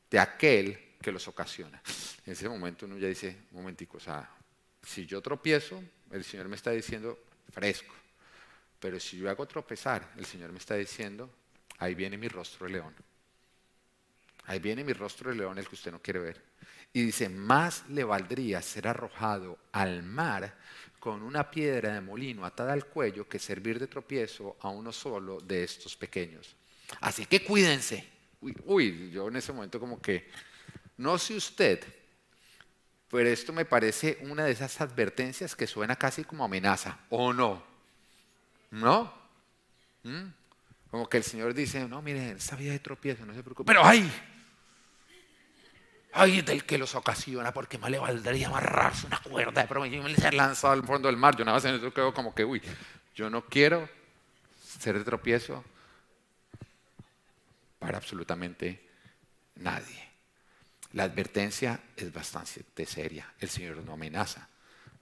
de 0.08 0.18
aquel 0.18 0.85
que 1.00 1.12
los 1.12 1.26
ocasiona. 1.28 1.80
En 2.24 2.32
ese 2.32 2.48
momento 2.48 2.86
uno 2.86 2.98
ya 2.98 3.08
dice, 3.08 3.44
un 3.52 3.58
momentico, 3.58 3.96
o 3.98 4.00
sea, 4.00 4.28
si 4.82 5.06
yo 5.06 5.20
tropiezo, 5.20 5.82
el 6.10 6.24
Señor 6.24 6.48
me 6.48 6.56
está 6.56 6.70
diciendo 6.70 7.18
fresco. 7.52 7.94
Pero 8.78 9.00
si 9.00 9.18
yo 9.18 9.30
hago 9.30 9.46
tropezar, 9.46 10.12
el 10.16 10.26
Señor 10.26 10.52
me 10.52 10.58
está 10.58 10.74
diciendo, 10.74 11.30
ahí 11.78 11.94
viene 11.94 12.16
mi 12.16 12.28
rostro 12.28 12.66
de 12.66 12.72
león. 12.74 12.94
Ahí 14.44 14.60
viene 14.60 14.84
mi 14.84 14.92
rostro 14.92 15.30
de 15.30 15.36
león, 15.36 15.58
el 15.58 15.66
que 15.68 15.74
usted 15.74 15.90
no 15.90 16.00
quiere 16.00 16.20
ver. 16.20 16.42
Y 16.92 17.02
dice, 17.02 17.28
más 17.28 17.84
le 17.88 18.04
valdría 18.04 18.62
ser 18.62 18.88
arrojado 18.88 19.58
al 19.72 20.02
mar 20.02 20.56
con 21.00 21.22
una 21.22 21.50
piedra 21.50 21.94
de 21.94 22.00
molino 22.00 22.44
atada 22.44 22.72
al 22.72 22.86
cuello 22.86 23.28
que 23.28 23.38
servir 23.38 23.78
de 23.78 23.86
tropiezo 23.86 24.56
a 24.60 24.70
uno 24.70 24.92
solo 24.92 25.40
de 25.40 25.64
estos 25.64 25.96
pequeños. 25.96 26.56
Así 27.00 27.26
que 27.26 27.44
cuídense. 27.44 28.04
Uy, 28.40 29.10
yo 29.10 29.28
en 29.28 29.36
ese 29.36 29.52
momento 29.52 29.80
como 29.80 30.00
que, 30.00 30.30
no 30.96 31.18
sé 31.18 31.34
usted, 31.34 31.84
pero 33.10 33.28
esto 33.28 33.52
me 33.52 33.64
parece 33.64 34.18
una 34.22 34.44
de 34.44 34.52
esas 34.52 34.80
advertencias 34.80 35.54
que 35.54 35.66
suena 35.66 35.96
casi 35.96 36.24
como 36.24 36.44
amenaza, 36.44 36.98
¿o 37.10 37.32
no? 37.32 37.62
¿No? 38.70 39.12
¿Mm? 40.02 40.26
Como 40.90 41.08
que 41.08 41.18
el 41.18 41.24
Señor 41.24 41.54
dice, 41.54 41.86
no, 41.88 42.02
mire, 42.02 42.32
esta 42.32 42.56
vida 42.56 42.72
de 42.72 42.78
tropiezo, 42.78 43.26
no 43.26 43.34
se 43.34 43.42
preocupe. 43.42 43.66
Pero 43.66 43.84
¡ay! 43.84 44.10
¡Ay 46.12 46.40
del 46.40 46.64
que 46.64 46.78
los 46.78 46.94
ocasiona! 46.94 47.52
Porque 47.52 47.76
más 47.78 47.90
le 47.90 47.98
valdría 47.98 48.48
amarrarse 48.48 49.06
una 49.06 49.20
cuerda 49.20 49.62
de 49.62 49.68
promedio 49.68 50.08
y 50.08 50.14
ser 50.14 50.34
lanzado 50.34 50.72
al 50.72 50.84
fondo 50.84 51.08
del 51.08 51.16
mar. 51.16 51.36
Yo 51.36 51.44
nada 51.44 51.56
más 51.56 51.64
en 51.66 51.74
eso 51.74 51.92
quedo 51.92 52.14
como 52.14 52.34
que, 52.34 52.44
uy, 52.44 52.62
yo 53.14 53.28
no 53.28 53.44
quiero 53.44 53.88
ser 54.78 54.98
de 54.98 55.04
tropiezo 55.04 55.64
para 57.78 57.98
absolutamente 57.98 58.88
nadie. 59.56 60.05
La 60.96 61.04
advertencia 61.04 61.78
es 61.94 62.10
bastante 62.10 62.86
seria. 62.86 63.30
El 63.38 63.50
Señor 63.50 63.76
no 63.84 63.92
amenaza, 63.92 64.48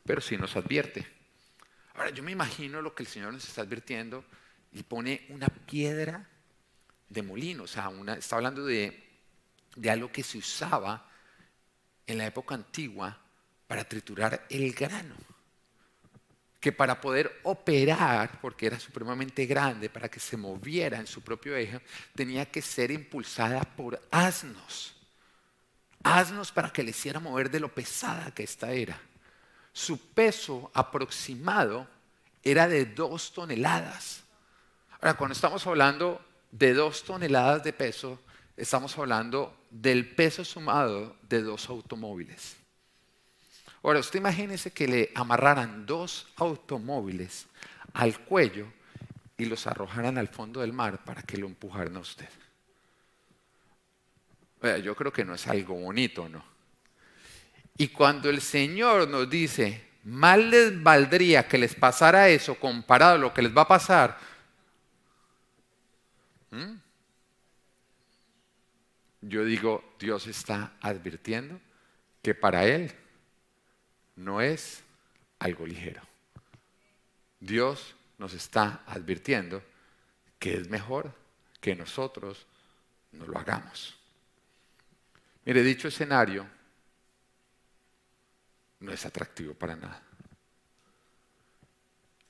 pero 0.04 0.20
sí 0.20 0.36
nos 0.36 0.56
advierte. 0.56 1.06
Ahora, 1.94 2.10
yo 2.10 2.24
me 2.24 2.32
imagino 2.32 2.82
lo 2.82 2.96
que 2.96 3.04
el 3.04 3.08
Señor 3.08 3.32
nos 3.32 3.46
está 3.46 3.62
advirtiendo 3.62 4.24
y 4.72 4.82
pone 4.82 5.24
una 5.28 5.46
piedra 5.46 6.28
de 7.08 7.22
molino, 7.22 7.62
o 7.62 7.66
sea, 7.68 7.90
una, 7.90 8.14
está 8.14 8.34
hablando 8.34 8.66
de, 8.66 9.08
de 9.76 9.88
algo 9.88 10.10
que 10.10 10.24
se 10.24 10.38
usaba 10.38 11.08
en 12.08 12.18
la 12.18 12.26
época 12.26 12.56
antigua 12.56 13.16
para 13.68 13.84
triturar 13.84 14.46
el 14.50 14.72
grano 14.72 15.14
que 16.58 16.72
para 16.72 17.00
poder 17.00 17.40
operar, 17.44 18.40
porque 18.40 18.66
era 18.66 18.80
supremamente 18.80 19.46
grande, 19.46 19.88
para 19.88 20.08
que 20.08 20.18
se 20.18 20.36
moviera 20.36 20.98
en 20.98 21.06
su 21.06 21.22
propio 21.22 21.54
eje, 21.54 21.80
tenía 22.16 22.46
que 22.46 22.62
ser 22.62 22.90
impulsada 22.90 23.60
por 23.60 24.02
asnos. 24.10 24.93
Asnos 26.04 26.52
para 26.52 26.70
que 26.70 26.82
le 26.82 26.90
hiciera 26.90 27.18
mover 27.18 27.50
de 27.50 27.58
lo 27.58 27.74
pesada 27.74 28.30
que 28.30 28.44
ésta 28.44 28.70
era. 28.70 29.00
Su 29.72 29.98
peso 29.98 30.70
aproximado 30.74 31.88
era 32.42 32.68
de 32.68 32.84
dos 32.84 33.32
toneladas. 33.32 34.22
Ahora, 35.00 35.14
cuando 35.14 35.32
estamos 35.32 35.66
hablando 35.66 36.24
de 36.52 36.74
dos 36.74 37.02
toneladas 37.02 37.64
de 37.64 37.72
peso, 37.72 38.20
estamos 38.56 38.96
hablando 38.98 39.56
del 39.70 40.14
peso 40.14 40.44
sumado 40.44 41.16
de 41.22 41.42
dos 41.42 41.68
automóviles. 41.68 42.56
Ahora, 43.82 44.00
usted 44.00 44.20
imagínese 44.20 44.72
que 44.72 44.86
le 44.86 45.12
amarraran 45.14 45.86
dos 45.86 46.26
automóviles 46.36 47.46
al 47.94 48.20
cuello 48.20 48.66
y 49.36 49.46
los 49.46 49.66
arrojaran 49.66 50.18
al 50.18 50.28
fondo 50.28 50.60
del 50.60 50.72
mar 50.72 51.02
para 51.04 51.22
que 51.22 51.38
lo 51.38 51.46
empujaran 51.46 51.96
a 51.96 52.00
usted. 52.00 52.28
Yo 54.82 54.94
creo 54.94 55.12
que 55.12 55.24
no 55.24 55.34
es 55.34 55.46
algo 55.46 55.74
bonito, 55.74 56.28
¿no? 56.28 56.44
Y 57.76 57.88
cuando 57.88 58.30
el 58.30 58.40
Señor 58.40 59.08
nos 59.08 59.28
dice, 59.28 59.88
mal 60.04 60.50
les 60.50 60.82
valdría 60.82 61.48
que 61.48 61.58
les 61.58 61.74
pasara 61.74 62.28
eso 62.28 62.54
comparado 62.56 63.14
a 63.14 63.18
lo 63.18 63.34
que 63.34 63.42
les 63.42 63.56
va 63.56 63.62
a 63.62 63.68
pasar, 63.68 64.18
yo 69.20 69.44
digo, 69.44 69.94
Dios 69.98 70.26
está 70.26 70.74
advirtiendo 70.80 71.60
que 72.22 72.34
para 72.34 72.64
Él 72.64 72.92
no 74.16 74.40
es 74.40 74.84
algo 75.40 75.66
ligero. 75.66 76.02
Dios 77.40 77.96
nos 78.18 78.34
está 78.34 78.82
advirtiendo 78.86 79.62
que 80.38 80.54
es 80.54 80.68
mejor 80.68 81.12
que 81.60 81.74
nosotros 81.74 82.46
no 83.12 83.26
lo 83.26 83.38
hagamos. 83.38 83.96
Mire, 85.44 85.62
dicho 85.62 85.88
escenario 85.88 86.46
no 88.80 88.92
es 88.92 89.04
atractivo 89.04 89.54
para 89.54 89.76
nada. 89.76 90.02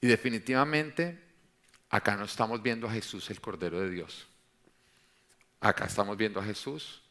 Y 0.01 0.07
definitivamente 0.07 1.19
acá 1.91 2.17
no 2.17 2.25
estamos 2.25 2.63
viendo 2.63 2.87
a 2.87 2.93
Jesús 2.93 3.31
el 3.31 3.41
Cordero 3.41 3.81
de 3.81 3.91
Dios. 3.91 4.27
Acá 5.61 5.87
estamos 5.87 6.17
viendo 6.17 6.41
a 6.41 6.45
Jesús 6.45 7.03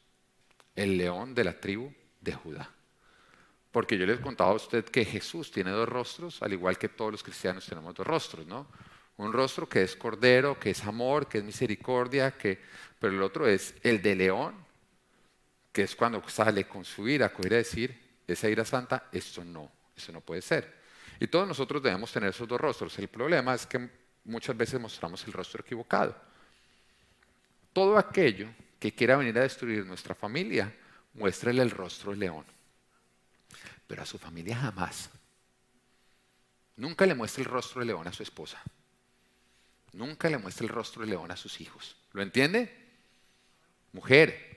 el 0.76 0.98
león 0.98 1.34
de 1.34 1.44
la 1.44 1.60
tribu 1.60 1.92
de 2.22 2.34
Judá. 2.34 2.70
Porque 3.72 3.98
yo 3.98 4.06
les 4.06 4.20
contaba 4.20 4.52
a 4.52 4.56
usted 4.56 4.86
que 4.86 5.04
Jesús 5.04 5.52
tiene 5.52 5.72
dos 5.72 5.90
rostros, 5.90 6.42
al 6.44 6.54
igual 6.54 6.78
que 6.78 6.90
todos 6.90 7.12
los 7.12 7.24
cristianos 7.24 7.66
tenemos 7.66 7.96
dos 7.96 8.06
rostros, 8.06 8.46
¿no? 8.46 8.68
Un 9.18 9.34
rostro 9.34 9.68
que 9.68 9.84
es 9.84 9.96
cordero, 9.96 10.60
que 10.60 10.72
es 10.72 10.84
amor, 10.84 11.28
que 11.28 11.40
es 11.40 11.44
misericordia, 11.44 12.38
que, 12.38 12.62
pero 13.00 13.14
el 13.14 13.22
otro 13.24 13.48
es 13.48 13.74
el 13.82 14.02
de 14.02 14.16
león, 14.16 14.54
que 15.74 15.84
es 15.84 15.96
cuando 15.96 16.24
sale 16.30 16.66
con 16.66 16.86
su 16.86 17.10
ira, 17.10 17.34
con 17.34 17.46
ira 17.46 17.58
decir, 17.58 18.00
esa 18.26 18.48
ira 18.48 18.64
santa, 18.64 19.10
esto 19.12 19.44
no, 19.44 19.70
eso 19.94 20.14
no 20.14 20.22
puede 20.22 20.42
ser. 20.42 20.82
Y 21.20 21.28
todos 21.28 21.46
nosotros 21.46 21.84
debemos 21.84 22.12
tener 22.12 22.30
esos 22.30 22.48
dos 22.48 22.62
rostros. 22.62 22.98
El 23.00 23.10
problema 23.10 23.54
es 23.54 23.66
que 23.66 23.90
muchas 24.24 24.56
veces 24.56 24.80
mostramos 24.80 25.26
el 25.26 25.34
rostro 25.34 25.62
equivocado. 25.62 26.16
Todo 27.74 27.98
aquello 27.98 28.48
que 28.80 28.94
quiera 28.94 29.18
venir 29.18 29.38
a 29.38 29.42
destruir 29.42 29.86
nuestra 29.86 30.16
familia, 30.16 30.74
muéstrele 31.14 31.62
el 31.62 31.72
rostro 31.72 32.12
del 32.12 32.22
león 32.22 32.46
pero 33.88 34.02
a 34.02 34.06
su 34.06 34.18
familia 34.18 34.56
jamás. 34.56 35.10
Nunca 36.78 37.06
le 37.06 37.14
muestra 37.14 37.44
el 37.44 37.50
rostro 37.50 37.82
de 37.82 37.86
león 37.86 38.08
a 38.08 38.12
su 38.12 38.24
esposa. 38.24 38.62
Nunca 39.92 40.30
le 40.30 40.40
muestra 40.40 40.66
el 40.66 40.74
rostro 40.74 41.04
de 41.04 41.10
león 41.10 41.30
a 41.30 41.38
sus 41.38 41.62
hijos. 41.62 41.96
¿Lo 42.12 42.24
entiende? 42.24 42.76
Mujer, 43.92 44.53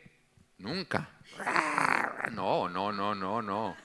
nunca. 0.59 1.09
No, 2.33 2.69
no, 2.69 2.93
no, 2.93 3.15
no, 3.15 3.43
no. 3.43 3.77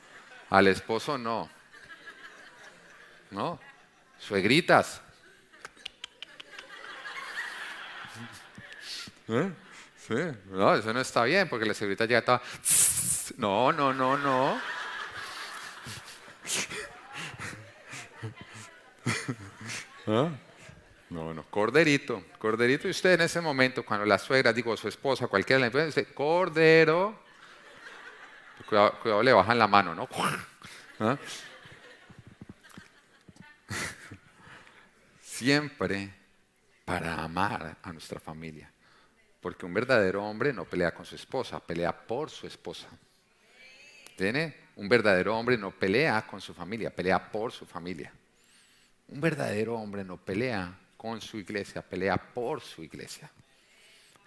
Al 0.49 0.67
esposo 0.67 1.17
no. 1.17 1.49
No. 3.31 3.59
Suegritas. 4.17 5.01
¿Eh? 9.27 9.51
Sí, 9.97 10.15
no, 10.47 10.75
eso 10.75 10.93
no 10.93 10.99
está 10.99 11.23
bien 11.23 11.47
porque 11.47 11.65
la 11.65 11.73
suegrita 11.73 12.05
ya 12.05 12.19
está. 12.19 12.41
No, 13.37 13.71
no, 13.71 13.93
no, 13.93 14.17
no. 14.17 14.59
¿Ah? 20.07 20.29
No, 21.11 21.33
no, 21.33 21.43
corderito, 21.49 22.23
corderito. 22.39 22.87
Y 22.87 22.91
usted 22.91 23.15
en 23.15 23.21
ese 23.21 23.41
momento, 23.41 23.83
cuando 23.83 24.05
la 24.05 24.17
suegra, 24.17 24.53
digo, 24.53 24.77
su 24.77 24.87
esposa, 24.87 25.27
cualquiera 25.27 25.67
le 25.67 25.85
dice, 25.85 26.05
cordero, 26.13 27.19
cuidado, 28.65 29.21
le 29.21 29.33
bajan 29.33 29.59
la 29.59 29.67
mano, 29.67 29.93
¿no? 29.93 30.07
¿Ah? 31.01 31.17
Siempre 35.21 36.13
para 36.85 37.21
amar 37.21 37.75
a 37.83 37.91
nuestra 37.91 38.21
familia. 38.21 38.71
Porque 39.41 39.65
un 39.65 39.73
verdadero 39.73 40.23
hombre 40.23 40.53
no 40.53 40.63
pelea 40.63 40.93
con 40.93 41.05
su 41.05 41.15
esposa, 41.15 41.59
pelea 41.59 41.91
por 41.91 42.29
su 42.29 42.47
esposa. 42.47 42.87
¿Tiene? 44.15 44.55
Un 44.77 44.87
verdadero 44.87 45.37
hombre 45.37 45.57
no 45.57 45.71
pelea 45.71 46.25
con 46.25 46.39
su 46.39 46.53
familia, 46.53 46.89
pelea 46.89 47.29
por 47.29 47.51
su 47.51 47.65
familia. 47.65 48.13
Un 49.09 49.19
verdadero 49.19 49.75
hombre 49.75 50.05
no 50.05 50.15
pelea 50.15 50.77
con 51.01 51.19
su 51.19 51.39
iglesia, 51.39 51.81
pelea 51.81 52.15
por 52.15 52.61
su 52.61 52.83
iglesia. 52.83 53.27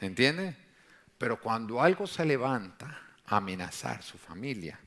¿Entiende? 0.01 0.57
Pero 1.17 1.41
cuando 1.41 1.81
algo 1.81 2.05
se 2.05 2.25
levanta 2.25 3.13
a 3.27 3.37
amenazar 3.37 4.03
su 4.03 4.19
familia, 4.19 4.81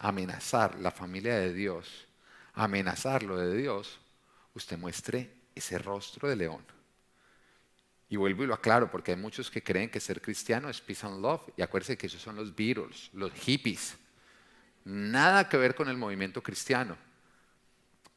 amenazar 0.00 0.78
la 0.78 0.90
familia 0.90 1.36
de 1.36 1.54
Dios, 1.54 2.06
amenazar 2.52 3.22
lo 3.22 3.38
de 3.38 3.56
Dios, 3.56 3.98
usted 4.52 4.76
muestre 4.76 5.32
ese 5.54 5.78
rostro 5.78 6.28
de 6.28 6.36
león. 6.36 6.62
Y 8.10 8.16
vuelvo 8.16 8.44
y 8.44 8.46
lo 8.46 8.52
aclaro, 8.52 8.90
porque 8.90 9.12
hay 9.12 9.16
muchos 9.16 9.50
que 9.50 9.62
creen 9.62 9.88
que 9.88 10.00
ser 10.00 10.20
cristiano 10.20 10.68
es 10.68 10.82
peace 10.82 11.06
and 11.06 11.22
love. 11.22 11.40
Y 11.56 11.62
acuérdense 11.62 11.96
que 11.96 12.08
esos 12.08 12.20
son 12.20 12.36
los 12.36 12.54
Beatles, 12.54 13.08
los 13.14 13.32
hippies. 13.32 13.96
Nada 14.84 15.48
que 15.48 15.56
ver 15.56 15.74
con 15.74 15.88
el 15.88 15.96
movimiento 15.96 16.42
cristiano. 16.42 16.98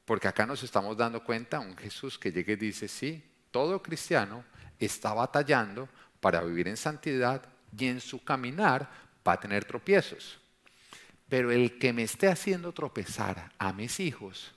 Porque 0.07 0.29
acá 0.29 0.45
nos 0.45 0.63
estamos 0.63 0.95
dando 0.95 1.21
cuenta, 1.21 1.59
un 1.59 1.75
Jesús 1.75 2.17
que 2.17 2.31
llegue 2.31 2.53
y 2.53 2.55
dice, 2.55 2.87
sí, 2.87 3.21
todo 3.51 3.83
cristiano 3.83 4.45
está 4.79 5.13
batallando 5.13 5.89
para 6.21 6.41
vivir 6.43 6.69
en 6.69 6.77
santidad 6.77 7.43
y 7.77 7.87
en 7.87 7.99
su 7.99 8.23
caminar 8.23 8.89
va 9.27 9.33
a 9.33 9.39
tener 9.41 9.65
tropiezos. 9.65 10.39
Pero 11.27 11.51
el 11.51 11.77
que 11.77 11.91
me 11.91 12.03
esté 12.03 12.29
haciendo 12.29 12.71
tropezar 12.71 13.51
a 13.59 13.73
mis 13.73 13.99
hijos, 13.99 14.53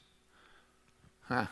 ah, 1.29 1.51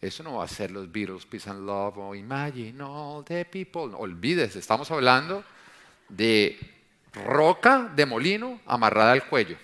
eso 0.00 0.22
no 0.22 0.36
va 0.36 0.44
a 0.44 0.48
ser 0.48 0.70
los 0.70 0.92
Beatles, 0.92 1.26
Peace 1.26 1.50
and 1.50 1.66
Love 1.66 1.98
o 1.98 2.14
Imagine 2.14 2.80
all 2.80 3.24
the 3.24 3.44
people. 3.44 3.92
olvídese, 3.96 4.60
estamos 4.60 4.88
hablando 4.92 5.42
de 6.08 6.60
roca 7.12 7.90
de 7.92 8.06
molino 8.06 8.60
amarrada 8.66 9.10
al 9.10 9.26
cuello. 9.26 9.56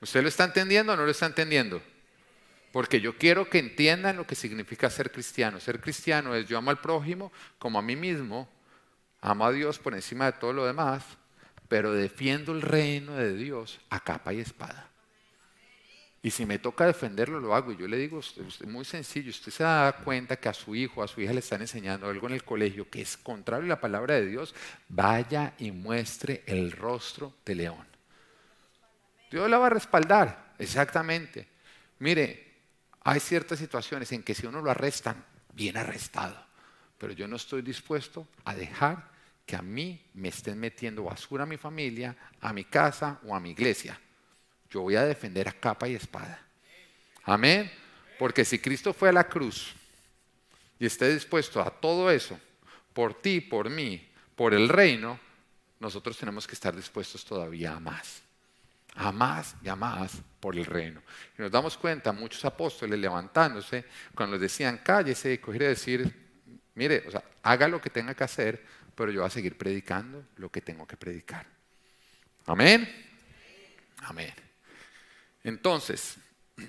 ¿Usted 0.00 0.22
lo 0.22 0.28
está 0.30 0.44
entendiendo 0.44 0.94
o 0.94 0.96
no 0.96 1.04
lo 1.04 1.10
está 1.10 1.26
entendiendo? 1.26 1.82
Porque 2.72 3.00
yo 3.00 3.16
quiero 3.16 3.48
que 3.48 3.58
entiendan 3.58 4.16
lo 4.16 4.26
que 4.26 4.34
significa 4.34 4.90
ser 4.90 5.10
cristiano. 5.10 5.58
Ser 5.58 5.80
cristiano 5.80 6.34
es 6.34 6.46
yo 6.46 6.58
amo 6.58 6.70
al 6.70 6.80
prójimo 6.80 7.32
como 7.58 7.78
a 7.78 7.82
mí 7.82 7.96
mismo, 7.96 8.48
amo 9.20 9.46
a 9.46 9.52
Dios 9.52 9.78
por 9.78 9.94
encima 9.94 10.26
de 10.26 10.32
todo 10.32 10.52
lo 10.52 10.66
demás, 10.66 11.04
pero 11.68 11.92
defiendo 11.92 12.52
el 12.52 12.62
reino 12.62 13.14
de 13.14 13.34
Dios 13.34 13.80
a 13.90 14.00
capa 14.00 14.32
y 14.32 14.40
espada. 14.40 14.90
Y 16.22 16.30
si 16.30 16.44
me 16.44 16.58
toca 16.58 16.86
defenderlo, 16.86 17.40
lo 17.40 17.54
hago. 17.54 17.72
Y 17.72 17.76
yo 17.76 17.88
le 17.88 17.96
digo, 17.96 18.20
es 18.20 18.66
muy 18.66 18.84
sencillo, 18.84 19.30
usted 19.30 19.50
se 19.50 19.62
da 19.62 19.92
cuenta 20.04 20.36
que 20.36 20.48
a 20.50 20.54
su 20.54 20.74
hijo, 20.74 21.02
a 21.02 21.08
su 21.08 21.20
hija 21.20 21.32
le 21.32 21.40
están 21.40 21.62
enseñando 21.62 22.08
algo 22.08 22.26
en 22.26 22.34
el 22.34 22.44
colegio 22.44 22.90
que 22.90 23.00
es 23.00 23.16
contrario 23.16 23.64
a 23.64 23.68
la 23.68 23.80
palabra 23.80 24.14
de 24.14 24.26
Dios, 24.26 24.54
vaya 24.88 25.54
y 25.58 25.70
muestre 25.70 26.42
el 26.46 26.72
rostro 26.72 27.34
de 27.44 27.54
león. 27.54 27.86
Dios 29.30 29.48
la 29.48 29.58
va 29.58 29.68
a 29.68 29.70
respaldar, 29.70 30.54
exactamente. 30.58 31.48
Mire, 32.00 32.49
hay 33.02 33.20
ciertas 33.20 33.58
situaciones 33.58 34.12
en 34.12 34.22
que 34.22 34.34
si 34.34 34.46
uno 34.46 34.60
lo 34.60 34.70
arrestan, 34.70 35.24
bien 35.54 35.76
arrestado. 35.76 36.36
Pero 36.98 37.12
yo 37.12 37.26
no 37.26 37.36
estoy 37.36 37.62
dispuesto 37.62 38.28
a 38.44 38.54
dejar 38.54 39.10
que 39.46 39.56
a 39.56 39.62
mí 39.62 40.00
me 40.14 40.28
estén 40.28 40.58
metiendo 40.58 41.04
basura 41.04 41.44
a 41.44 41.46
mi 41.46 41.56
familia, 41.56 42.16
a 42.40 42.52
mi 42.52 42.64
casa 42.64 43.18
o 43.24 43.34
a 43.34 43.40
mi 43.40 43.50
iglesia. 43.50 43.98
Yo 44.70 44.82
voy 44.82 44.96
a 44.96 45.04
defender 45.04 45.48
a 45.48 45.52
capa 45.52 45.88
y 45.88 45.94
espada. 45.94 46.46
Amén. 47.24 47.70
Porque 48.18 48.44
si 48.44 48.58
Cristo 48.58 48.92
fue 48.92 49.08
a 49.08 49.12
la 49.12 49.28
cruz 49.28 49.74
y 50.78 50.86
esté 50.86 51.12
dispuesto 51.12 51.60
a 51.60 51.70
todo 51.70 52.10
eso, 52.10 52.38
por 52.92 53.14
ti, 53.20 53.40
por 53.40 53.70
mí, 53.70 54.08
por 54.36 54.52
el 54.52 54.68
reino, 54.68 55.18
nosotros 55.78 56.18
tenemos 56.18 56.46
que 56.46 56.54
estar 56.54 56.76
dispuestos 56.76 57.24
todavía 57.24 57.72
a 57.72 57.80
más 57.80 58.22
a 58.96 59.12
más 59.12 59.56
y 59.62 59.68
a 59.68 59.76
más 59.76 60.22
por 60.40 60.56
el 60.56 60.64
reino. 60.64 61.02
Y 61.38 61.42
nos 61.42 61.50
damos 61.50 61.76
cuenta, 61.76 62.12
muchos 62.12 62.44
apóstoles 62.44 62.98
levantándose, 62.98 63.84
cuando 64.14 64.36
les 64.36 64.42
decían, 64.42 64.80
cállese, 64.82 65.34
y 65.34 65.38
coger 65.38 65.62
decir, 65.62 66.12
mire, 66.74 67.04
o 67.06 67.10
sea, 67.10 67.22
haga 67.42 67.68
lo 67.68 67.80
que 67.80 67.90
tenga 67.90 68.14
que 68.14 68.24
hacer, 68.24 68.64
pero 68.94 69.10
yo 69.12 69.20
voy 69.20 69.28
a 69.28 69.30
seguir 69.30 69.56
predicando 69.56 70.24
lo 70.36 70.50
que 70.50 70.60
tengo 70.60 70.86
que 70.86 70.96
predicar. 70.96 71.46
Amén. 72.46 72.88
Amén. 74.02 74.34
Entonces, 75.44 76.16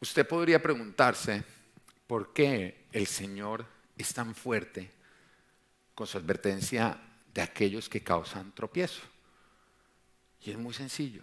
usted 0.00 0.26
podría 0.26 0.60
preguntarse 0.60 1.44
por 2.06 2.32
qué 2.32 2.86
el 2.92 3.06
Señor 3.06 3.64
es 3.96 4.12
tan 4.12 4.34
fuerte 4.34 4.90
con 5.94 6.06
su 6.06 6.18
advertencia 6.18 6.98
de 7.34 7.42
aquellos 7.42 7.88
que 7.88 8.02
causan 8.02 8.52
tropiezo. 8.52 9.02
Y 10.42 10.50
es 10.50 10.58
muy 10.58 10.74
sencillo. 10.74 11.22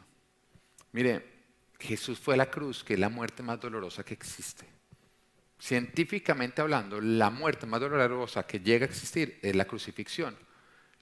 Mire, 0.91 1.37
Jesús 1.79 2.19
fue 2.19 2.35
a 2.35 2.37
la 2.37 2.49
cruz, 2.49 2.83
que 2.83 2.93
es 2.93 2.99
la 2.99 3.09
muerte 3.09 3.43
más 3.43 3.59
dolorosa 3.59 4.03
que 4.03 4.13
existe. 4.13 4.65
Científicamente 5.59 6.61
hablando, 6.61 7.01
la 7.01 7.29
muerte 7.29 7.65
más 7.65 7.79
dolorosa 7.79 8.45
que 8.45 8.59
llega 8.59 8.85
a 8.85 8.89
existir 8.89 9.39
es 9.41 9.55
la 9.55 9.65
crucifixión. 9.65 10.37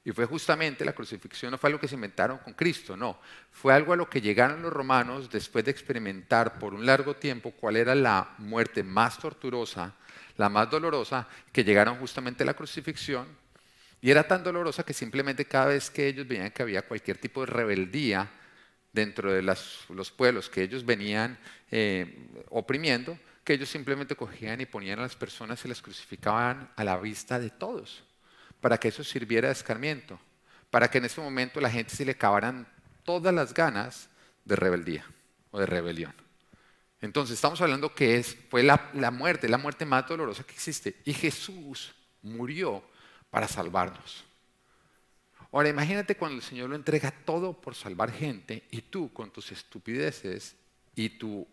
Y 0.03 0.11
fue 0.11 0.25
justamente 0.25 0.85
la 0.85 0.93
crucifixión, 0.93 1.51
no 1.51 1.57
fue 1.57 1.69
algo 1.69 1.79
que 1.79 1.87
se 1.87 1.95
inventaron 1.95 2.37
con 2.37 2.53
Cristo, 2.53 2.95
no. 2.95 3.19
Fue 3.51 3.73
algo 3.73 3.91
a 3.91 3.95
lo 3.95 4.07
que 4.07 4.21
llegaron 4.21 4.61
los 4.61 4.71
romanos 4.71 5.29
después 5.31 5.65
de 5.65 5.71
experimentar 5.71 6.59
por 6.59 6.73
un 6.75 6.85
largo 6.85 7.15
tiempo 7.15 7.51
cuál 7.51 7.75
era 7.75 7.95
la 7.95 8.35
muerte 8.37 8.83
más 8.83 9.17
torturosa, 9.17 9.95
la 10.37 10.47
más 10.47 10.69
dolorosa, 10.69 11.27
que 11.51 11.63
llegaron 11.63 11.97
justamente 11.97 12.43
a 12.43 12.45
la 12.45 12.53
crucifixión 12.53 13.25
y 14.05 14.11
era 14.11 14.27
tan 14.27 14.43
dolorosa 14.43 14.85
que 14.85 14.93
simplemente 14.93 15.45
cada 15.45 15.65
vez 15.65 15.89
que 15.89 16.07
ellos 16.07 16.27
veían 16.27 16.51
que 16.51 16.61
había 16.61 16.83
cualquier 16.83 17.17
tipo 17.17 17.41
de 17.41 17.47
rebeldía 17.47 18.29
dentro 18.93 19.33
de 19.33 19.41
los 19.41 20.11
pueblos 20.15 20.47
que 20.47 20.61
ellos 20.61 20.85
venían 20.85 21.39
eh, 21.71 22.29
oprimiendo, 22.49 23.17
que 23.43 23.53
ellos 23.53 23.67
simplemente 23.67 24.15
cogían 24.15 24.61
y 24.61 24.67
ponían 24.67 24.99
a 24.99 25.01
las 25.01 25.15
personas 25.15 25.65
y 25.65 25.69
las 25.69 25.81
crucificaban 25.81 26.69
a 26.75 26.83
la 26.83 26.97
vista 26.97 27.39
de 27.39 27.49
todos, 27.49 28.03
para 28.61 28.77
que 28.77 28.89
eso 28.89 29.03
sirviera 29.03 29.47
de 29.47 29.53
escarmiento, 29.53 30.19
para 30.69 30.87
que 30.87 30.99
en 30.99 31.05
ese 31.05 31.19
momento 31.19 31.59
la 31.59 31.71
gente 31.71 31.95
se 31.95 32.05
le 32.05 32.11
acabaran 32.11 32.67
todas 33.03 33.33
las 33.33 33.55
ganas 33.55 34.07
de 34.43 34.55
rebeldía 34.55 35.03
o 35.49 35.59
de 35.59 35.65
rebelión. 35.65 36.13
Entonces 37.01 37.33
estamos 37.33 37.59
hablando 37.59 37.95
que 37.95 38.17
es, 38.17 38.37
fue 38.51 38.61
la, 38.61 38.91
la 38.93 39.09
muerte, 39.09 39.49
la 39.49 39.57
muerte 39.57 39.83
más 39.83 40.07
dolorosa 40.07 40.43
que 40.43 40.53
existe. 40.53 40.95
Y 41.05 41.13
Jesús 41.13 41.95
murió 42.21 42.83
para 43.35 43.49
salvarnos. 43.49 44.23
Ahora 45.51 45.67
imagínate 45.67 46.15
cuando 46.15 46.37
el 46.37 46.41
Señor 46.41 46.69
lo 46.69 46.75
entrega 46.77 47.11
todo 47.11 47.51
por 47.51 47.75
salvar 47.75 48.09
gente 48.09 48.63
y 48.71 48.81
tú 48.83 49.11
con 49.11 49.29
tus 49.29 49.51
estupideces 49.51 50.55
y 50.95 51.09
tu 51.09 51.45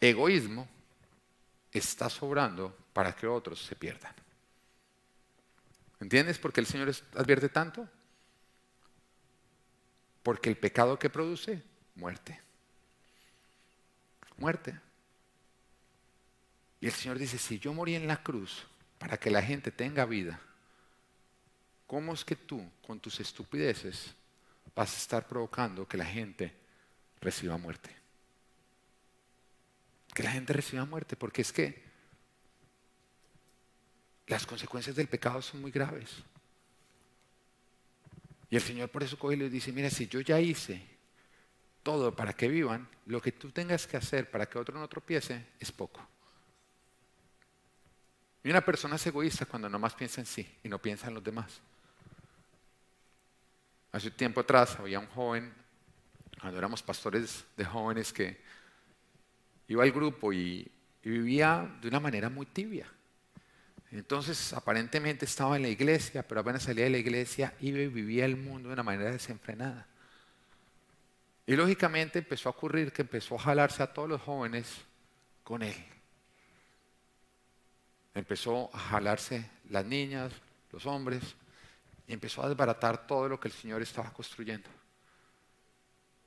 egoísmo 0.00 0.66
estás 1.70 2.14
sobrando 2.14 2.76
para 2.92 3.14
que 3.14 3.28
otros 3.28 3.62
se 3.62 3.76
pierdan. 3.76 4.12
¿Entiendes 6.00 6.40
por 6.40 6.52
qué 6.52 6.58
el 6.58 6.66
Señor 6.66 6.92
advierte 7.14 7.48
tanto? 7.48 7.88
Porque 10.24 10.50
el 10.50 10.56
pecado 10.56 10.98
que 10.98 11.08
produce, 11.08 11.62
muerte. 11.94 12.40
Muerte. 14.38 14.76
Y 16.80 16.86
el 16.86 16.92
Señor 16.92 17.16
dice, 17.16 17.38
si 17.38 17.60
yo 17.60 17.72
morí 17.72 17.94
en 17.94 18.08
la 18.08 18.24
cruz 18.24 18.66
para 18.98 19.16
que 19.18 19.30
la 19.30 19.40
gente 19.40 19.70
tenga 19.70 20.04
vida, 20.04 20.40
¿Cómo 21.94 22.12
es 22.12 22.24
que 22.24 22.34
tú, 22.34 22.60
con 22.84 22.98
tus 22.98 23.20
estupideces, 23.20 24.12
vas 24.74 24.92
a 24.92 24.96
estar 24.96 25.28
provocando 25.28 25.86
que 25.86 25.96
la 25.96 26.04
gente 26.04 26.52
reciba 27.20 27.56
muerte? 27.56 27.88
Que 30.12 30.24
la 30.24 30.32
gente 30.32 30.52
reciba 30.52 30.84
muerte, 30.86 31.14
porque 31.14 31.42
es 31.42 31.52
que 31.52 31.84
las 34.26 34.44
consecuencias 34.44 34.96
del 34.96 35.06
pecado 35.06 35.40
son 35.40 35.60
muy 35.60 35.70
graves. 35.70 36.10
Y 38.50 38.56
el 38.56 38.62
Señor 38.62 38.90
por 38.90 39.04
eso 39.04 39.16
coge 39.16 39.36
y 39.36 39.38
le 39.38 39.48
dice, 39.48 39.70
mira, 39.70 39.88
si 39.88 40.08
yo 40.08 40.20
ya 40.20 40.40
hice 40.40 40.84
todo 41.84 42.12
para 42.12 42.32
que 42.32 42.48
vivan, 42.48 42.88
lo 43.06 43.22
que 43.22 43.30
tú 43.30 43.52
tengas 43.52 43.86
que 43.86 43.96
hacer 43.96 44.28
para 44.28 44.46
que 44.46 44.58
otro 44.58 44.76
no 44.76 44.88
tropiece 44.88 45.46
es 45.60 45.70
poco. 45.70 46.04
Y 48.42 48.50
una 48.50 48.64
persona 48.64 48.96
es 48.96 49.06
egoísta 49.06 49.46
cuando 49.46 49.68
nomás 49.68 49.94
piensa 49.94 50.20
en 50.20 50.26
sí 50.26 50.58
y 50.64 50.68
no 50.68 50.82
piensa 50.82 51.06
en 51.06 51.14
los 51.14 51.22
demás. 51.22 51.62
Hace 53.94 54.10
tiempo 54.10 54.40
atrás 54.40 54.76
había 54.80 54.98
un 54.98 55.06
joven, 55.06 55.54
cuando 56.40 56.58
éramos 56.58 56.82
pastores 56.82 57.44
de 57.56 57.64
jóvenes, 57.64 58.12
que 58.12 58.40
iba 59.68 59.84
al 59.84 59.92
grupo 59.92 60.32
y, 60.32 60.68
vivía 61.04 61.78
de 61.80 61.86
una 61.86 62.00
manera 62.00 62.28
muy 62.28 62.44
tibia. 62.44 62.88
Entonces, 63.92 64.52
aparentemente 64.52 65.26
estaba 65.26 65.54
en 65.54 65.62
la 65.62 65.68
iglesia, 65.68 66.26
pero 66.26 66.40
apenas 66.40 66.64
salía 66.64 66.82
de 66.82 66.90
la 66.90 66.98
iglesia, 66.98 67.54
iba 67.60 67.78
y 67.78 67.86
vivía 67.86 68.24
el 68.24 68.36
mundo 68.36 68.68
de 68.68 68.72
una 68.72 68.82
manera 68.82 69.12
desenfrenada. 69.12 69.86
Y 71.46 71.54
lógicamente 71.54 72.18
empezó 72.18 72.48
a 72.48 72.52
ocurrir 72.52 72.92
que 72.92 73.02
empezó 73.02 73.36
a 73.36 73.38
jalarse 73.38 73.80
a 73.80 73.92
todos 73.92 74.08
los 74.08 74.20
jóvenes 74.20 74.74
con 75.44 75.62
él. 75.62 75.76
Empezó 78.12 78.74
a 78.74 78.78
jalarse 78.80 79.48
las 79.70 79.86
niñas, 79.86 80.32
los 80.72 80.84
hombres, 80.84 81.36
y 82.06 82.12
empezó 82.12 82.42
a 82.42 82.48
desbaratar 82.48 83.06
todo 83.06 83.28
lo 83.28 83.40
que 83.40 83.48
el 83.48 83.54
Señor 83.54 83.82
estaba 83.82 84.12
construyendo. 84.12 84.68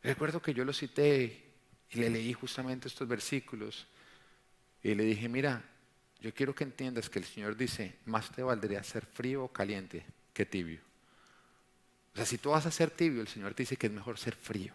Recuerdo 0.03 0.41
que 0.41 0.53
yo 0.53 0.65
lo 0.65 0.73
cité 0.73 1.43
y 1.89 1.99
le 1.99 2.09
leí 2.09 2.33
justamente 2.33 2.87
estos 2.87 3.07
versículos 3.07 3.87
y 4.81 4.95
le 4.95 5.03
dije, 5.03 5.27
mira, 5.27 5.63
yo 6.19 6.33
quiero 6.33 6.55
que 6.55 6.63
entiendas 6.63 7.09
que 7.09 7.19
el 7.19 7.25
Señor 7.25 7.55
dice, 7.55 7.97
más 8.05 8.31
te 8.31 8.41
valdría 8.43 8.83
ser 8.83 9.05
frío 9.05 9.43
o 9.43 9.51
caliente 9.51 10.05
que 10.33 10.45
tibio. 10.45 10.79
O 12.13 12.17
sea, 12.17 12.25
si 12.25 12.37
tú 12.37 12.51
vas 12.51 12.65
a 12.65 12.71
ser 12.71 12.89
tibio, 12.89 13.21
el 13.21 13.27
Señor 13.27 13.53
te 13.53 13.63
dice 13.63 13.77
que 13.77 13.87
es 13.87 13.93
mejor 13.93 14.17
ser 14.17 14.35
frío. 14.35 14.73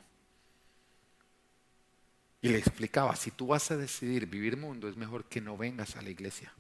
Y 2.41 2.49
le 2.49 2.59
explicaba, 2.59 3.15
si 3.17 3.31
tú 3.31 3.49
vas 3.49 3.71
a 3.71 3.77
decidir 3.77 4.27
vivir 4.27 4.57
mundo, 4.57 4.89
es 4.89 4.97
mejor 4.97 5.25
que 5.25 5.41
no 5.41 5.57
vengas 5.57 5.97
a 5.97 6.03
la 6.03 6.11
iglesia. 6.11 6.53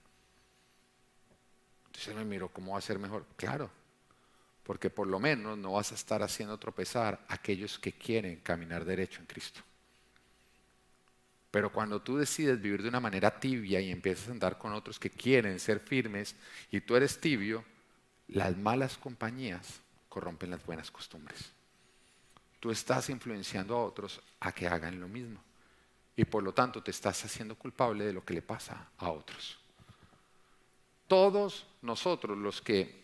Entonces 1.86 2.14
me 2.14 2.24
miró, 2.24 2.48
¿cómo 2.48 2.72
va 2.72 2.78
a 2.78 2.82
ser 2.82 2.98
mejor? 2.98 3.26
Claro, 3.36 3.70
porque 4.64 4.90
por 4.90 5.06
lo 5.06 5.18
menos 5.18 5.58
no 5.58 5.72
vas 5.72 5.92
a 5.92 5.94
estar 5.94 6.22
haciendo 6.22 6.58
tropezar 6.58 7.24
a 7.28 7.34
aquellos 7.34 7.78
que 7.78 7.92
quieren 7.92 8.40
caminar 8.40 8.84
derecho 8.84 9.20
en 9.20 9.26
Cristo. 9.26 9.60
Pero 11.50 11.70
cuando 11.70 12.00
tú 12.00 12.16
decides 12.16 12.60
vivir 12.60 12.82
de 12.82 12.88
una 12.88 13.00
manera 13.00 13.38
tibia 13.38 13.80
y 13.80 13.90
empiezas 13.90 14.28
a 14.28 14.32
andar 14.32 14.56
con 14.56 14.72
otros 14.72 14.98
que 14.98 15.10
quieren 15.10 15.60
ser 15.60 15.80
firmes 15.80 16.34
y 16.70 16.80
tú 16.80 16.96
eres 16.96 17.20
tibio, 17.20 17.64
las 18.28 18.56
malas 18.56 18.96
compañías 18.96 19.80
corrompen 20.08 20.50
las 20.50 20.64
buenas 20.64 20.90
costumbres. 20.90 21.52
Tú 22.58 22.70
estás 22.70 23.10
influenciando 23.10 23.76
a 23.76 23.84
otros 23.84 24.20
a 24.40 24.52
que 24.52 24.66
hagan 24.66 24.98
lo 24.98 25.08
mismo 25.08 25.42
y 26.16 26.24
por 26.24 26.42
lo 26.42 26.54
tanto 26.54 26.82
te 26.82 26.90
estás 26.90 27.24
haciendo 27.24 27.56
culpable 27.56 28.04
de 28.04 28.12
lo 28.12 28.24
que 28.24 28.34
le 28.34 28.42
pasa 28.42 28.88
a 28.96 29.10
otros. 29.10 29.58
Todos 31.06 31.66
nosotros 31.82 32.38
los 32.38 32.62
que 32.62 33.01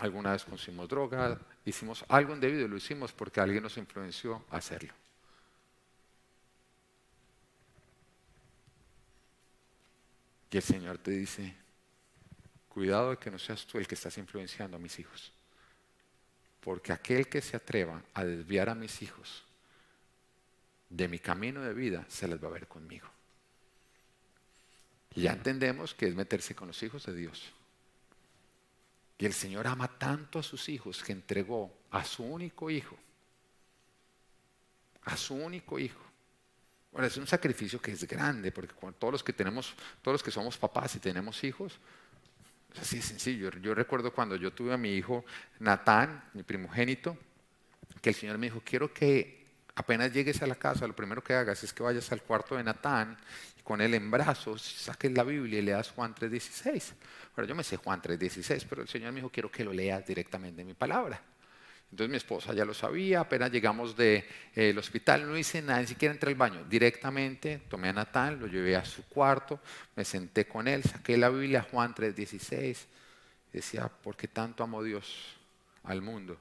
alguna 0.00 0.32
vez 0.32 0.44
consumimos 0.44 0.88
droga, 0.88 1.38
hicimos 1.64 2.04
algo 2.08 2.34
indebido, 2.34 2.68
lo 2.68 2.76
hicimos 2.76 3.12
porque 3.12 3.40
alguien 3.40 3.62
nos 3.62 3.76
influenció 3.76 4.44
a 4.50 4.56
hacerlo. 4.56 4.92
Y 10.50 10.56
el 10.56 10.62
Señor 10.62 10.98
te 10.98 11.12
dice, 11.12 11.54
cuidado 12.68 13.10
de 13.10 13.16
que 13.18 13.30
no 13.30 13.38
seas 13.38 13.64
tú 13.66 13.78
el 13.78 13.86
que 13.86 13.94
estás 13.94 14.18
influenciando 14.18 14.76
a 14.76 14.80
mis 14.80 14.98
hijos. 14.98 15.32
Porque 16.60 16.92
aquel 16.92 17.28
que 17.28 17.40
se 17.40 17.56
atreva 17.56 18.02
a 18.14 18.24
desviar 18.24 18.68
a 18.68 18.74
mis 18.74 19.00
hijos 19.02 19.44
de 20.88 21.06
mi 21.06 21.20
camino 21.20 21.60
de 21.62 21.72
vida, 21.72 22.04
se 22.08 22.26
les 22.26 22.42
va 22.42 22.48
a 22.48 22.52
ver 22.52 22.66
conmigo. 22.66 23.06
Y 25.14 25.22
ya 25.22 25.32
entendemos 25.32 25.94
que 25.94 26.06
es 26.06 26.14
meterse 26.14 26.54
con 26.54 26.68
los 26.68 26.82
hijos 26.82 27.06
de 27.06 27.14
Dios. 27.14 27.52
Y 29.20 29.26
el 29.26 29.34
Señor 29.34 29.66
ama 29.66 29.86
tanto 29.86 30.38
a 30.38 30.42
sus 30.42 30.70
hijos 30.70 31.04
que 31.04 31.12
entregó 31.12 31.70
a 31.90 32.02
su 32.04 32.24
único 32.24 32.70
hijo, 32.70 32.96
a 35.04 35.14
su 35.14 35.34
único 35.34 35.78
hijo. 35.78 36.00
Bueno, 36.90 37.06
es 37.06 37.18
un 37.18 37.26
sacrificio 37.26 37.82
que 37.82 37.92
es 37.92 38.08
grande, 38.08 38.50
porque 38.50 38.74
todos 38.98 39.12
los 39.12 39.22
que 39.22 39.34
tenemos, 39.34 39.74
todos 40.00 40.14
los 40.14 40.22
que 40.22 40.30
somos 40.30 40.56
papás 40.56 40.96
y 40.96 41.00
tenemos 41.00 41.44
hijos, 41.44 41.78
es 42.72 42.80
así 42.80 42.96
de 42.96 43.02
sencillo. 43.02 43.50
Yo 43.58 43.74
recuerdo 43.74 44.10
cuando 44.10 44.36
yo 44.36 44.54
tuve 44.54 44.72
a 44.72 44.78
mi 44.78 44.94
hijo 44.94 45.22
Natán, 45.58 46.24
mi 46.32 46.42
primogénito, 46.42 47.18
que 48.00 48.08
el 48.08 48.14
Señor 48.14 48.38
me 48.38 48.46
dijo, 48.46 48.62
quiero 48.64 48.90
que 48.94 49.39
apenas 49.74 50.12
llegues 50.12 50.42
a 50.42 50.46
la 50.46 50.54
casa, 50.54 50.86
lo 50.86 50.94
primero 50.94 51.22
que 51.22 51.34
hagas 51.34 51.62
es 51.62 51.72
que 51.72 51.82
vayas 51.82 52.10
al 52.12 52.22
cuarto 52.22 52.56
de 52.56 52.64
Natán 52.64 53.16
y 53.58 53.62
con 53.62 53.80
él 53.80 53.94
en 53.94 54.10
brazos 54.10 54.62
saques 54.62 55.12
la 55.12 55.24
Biblia 55.24 55.58
y 55.58 55.62
leas 55.62 55.90
Juan 55.90 56.14
3.16. 56.14 56.92
Bueno, 57.34 57.48
yo 57.48 57.54
me 57.54 57.62
sé 57.62 57.76
Juan 57.76 58.02
3.16, 58.02 58.66
pero 58.68 58.82
el 58.82 58.88
Señor 58.88 59.12
me 59.12 59.20
dijo, 59.20 59.30
quiero 59.30 59.50
que 59.50 59.64
lo 59.64 59.72
leas 59.72 60.06
directamente 60.06 60.60
en 60.60 60.66
mi 60.66 60.74
palabra. 60.74 61.20
Entonces 61.90 62.10
mi 62.10 62.16
esposa 62.18 62.52
ya 62.52 62.64
lo 62.64 62.72
sabía, 62.72 63.20
apenas 63.20 63.50
llegamos 63.50 63.96
del 63.96 64.24
de, 64.54 64.70
eh, 64.70 64.78
hospital, 64.78 65.26
no 65.26 65.36
hice 65.36 65.60
nada, 65.60 65.80
ni 65.80 65.88
siquiera 65.88 66.14
entré 66.14 66.30
al 66.30 66.36
baño. 66.36 66.64
Directamente 66.68 67.62
tomé 67.68 67.88
a 67.88 67.92
Natán, 67.92 68.38
lo 68.38 68.46
llevé 68.46 68.76
a 68.76 68.84
su 68.84 69.04
cuarto, 69.08 69.60
me 69.96 70.04
senté 70.04 70.46
con 70.46 70.68
él, 70.68 70.84
saqué 70.84 71.16
la 71.16 71.30
Biblia, 71.30 71.66
Juan 71.68 71.92
3:16, 71.92 72.86
decía, 73.52 73.90
porque 74.02 74.28
tanto 74.28 74.62
amó 74.62 74.84
Dios 74.84 75.36
al 75.82 76.00
mundo 76.00 76.38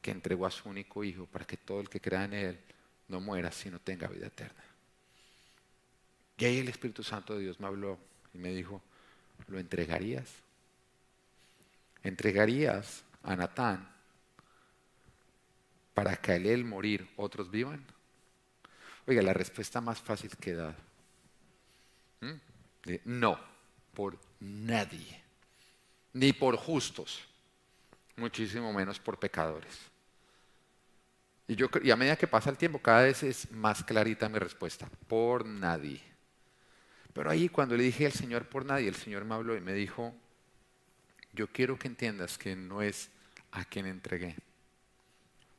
que 0.00 0.10
entregó 0.10 0.46
a 0.46 0.50
su 0.50 0.68
único 0.68 1.04
hijo 1.04 1.26
para 1.26 1.44
que 1.44 1.56
todo 1.56 1.80
el 1.80 1.88
que 1.88 2.00
crea 2.00 2.24
en 2.24 2.34
él 2.34 2.60
no 3.08 3.20
muera, 3.20 3.52
sino 3.52 3.78
tenga 3.78 4.06
vida 4.06 4.26
eterna. 4.28 4.64
Y 6.38 6.44
ahí 6.44 6.58
el 6.58 6.68
Espíritu 6.68 7.02
Santo 7.02 7.34
de 7.34 7.40
Dios 7.40 7.60
me 7.60 7.66
habló 7.66 7.98
y 8.32 8.38
me 8.38 8.50
dijo, 8.50 8.80
¿lo 9.48 9.58
entregarías? 9.58 10.26
¿Entregarías 12.02 13.04
a 13.22 13.36
Natán 13.36 13.86
para 15.92 16.16
que 16.16 16.32
al 16.32 16.46
él 16.46 16.64
morir 16.64 17.06
otros 17.16 17.50
vivan? 17.50 17.84
Oiga, 19.06 19.20
la 19.20 19.34
respuesta 19.34 19.82
más 19.82 20.00
fácil 20.00 20.30
que 20.36 20.54
dar. 20.54 20.76
No, 23.04 23.38
por 23.92 24.18
nadie. 24.40 25.22
Ni 26.14 26.32
por 26.32 26.56
justos, 26.56 27.20
muchísimo 28.16 28.72
menos 28.72 28.98
por 28.98 29.18
pecadores. 29.18 29.89
Y, 31.50 31.56
yo, 31.56 31.68
y 31.82 31.90
a 31.90 31.96
medida 31.96 32.14
que 32.14 32.28
pasa 32.28 32.48
el 32.48 32.56
tiempo, 32.56 32.78
cada 32.78 33.02
vez 33.02 33.24
es 33.24 33.50
más 33.50 33.82
clarita 33.82 34.28
mi 34.28 34.38
respuesta, 34.38 34.88
por 35.08 35.44
nadie. 35.44 36.00
Pero 37.12 37.28
ahí 37.28 37.48
cuando 37.48 37.76
le 37.76 37.82
dije 37.82 38.06
al 38.06 38.12
Señor 38.12 38.46
por 38.46 38.64
nadie, 38.64 38.86
el 38.86 38.94
Señor 38.94 39.24
me 39.24 39.34
habló 39.34 39.56
y 39.56 39.60
me 39.60 39.72
dijo, 39.72 40.14
yo 41.32 41.48
quiero 41.48 41.76
que 41.76 41.88
entiendas 41.88 42.38
que 42.38 42.54
no 42.54 42.82
es 42.82 43.10
a 43.50 43.64
quien 43.64 43.86
entregué, 43.86 44.36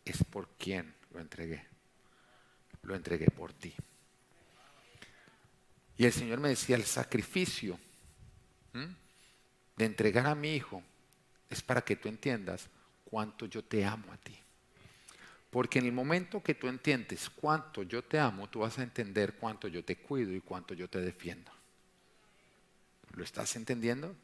es 0.06 0.24
por 0.24 0.48
quién 0.58 0.94
lo 1.14 1.20
entregué. 1.20 1.68
Lo 2.84 2.96
entregué 2.96 3.26
por 3.26 3.52
ti. 3.52 3.76
Y 5.98 6.06
el 6.06 6.14
Señor 6.14 6.40
me 6.40 6.48
decía, 6.48 6.78
el 6.78 6.86
sacrificio 6.86 7.78
de 9.76 9.86
entregar 9.86 10.26
a 10.28 10.36
mi 10.36 10.56
hijo 10.56 10.82
es 11.50 11.62
para 11.62 11.82
que 11.82 11.98
tú 11.98 12.08
entiendas 12.08 12.70
cuánto 13.04 13.46
yo 13.46 13.62
te 13.62 13.84
amo 13.84 14.14
a 14.14 14.18
ti. 14.18 14.42
Porque 15.52 15.80
en 15.80 15.86
el 15.86 15.92
momento 15.92 16.42
que 16.42 16.56
tú 16.56 16.70
entiendes 16.70 17.30
cuánto 17.30 17.84
yo 17.84 18.02
te 18.02 18.18
amo, 18.18 18.50
tú 18.50 18.60
vas 18.60 18.80
a 18.80 18.84
entender 18.84 19.34
cuánto 19.34 19.68
yo 19.68 19.84
te 19.84 19.98
cuido 19.98 20.34
y 20.34 20.40
cuánto 20.40 20.74
yo 20.74 20.90
te 20.90 21.00
defiendo. 21.00 21.52
¿Lo 23.14 23.24
estás 23.24 23.58
entendiendo? 23.58 24.16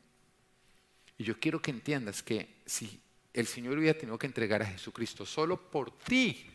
Y 1.18 1.26
yo 1.26 1.38
quiero 1.38 1.62
que 1.62 1.72
entiendas 1.72 2.24
que 2.24 2.48
si 2.66 3.02
el 3.34 3.46
Señor 3.46 3.78
hubiera 3.78 4.00
tenido 4.00 4.18
que 4.18 4.28
entregar 4.28 4.62
a 4.62 4.66
Jesucristo 4.66 5.26
solo 5.26 5.70
por 5.70 5.92
ti, 5.92 6.50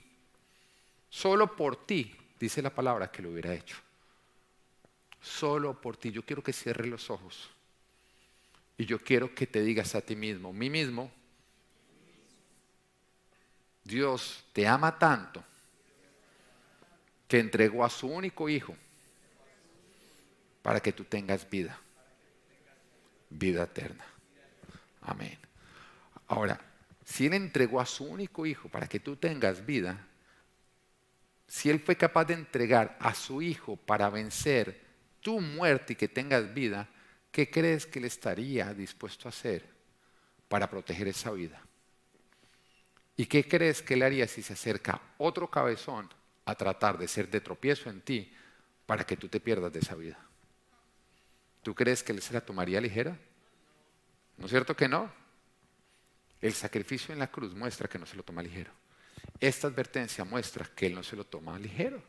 solo 1.11 1.55
por 1.55 1.85
ti, 1.85 2.17
dice 2.41 2.63
la 2.63 2.75
palabra 2.75 3.11
que 3.11 3.21
lo 3.21 3.31
hubiera 3.31 3.55
hecho. 3.55 3.77
Solo 5.21 5.79
por 5.79 5.99
ti. 5.99 6.11
Yo 6.11 6.25
quiero 6.25 6.43
que 6.43 6.55
cierres 6.55 6.87
los 6.89 7.11
ojos. 7.11 7.51
Y 8.79 8.87
yo 8.87 8.99
quiero 8.99 9.35
que 9.35 9.47
te 9.47 9.63
digas 9.63 9.95
a 9.95 10.01
ti 10.01 10.17
mismo, 10.17 10.53
mí 10.53 10.71
mismo, 10.71 11.13
Dios 13.85 14.45
te 14.53 14.67
ama 14.67 14.99
tanto 14.99 15.43
que 17.27 17.39
entregó 17.39 17.85
a 17.85 17.91
su 17.91 18.07
único 18.07 18.49
hijo 18.49 18.77
para 20.63 20.81
que 20.81 20.93
tú 20.93 21.05
tengas 21.05 21.49
vida, 21.49 21.79
vida 23.31 23.65
eterna. 23.65 24.05
Amén. 25.01 25.39
Ahora, 26.29 26.61
si 27.05 27.27
Él 27.27 27.35
entregó 27.35 27.81
a 27.81 27.87
su 27.87 28.05
único 28.05 28.47
hijo 28.47 28.69
para 28.69 28.87
que 28.87 29.01
tú 29.01 29.17
tengas 29.17 29.65
vida, 29.67 30.07
si 31.49 31.69
Él 31.69 31.81
fue 31.81 31.97
capaz 31.97 32.27
de 32.27 32.35
entregar 32.35 32.97
a 33.01 33.15
su 33.15 33.43
hijo 33.43 33.77
para 33.77 34.09
vencer 34.09 34.81
tu 35.21 35.41
muerte 35.41 35.95
y 35.95 35.97
que 35.97 36.09
tengas 36.09 36.55
vida, 36.55 36.89
¿qué 37.31 37.51
crees 37.51 37.87
que 37.87 37.99
Él 37.99 38.05
estaría 38.05 38.73
dispuesto 38.73 39.27
a 39.27 39.31
hacer 39.31 39.69
para 40.49 40.71
proteger 40.71 41.09
esa 41.09 41.31
vida? 41.33 41.61
¿Y 43.23 43.27
qué 43.27 43.47
crees 43.47 43.83
que 43.83 43.95
Él 43.95 44.03
haría 44.03 44.27
si 44.27 44.43
se 44.43 44.55
acerca 44.55 45.01
otro 45.17 45.49
cabezón 45.49 46.13
a 46.45 46.57
tratar 46.57 46.99
de 46.99 47.07
ser 47.07 47.31
de 47.31 47.41
tropiezo 47.41 47.89
en 47.89 48.01
ti 48.01 48.35
para 48.85 49.07
que 49.07 49.17
tú 49.17 49.29
te 49.29 49.39
pierdas 49.39 49.73
de 49.73 49.79
esa 49.79 49.95
vida? 49.95 50.19
¿Tú 51.63 51.73
crees 51.73 52.03
que 52.03 52.11
Él 52.11 52.21
se 52.21 52.35
la 52.35 52.41
tomaría 52.41 52.81
ligera? 52.81 53.17
¿No 54.39 54.47
es 54.47 54.51
cierto 54.51 54.75
que 54.75 54.89
no? 54.89 55.09
El 56.41 56.53
sacrificio 56.53 57.13
en 57.13 57.21
la 57.21 57.31
cruz 57.31 57.55
muestra 57.55 57.87
que 57.87 57.97
no 57.97 58.07
se 58.07 58.17
lo 58.17 58.25
toma 58.25 58.43
ligero. 58.43 58.73
Esta 59.39 59.69
advertencia 59.69 60.25
muestra 60.25 60.69
que 60.75 60.87
él 60.87 60.95
no 60.97 61.05
se 61.05 61.15
lo 61.15 61.25
toma 61.25 61.57
ligero. 61.61 62.03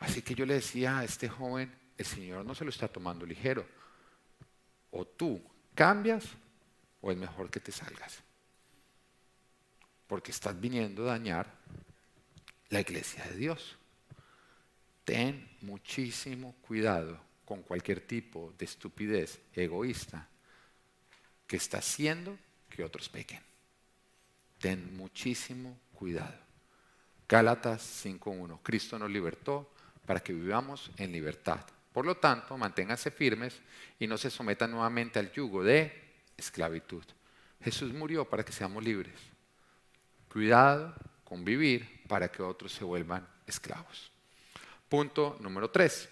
Así 0.00 0.20
que 0.20 0.34
yo 0.34 0.44
le 0.44 0.52
decía 0.52 0.98
a 0.98 1.04
este 1.04 1.30
joven, 1.30 1.74
el 1.96 2.04
Señor 2.04 2.44
no 2.44 2.54
se 2.54 2.64
lo 2.64 2.68
está 2.68 2.88
tomando 2.88 3.24
ligero. 3.24 3.64
O 4.90 5.06
tú 5.06 5.42
cambias 5.74 6.26
o 7.00 7.10
es 7.10 7.16
mejor 7.16 7.48
que 7.48 7.60
te 7.60 7.72
salgas. 7.72 8.27
Porque 10.08 10.32
estás 10.32 10.58
viniendo 10.58 11.04
a 11.04 11.12
dañar 11.12 11.54
la 12.70 12.80
iglesia 12.80 13.24
de 13.26 13.36
Dios. 13.36 13.76
Ten 15.04 15.48
muchísimo 15.60 16.56
cuidado 16.60 17.20
con 17.44 17.62
cualquier 17.62 18.00
tipo 18.00 18.52
de 18.58 18.64
estupidez 18.64 19.40
egoísta 19.54 20.28
que 21.46 21.56
está 21.56 21.78
haciendo 21.78 22.36
que 22.68 22.84
otros 22.84 23.08
pequen. 23.08 23.40
Ten 24.58 24.96
muchísimo 24.96 25.78
cuidado. 25.94 26.38
Gálatas 27.28 28.04
5.1. 28.04 28.60
Cristo 28.62 28.98
nos 28.98 29.10
libertó 29.10 29.70
para 30.04 30.20
que 30.20 30.32
vivamos 30.32 30.90
en 30.96 31.12
libertad. 31.12 31.64
Por 31.92 32.04
lo 32.04 32.16
tanto, 32.16 32.56
manténganse 32.56 33.10
firmes 33.10 33.60
y 33.98 34.06
no 34.06 34.18
se 34.18 34.30
sometan 34.30 34.70
nuevamente 34.70 35.18
al 35.18 35.32
yugo 35.32 35.62
de 35.62 35.92
esclavitud. 36.36 37.04
Jesús 37.62 37.92
murió 37.92 38.24
para 38.28 38.44
que 38.44 38.52
seamos 38.52 38.84
libres. 38.84 39.18
Cuidado 40.30 40.94
con 41.24 41.44
vivir 41.44 42.02
para 42.06 42.28
que 42.28 42.42
otros 42.42 42.72
se 42.72 42.84
vuelvan 42.84 43.26
esclavos. 43.46 44.10
Punto 44.88 45.36
número 45.40 45.70
3. 45.70 46.08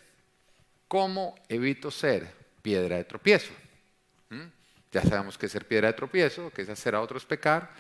¿Cómo 0.89 1.35
evito 1.49 1.91
ser 1.91 2.33
piedra 2.63 2.97
de 2.97 3.05
tropiezo? 3.05 3.53
¿Mm? 4.31 4.45
Ya 4.93 5.03
sabemos 5.03 5.37
que 5.37 5.49
ser 5.49 5.67
piedra 5.67 5.89
de 5.89 5.95
tropiezo, 5.95 6.51
que 6.51 6.63
es 6.63 6.69
hacer 6.69 6.95
a 6.95 7.01
otros 7.01 7.25
pecar. 7.25 7.71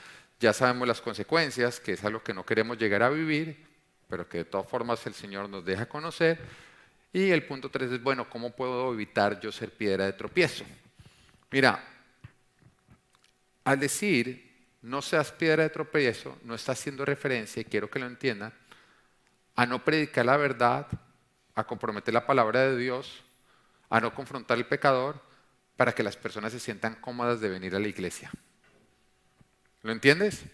Ya 0.41 0.53
sabemos 0.53 0.87
las 0.89 1.01
consecuencias, 1.01 1.81
que 1.81 1.93
es 1.93 2.05
algo 2.05 2.23
que 2.23 2.35
no 2.35 2.45
queremos 2.45 2.79
llegar 2.79 3.03
a 3.03 3.09
vivir, 3.09 3.67
pero 4.09 4.29
que 4.29 4.39
de 4.39 4.45
todas 4.45 4.69
formas 4.69 5.07
el 5.07 5.15
Señor 5.15 5.49
nos 5.49 5.65
deja 5.65 5.87
conocer. 5.87 6.39
Y 7.13 7.31
el 7.31 7.45
punto 7.45 7.71
tres 7.71 7.91
es, 7.93 8.03
bueno, 8.03 8.29
¿cómo 8.29 8.51
puedo 8.51 8.93
evitar 8.93 9.41
yo 9.41 9.51
ser 9.51 9.71
piedra 9.71 10.05
de 10.05 10.13
tropiezo? 10.13 10.65
Mira, 11.51 11.83
al 13.65 13.81
decir 13.81 14.46
no 14.87 15.03
seas 15.03 15.33
piedra 15.33 15.65
de 15.65 15.71
tropiezo, 15.71 16.39
no 16.45 16.55
está 16.55 16.71
haciendo 16.71 17.05
referencia, 17.05 17.61
y 17.61 17.65
quiero 17.65 17.91
que 17.91 17.99
lo 17.99 18.07
entiendan, 18.07 18.55
a 19.57 19.67
no 19.67 19.85
predicar 19.85 20.25
la 20.25 20.37
verdad, 20.37 20.87
a 21.57 21.65
comprometer 21.65 22.15
la 22.15 22.25
palabra 22.25 22.61
de 22.61 22.77
Dios, 22.77 23.25
a 23.91 24.01
no 24.01 24.15
confrontar 24.15 24.57
al 24.57 24.69
pecador, 24.69 25.21
para 25.77 25.93
que 25.93 26.05
las 26.05 26.17
personas 26.17 26.53
se 26.53 26.61
sientan 26.61 26.95
cómodas 27.01 27.41
de 27.41 27.49
venir 27.49 27.75
a 27.75 27.81
la 27.81 27.89
iglesia. 27.89 28.31
¿Lo 29.83 29.91
entiendes? 29.91 30.45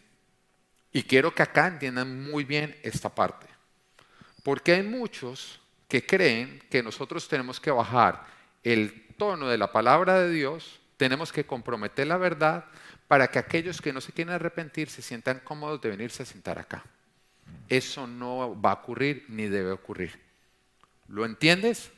Y 0.92 1.02
quiero 1.02 1.34
que 1.34 1.42
acá 1.42 1.66
entiendan 1.66 2.24
muy 2.24 2.44
bien 2.44 2.74
esta 2.82 3.14
parte. 3.14 3.46
Porque 4.42 4.72
hay 4.72 4.82
muchos 4.82 5.60
que 5.88 6.06
creen 6.06 6.62
que 6.70 6.82
nosotros 6.82 7.28
tenemos 7.28 7.60
que 7.60 7.70
bajar 7.70 8.24
el 8.62 9.08
tono 9.18 9.48
de 9.48 9.58
la 9.58 9.72
palabra 9.72 10.20
de 10.20 10.30
Dios, 10.30 10.80
tenemos 10.96 11.32
que 11.32 11.44
comprometer 11.44 12.06
la 12.06 12.16
verdad 12.16 12.64
para 13.12 13.28
que 13.28 13.38
aquellos 13.38 13.82
que 13.82 13.92
no 13.92 14.00
se 14.00 14.10
quieren 14.10 14.32
arrepentir 14.32 14.88
se 14.88 15.02
sientan 15.02 15.40
cómodos 15.40 15.82
de 15.82 15.90
venirse 15.90 16.22
a 16.22 16.24
sentar 16.24 16.58
acá. 16.58 16.82
Eso 17.68 18.06
no 18.06 18.58
va 18.58 18.70
a 18.70 18.74
ocurrir 18.76 19.26
ni 19.28 19.48
debe 19.48 19.70
ocurrir. 19.70 20.18
¿Lo 21.08 21.26
entiendes? 21.26 21.90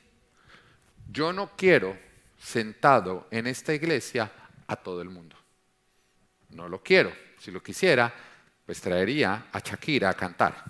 Yo 1.13 1.33
no 1.33 1.53
quiero 1.57 1.97
sentado 2.37 3.29
en 3.31 3.47
esta 3.47 3.73
iglesia 3.73 4.33
a 4.67 4.75
todo 4.75 5.03
el 5.03 5.09
mundo. 5.09 5.37
No 6.49 6.69
lo 6.69 6.83
quiero. 6.83 7.13
Si 7.39 7.53
lo 7.53 7.63
quisiera, 7.63 8.13
pues 8.67 8.81
traería 8.81 9.47
a 9.53 9.61
Shakira 9.61 10.11
a 10.11 10.15
cantar. 10.15 10.65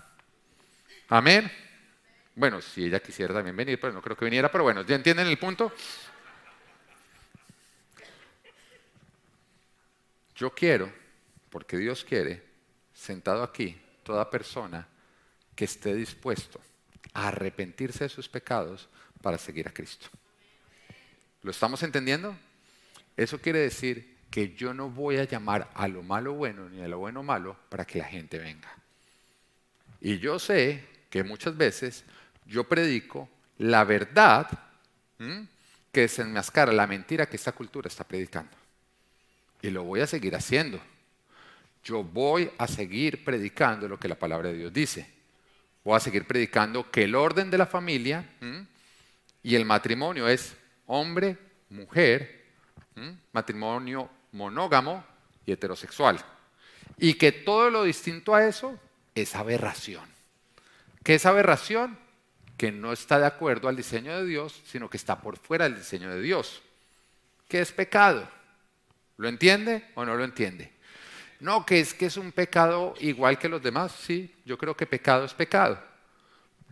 Amén. 1.09 1.51
Bueno, 2.35 2.61
si 2.61 2.85
ella 2.85 2.99
quisiera 2.99 3.33
también 3.33 3.55
venir, 3.55 3.79
pero 3.79 3.93
no 3.93 4.01
creo 4.03 4.15
que 4.15 4.25
viniera, 4.25 4.51
pero 4.51 4.63
bueno, 4.63 4.83
¿ya 4.83 4.95
entienden 4.95 5.25
el 5.25 5.39
punto? 5.39 5.73
Yo 10.35 10.53
quiero, 10.53 10.91
porque 11.49 11.77
Dios 11.77 12.03
quiere, 12.03 12.43
sentado 12.93 13.43
aquí, 13.43 13.79
toda 14.03 14.29
persona 14.29 14.87
que 15.55 15.65
esté 15.65 15.93
dispuesto 15.93 16.59
a 17.13 17.29
arrepentirse 17.29 18.03
de 18.03 18.09
sus 18.09 18.27
pecados 18.27 18.89
para 19.21 19.37
seguir 19.37 19.67
a 19.67 19.73
Cristo. 19.73 20.07
¿Lo 21.41 21.51
estamos 21.51 21.81
entendiendo? 21.83 22.35
Eso 23.15 23.39
quiere 23.39 23.59
decir 23.59 24.17
que 24.29 24.53
yo 24.53 24.73
no 24.73 24.89
voy 24.89 25.17
a 25.17 25.23
llamar 25.23 25.69
a 25.73 25.87
lo 25.87 26.03
malo 26.03 26.33
bueno 26.33 26.69
ni 26.69 26.81
a 26.81 26.87
lo 26.87 26.99
bueno 26.99 27.23
malo 27.23 27.57
para 27.69 27.85
que 27.85 27.99
la 27.99 28.05
gente 28.05 28.37
venga. 28.37 28.69
Y 30.01 30.19
yo 30.19 30.39
sé 30.39 30.83
que 31.09 31.23
muchas 31.23 31.55
veces 31.55 32.03
yo 32.45 32.65
predico 32.65 33.29
la 33.59 33.85
verdad 33.85 34.47
que 35.91 36.01
desenmascara 36.01 36.73
la 36.73 36.87
mentira 36.87 37.27
que 37.27 37.37
esta 37.37 37.53
cultura 37.53 37.87
está 37.87 38.03
predicando. 38.03 38.64
Y 39.61 39.69
lo 39.69 39.83
voy 39.83 40.01
a 40.01 40.07
seguir 40.07 40.35
haciendo. 40.35 40.79
Yo 41.83 42.03
voy 42.03 42.51
a 42.57 42.67
seguir 42.67 43.23
predicando 43.23 43.87
lo 43.87 43.99
que 43.99 44.07
la 44.07 44.15
palabra 44.15 44.49
de 44.49 44.57
Dios 44.57 44.73
dice. 44.73 45.07
Voy 45.83 45.95
a 45.95 45.99
seguir 45.99 46.25
predicando 46.25 46.89
que 46.89 47.03
el 47.03 47.15
orden 47.15 47.51
de 47.51 47.57
la 47.59 47.67
familia 47.67 48.25
y 49.43 49.55
el 49.55 49.65
matrimonio 49.65 50.27
es 50.27 50.55
hombre, 50.87 51.37
mujer, 51.69 52.45
matrimonio 53.31 54.09
monógamo 54.31 55.03
y 55.45 55.51
heterosexual. 55.51 56.19
Y 56.97 57.15
que 57.15 57.31
todo 57.31 57.69
lo 57.69 57.83
distinto 57.83 58.33
a 58.33 58.47
eso 58.47 58.79
es 59.13 59.35
aberración. 59.35 60.09
¿Qué 61.03 61.15
es 61.15 61.25
aberración? 61.25 61.99
Que 62.57 62.71
no 62.71 62.93
está 62.93 63.19
de 63.19 63.25
acuerdo 63.25 63.67
al 63.67 63.75
diseño 63.75 64.17
de 64.17 64.25
Dios, 64.25 64.61
sino 64.65 64.89
que 64.89 64.97
está 64.97 65.21
por 65.21 65.37
fuera 65.37 65.65
del 65.65 65.75
diseño 65.77 66.09
de 66.09 66.21
Dios. 66.21 66.61
¿Qué 67.47 67.61
es 67.61 67.71
pecado? 67.71 68.27
¿Lo 69.17 69.27
entiende 69.27 69.91
o 69.95 70.05
no 70.05 70.15
lo 70.15 70.23
entiende? 70.23 70.71
No, 71.39 71.65
que 71.65 71.79
es 71.79 71.93
que 71.93 72.07
es 72.07 72.17
un 72.17 72.31
pecado 72.31 72.93
igual 72.99 73.37
que 73.37 73.49
los 73.49 73.61
demás. 73.61 73.91
Sí, 73.91 74.33
yo 74.45 74.57
creo 74.57 74.75
que 74.75 74.85
pecado 74.85 75.25
es 75.25 75.33
pecado. 75.33 75.79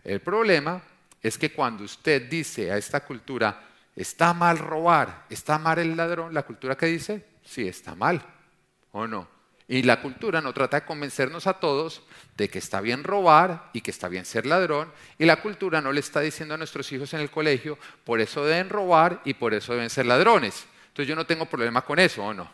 El 0.02 0.20
problema 0.20 0.82
es 1.22 1.38
que 1.38 1.52
cuando 1.52 1.84
usted 1.84 2.28
dice 2.28 2.70
a 2.70 2.76
esta 2.76 3.00
cultura, 3.00 3.62
está 3.96 4.34
mal 4.34 4.58
robar, 4.58 5.24
está 5.30 5.58
mal 5.58 5.78
el 5.78 5.96
ladrón, 5.96 6.34
la 6.34 6.42
cultura 6.42 6.76
que 6.76 6.86
dice, 6.86 7.24
sí, 7.44 7.66
está 7.66 7.94
mal, 7.94 8.22
¿o 8.92 9.06
no? 9.06 9.28
Y 9.66 9.82
la 9.82 10.02
cultura 10.02 10.42
no 10.42 10.52
trata 10.52 10.80
de 10.80 10.86
convencernos 10.86 11.46
a 11.46 11.54
todos 11.54 12.02
de 12.36 12.50
que 12.50 12.58
está 12.58 12.82
bien 12.82 13.02
robar 13.02 13.70
y 13.72 13.80
que 13.80 13.90
está 13.90 14.08
bien 14.08 14.26
ser 14.26 14.44
ladrón. 14.44 14.92
Y 15.18 15.24
la 15.24 15.40
cultura 15.40 15.80
no 15.80 15.90
le 15.90 16.00
está 16.00 16.20
diciendo 16.20 16.54
a 16.54 16.58
nuestros 16.58 16.92
hijos 16.92 17.14
en 17.14 17.20
el 17.20 17.30
colegio, 17.30 17.78
por 18.04 18.20
eso 18.20 18.44
deben 18.44 18.68
robar 18.68 19.22
y 19.24 19.34
por 19.34 19.54
eso 19.54 19.72
deben 19.72 19.88
ser 19.88 20.04
ladrones. 20.04 20.66
Entonces 20.94 21.08
yo 21.08 21.16
no 21.16 21.26
tengo 21.26 21.46
problema 21.46 21.82
con 21.82 21.98
eso, 21.98 22.22
¿o 22.22 22.32
no? 22.32 22.48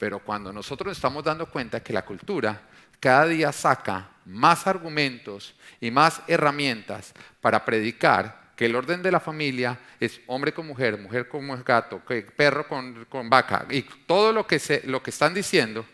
Pero 0.00 0.18
cuando 0.18 0.52
nosotros 0.52 0.88
nos 0.88 0.98
estamos 0.98 1.22
dando 1.22 1.46
cuenta 1.46 1.80
que 1.80 1.92
la 1.92 2.04
cultura 2.04 2.60
cada 2.98 3.26
día 3.26 3.52
saca 3.52 4.10
más 4.24 4.66
argumentos 4.66 5.54
y 5.80 5.92
más 5.92 6.22
herramientas 6.26 7.14
para 7.40 7.64
predicar 7.64 8.50
que 8.56 8.66
el 8.66 8.74
orden 8.74 9.00
de 9.00 9.12
la 9.12 9.20
familia 9.20 9.78
es 10.00 10.20
hombre 10.26 10.52
con 10.52 10.66
mujer, 10.66 10.98
mujer 10.98 11.28
con 11.28 11.46
gato, 11.62 12.02
perro 12.36 12.66
con, 12.66 13.30
vaca, 13.30 13.64
y 13.70 13.82
todo 13.82 14.32
lo 14.32 14.44
que, 14.44 14.82
lo 14.86 15.00
que 15.00 15.10
están 15.10 15.32
diciendo, 15.32 15.86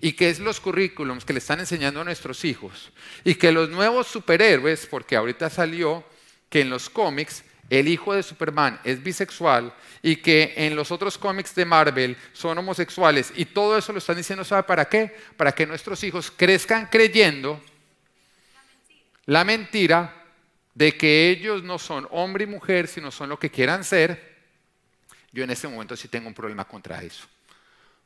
y 0.00 0.12
que 0.12 0.30
es 0.30 0.38
los 0.38 0.60
currículums 0.60 1.24
que 1.24 1.32
le 1.32 1.40
están 1.40 1.58
enseñando 1.58 2.02
a 2.02 2.04
nuestros 2.04 2.44
hijos, 2.44 2.92
y 3.24 3.34
que 3.34 3.50
los 3.50 3.68
nuevos 3.68 4.06
superhéroes, 4.06 4.86
porque 4.86 5.16
ahorita 5.16 5.50
salió 5.50 6.04
que 6.48 6.60
en 6.60 6.70
los 6.70 6.88
cómics 6.88 7.42
el 7.70 7.88
hijo 7.88 8.14
de 8.14 8.22
Superman 8.22 8.80
es 8.84 9.02
bisexual 9.02 9.72
y 10.02 10.16
que 10.16 10.54
en 10.56 10.76
los 10.76 10.90
otros 10.90 11.16
cómics 11.16 11.54
de 11.54 11.64
Marvel 11.64 12.16
son 12.32 12.58
homosexuales 12.58 13.32
y 13.34 13.46
todo 13.46 13.78
eso 13.78 13.92
lo 13.92 13.98
están 13.98 14.16
diciendo, 14.16 14.44
¿sabe 14.44 14.64
para 14.64 14.88
qué? 14.88 15.16
Para 15.36 15.52
que 15.52 15.66
nuestros 15.66 16.02
hijos 16.04 16.30
crezcan 16.30 16.86
creyendo 16.86 17.60
la 19.26 19.44
mentira 19.44 20.24
de 20.74 20.96
que 20.96 21.30
ellos 21.30 21.62
no 21.62 21.78
son 21.78 22.06
hombre 22.10 22.44
y 22.44 22.48
mujer, 22.48 22.88
sino 22.88 23.10
son 23.10 23.28
lo 23.28 23.38
que 23.38 23.50
quieran 23.50 23.84
ser, 23.84 24.34
yo 25.32 25.44
en 25.44 25.50
este 25.50 25.68
momento 25.68 25.96
sí 25.96 26.08
tengo 26.08 26.28
un 26.28 26.34
problema 26.34 26.64
contra 26.64 27.02
eso. 27.02 27.26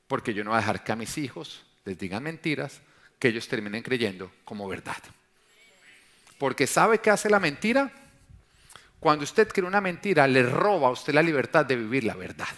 Porque 0.07 0.33
yo 0.33 0.45
no 0.45 0.51
voy 0.51 0.59
a 0.59 0.61
dejar 0.61 0.85
que 0.85 0.93
a 0.93 0.97
mis 0.97 1.19
hijos 1.19 1.63
les 1.85 1.99
digan 1.99 2.23
mentiras 2.23 2.81
que 3.19 3.29
ellos 3.29 3.49
terminen 3.49 3.83
creyendo 3.83 4.31
como 4.45 4.69
verdad. 4.69 5.03
Porque 6.39 6.67
¿sabe 6.67 6.99
qué 6.99 7.11
hace 7.11 7.29
la 7.29 7.41
mentira? 7.41 7.93
Cuando 9.01 9.25
usted 9.25 9.49
cree 9.49 9.67
una 9.67 9.81
mentira, 9.81 10.27
le 10.27 10.43
roba 10.43 10.89
a 10.89 10.93
usted 10.93 11.15
la 11.15 11.23
libertad 11.23 11.65
de 11.65 11.77
vivir 11.77 12.05
la 12.05 12.15
verdad. 12.15 12.49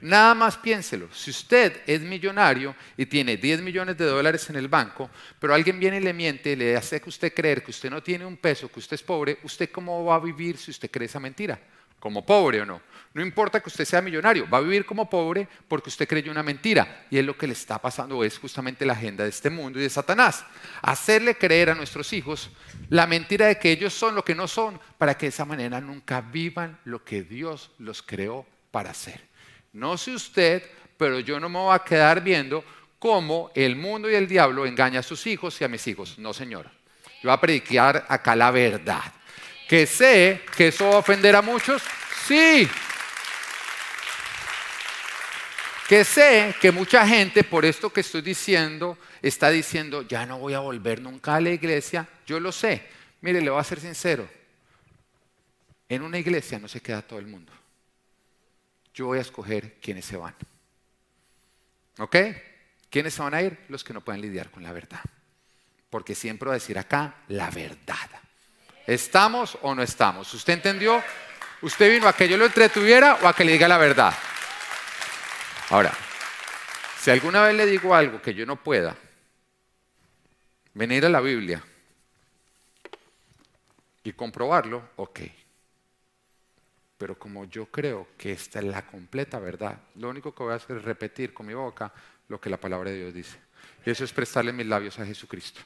Nada 0.00 0.34
más 0.34 0.56
piénselo. 0.56 1.08
Si 1.12 1.30
usted 1.30 1.82
es 1.86 2.00
millonario 2.00 2.74
y 2.96 3.06
tiene 3.06 3.36
10 3.36 3.62
millones 3.62 3.98
de 3.98 4.04
dólares 4.04 4.48
en 4.48 4.56
el 4.56 4.68
banco, 4.68 5.10
pero 5.40 5.54
alguien 5.54 5.80
viene 5.80 5.96
y 5.96 6.00
le 6.00 6.12
miente, 6.12 6.54
le 6.54 6.76
hace 6.76 7.00
que 7.00 7.08
usted 7.08 7.34
creer 7.34 7.64
que 7.64 7.72
usted 7.72 7.90
no 7.90 8.02
tiene 8.02 8.24
un 8.24 8.36
peso, 8.36 8.70
que 8.70 8.78
usted 8.78 8.94
es 8.94 9.02
pobre, 9.02 9.38
¿usted 9.42 9.70
cómo 9.70 10.04
va 10.04 10.14
a 10.14 10.20
vivir 10.20 10.56
si 10.56 10.70
usted 10.70 10.90
cree 10.90 11.06
esa 11.06 11.18
mentira? 11.18 11.58
¿Como 11.98 12.24
pobre 12.24 12.60
o 12.60 12.66
no? 12.66 12.80
No 13.14 13.22
importa 13.22 13.60
que 13.60 13.68
usted 13.68 13.84
sea 13.84 14.02
millonario, 14.02 14.48
va 14.48 14.58
a 14.58 14.60
vivir 14.60 14.84
como 14.84 15.08
pobre 15.08 15.48
porque 15.66 15.88
usted 15.88 16.06
creyó 16.06 16.30
una 16.30 16.42
mentira. 16.42 17.06
Y 17.10 17.18
es 17.18 17.24
lo 17.24 17.36
que 17.36 17.46
le 17.46 17.54
está 17.54 17.78
pasando, 17.78 18.22
es 18.22 18.38
justamente 18.38 18.84
la 18.84 18.92
agenda 18.92 19.24
de 19.24 19.30
este 19.30 19.50
mundo 19.50 19.78
y 19.78 19.82
de 19.82 19.90
Satanás. 19.90 20.44
Hacerle 20.82 21.36
creer 21.36 21.70
a 21.70 21.74
nuestros 21.74 22.12
hijos 22.12 22.50
la 22.90 23.06
mentira 23.06 23.46
de 23.46 23.58
que 23.58 23.72
ellos 23.72 23.94
son 23.94 24.14
lo 24.14 24.24
que 24.24 24.34
no 24.34 24.46
son, 24.46 24.78
para 24.98 25.16
que 25.16 25.26
de 25.26 25.30
esa 25.30 25.44
manera 25.44 25.80
nunca 25.80 26.20
vivan 26.20 26.78
lo 26.84 27.02
que 27.02 27.22
Dios 27.22 27.70
los 27.78 28.02
creó 28.02 28.46
para 28.70 28.90
hacer. 28.90 29.20
No 29.72 29.96
sé 29.96 30.12
usted, 30.12 30.62
pero 30.96 31.18
yo 31.20 31.40
no 31.40 31.48
me 31.48 31.58
voy 31.58 31.74
a 31.74 31.80
quedar 31.80 32.22
viendo 32.22 32.64
cómo 32.98 33.50
el 33.54 33.76
mundo 33.76 34.10
y 34.10 34.14
el 34.14 34.28
diablo 34.28 34.66
engaña 34.66 35.00
a 35.00 35.02
sus 35.02 35.26
hijos 35.26 35.60
y 35.60 35.64
a 35.64 35.68
mis 35.68 35.86
hijos. 35.86 36.18
No, 36.18 36.32
señor. 36.32 36.70
Yo 37.22 37.28
voy 37.28 37.32
a 37.32 37.40
predicar 37.40 38.06
acá 38.08 38.36
la 38.36 38.50
verdad. 38.50 39.02
Que 39.68 39.86
sé 39.86 40.42
que 40.56 40.68
eso 40.68 40.88
va 40.88 40.94
a 40.94 40.98
ofender 40.98 41.34
a 41.36 41.42
muchos. 41.42 41.82
Sí. 42.26 42.68
Que 45.88 46.04
sé 46.04 46.54
que 46.60 46.70
mucha 46.70 47.06
gente, 47.06 47.42
por 47.42 47.64
esto 47.64 47.90
que 47.90 48.02
estoy 48.02 48.20
diciendo, 48.20 48.98
está 49.22 49.48
diciendo, 49.50 50.02
ya 50.02 50.26
no 50.26 50.38
voy 50.38 50.54
a 50.54 50.58
volver 50.58 51.00
nunca 51.00 51.36
a 51.36 51.40
la 51.40 51.50
iglesia. 51.50 52.06
Yo 52.26 52.38
lo 52.38 52.52
sé. 52.52 52.86
Mire, 53.22 53.40
le 53.40 53.50
voy 53.50 53.60
a 53.60 53.64
ser 53.64 53.80
sincero. 53.80 54.28
En 55.88 56.02
una 56.02 56.18
iglesia 56.18 56.58
no 56.58 56.68
se 56.68 56.80
queda 56.82 57.00
todo 57.00 57.18
el 57.18 57.26
mundo 57.26 57.52
yo 58.98 59.06
voy 59.06 59.18
a 59.18 59.22
escoger 59.22 59.74
quiénes 59.80 60.04
se 60.04 60.16
van. 60.16 60.34
¿Ok? 61.98 62.16
¿Quiénes 62.90 63.14
se 63.14 63.22
van 63.22 63.32
a 63.32 63.42
ir? 63.42 63.56
Los 63.68 63.84
que 63.84 63.92
no 63.92 64.00
pueden 64.00 64.20
lidiar 64.20 64.50
con 64.50 64.64
la 64.64 64.72
verdad. 64.72 65.00
Porque 65.88 66.16
siempre 66.16 66.46
voy 66.46 66.54
a 66.54 66.58
decir 66.58 66.76
acá 66.78 67.14
la 67.28 67.48
verdad. 67.50 68.10
¿Estamos 68.88 69.56
o 69.62 69.72
no 69.72 69.82
estamos? 69.82 70.34
¿Usted 70.34 70.54
entendió? 70.54 71.00
¿Usted 71.62 71.92
vino 71.92 72.08
a 72.08 72.12
que 72.12 72.28
yo 72.28 72.36
lo 72.36 72.46
entretuviera 72.46 73.18
o 73.22 73.28
a 73.28 73.36
que 73.36 73.44
le 73.44 73.52
diga 73.52 73.68
la 73.68 73.78
verdad? 73.78 74.12
Ahora, 75.70 75.92
si 76.98 77.10
alguna 77.10 77.42
vez 77.42 77.54
le 77.54 77.66
digo 77.66 77.94
algo 77.94 78.22
que 78.22 78.32
yo 78.32 78.46
no 78.46 78.56
pueda, 78.56 78.96
venir 80.72 81.04
a 81.04 81.10
la 81.10 81.20
Biblia 81.20 81.62
y 84.02 84.12
comprobarlo, 84.12 84.90
ok. 84.96 85.20
Pero 86.96 87.18
como 87.18 87.44
yo 87.44 87.66
creo 87.66 88.08
que 88.16 88.32
esta 88.32 88.60
es 88.60 88.64
la 88.64 88.86
completa 88.86 89.38
verdad, 89.38 89.78
lo 89.96 90.08
único 90.08 90.34
que 90.34 90.42
voy 90.42 90.52
a 90.52 90.56
hacer 90.56 90.78
es 90.78 90.84
repetir 90.84 91.34
con 91.34 91.46
mi 91.46 91.54
boca 91.54 91.92
lo 92.28 92.40
que 92.40 92.48
la 92.48 92.56
palabra 92.56 92.90
de 92.90 92.96
Dios 92.96 93.14
dice. 93.14 93.38
Y 93.84 93.90
eso 93.90 94.04
es 94.04 94.12
prestarle 94.12 94.52
mis 94.52 94.66
labios 94.66 94.98
a 94.98 95.04
Jesucristo. 95.04 95.60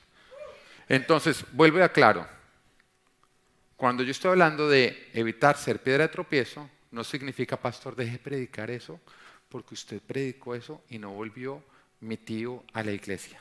Entonces, 0.89 1.45
vuelvo 1.53 1.81
a 1.81 1.85
aclaro. 1.85 2.27
Cuando 3.77 4.03
yo 4.03 4.11
estoy 4.11 4.33
hablando 4.33 4.69
de 4.69 5.11
evitar 5.15 5.57
ser 5.57 5.81
piedra 5.81 6.07
de 6.07 6.13
tropiezo, 6.13 6.69
no 6.91 7.05
significa, 7.05 7.57
pastor, 7.57 7.97
deje 7.97 8.19
predicar 8.19 8.71
eso, 8.71 9.01
porque 9.53 9.75
usted 9.75 10.01
predicó 10.01 10.55
eso 10.55 10.83
y 10.89 10.99
no 10.99 11.11
volvió 11.11 11.63
mi 12.01 12.17
tío 12.17 12.65
a 12.73 12.83
la 12.83 12.91
iglesia. 12.91 13.39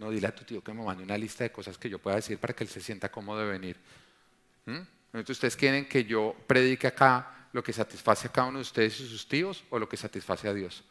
No, 0.00 0.10
dile 0.10 0.26
a 0.26 0.34
tu 0.34 0.42
tío 0.42 0.60
que 0.60 0.72
me 0.72 0.82
mande 0.82 1.04
una 1.04 1.16
lista 1.16 1.44
de 1.44 1.52
cosas 1.52 1.78
que 1.78 1.88
yo 1.88 2.00
pueda 2.00 2.16
decir 2.16 2.38
para 2.38 2.52
que 2.52 2.64
él 2.64 2.68
se 2.68 2.80
sienta 2.80 3.12
cómodo 3.12 3.38
de 3.38 3.46
venir. 3.46 3.76
¿Mm? 4.64 4.80
Entonces, 5.12 5.36
¿ustedes 5.36 5.56
quieren 5.56 5.88
que 5.88 6.04
yo 6.04 6.34
predique 6.48 6.88
acá 6.88 7.48
lo 7.52 7.62
que 7.62 7.72
satisface 7.72 8.26
a 8.26 8.32
cada 8.32 8.48
uno 8.48 8.58
de 8.58 8.62
ustedes 8.62 8.98
y 8.98 9.08
sus 9.08 9.28
tíos 9.28 9.62
o 9.70 9.78
lo 9.78 9.88
que 9.88 9.96
satisface 9.96 10.48
a 10.48 10.52
Dios? 10.52 10.82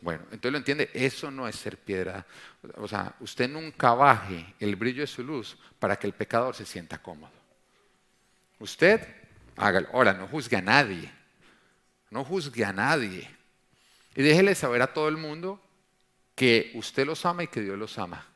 Bueno, 0.00 0.24
entonces 0.24 0.50
lo 0.50 0.58
entiende, 0.58 0.90
eso 0.92 1.30
no 1.30 1.46
es 1.46 1.54
ser 1.54 1.78
piedra. 1.78 2.26
O 2.78 2.88
sea, 2.88 3.14
usted 3.20 3.48
nunca 3.48 3.94
baje 3.94 4.54
el 4.58 4.74
brillo 4.74 5.02
de 5.02 5.06
su 5.06 5.22
luz 5.22 5.56
para 5.78 5.96
que 5.96 6.08
el 6.08 6.14
pecador 6.14 6.56
se 6.56 6.66
sienta 6.66 7.00
cómodo. 7.00 7.32
Usted, 8.58 9.25
hágalo. 9.56 9.88
Ahora, 9.92 10.12
no 10.12 10.28
juzgue 10.28 10.56
a 10.56 10.62
nadie. 10.62 11.12
No 12.10 12.24
juzgue 12.24 12.64
a 12.64 12.72
nadie. 12.72 13.28
Y 14.14 14.22
déjele 14.22 14.54
saber 14.54 14.82
a 14.82 14.92
todo 14.92 15.08
el 15.08 15.16
mundo 15.16 15.60
que 16.34 16.72
usted 16.74 17.06
los 17.06 17.24
ama 17.26 17.44
y 17.44 17.48
que 17.48 17.60
Dios 17.60 17.78
los 17.78 17.98
ama. 17.98 18.26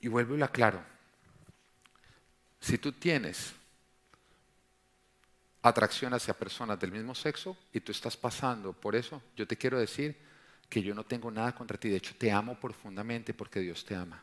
Y 0.00 0.08
vuelvo 0.08 0.34
y 0.34 0.38
lo 0.38 0.44
aclaro. 0.44 0.82
Si 2.60 2.78
tú 2.78 2.92
tienes 2.92 3.52
atracción 5.62 6.12
hacia 6.12 6.34
personas 6.34 6.78
del 6.78 6.92
mismo 6.92 7.14
sexo 7.14 7.56
y 7.72 7.80
tú 7.80 7.92
estás 7.92 8.16
pasando 8.16 8.72
por 8.72 8.94
eso, 8.94 9.22
yo 9.36 9.46
te 9.46 9.56
quiero 9.56 9.78
decir 9.78 10.16
que 10.68 10.82
yo 10.82 10.94
no 10.94 11.04
tengo 11.04 11.30
nada 11.30 11.54
contra 11.54 11.78
ti. 11.78 11.88
De 11.88 11.96
hecho, 11.96 12.14
te 12.18 12.30
amo 12.30 12.58
profundamente 12.58 13.32
porque 13.32 13.60
Dios 13.60 13.84
te 13.84 13.94
ama. 13.94 14.22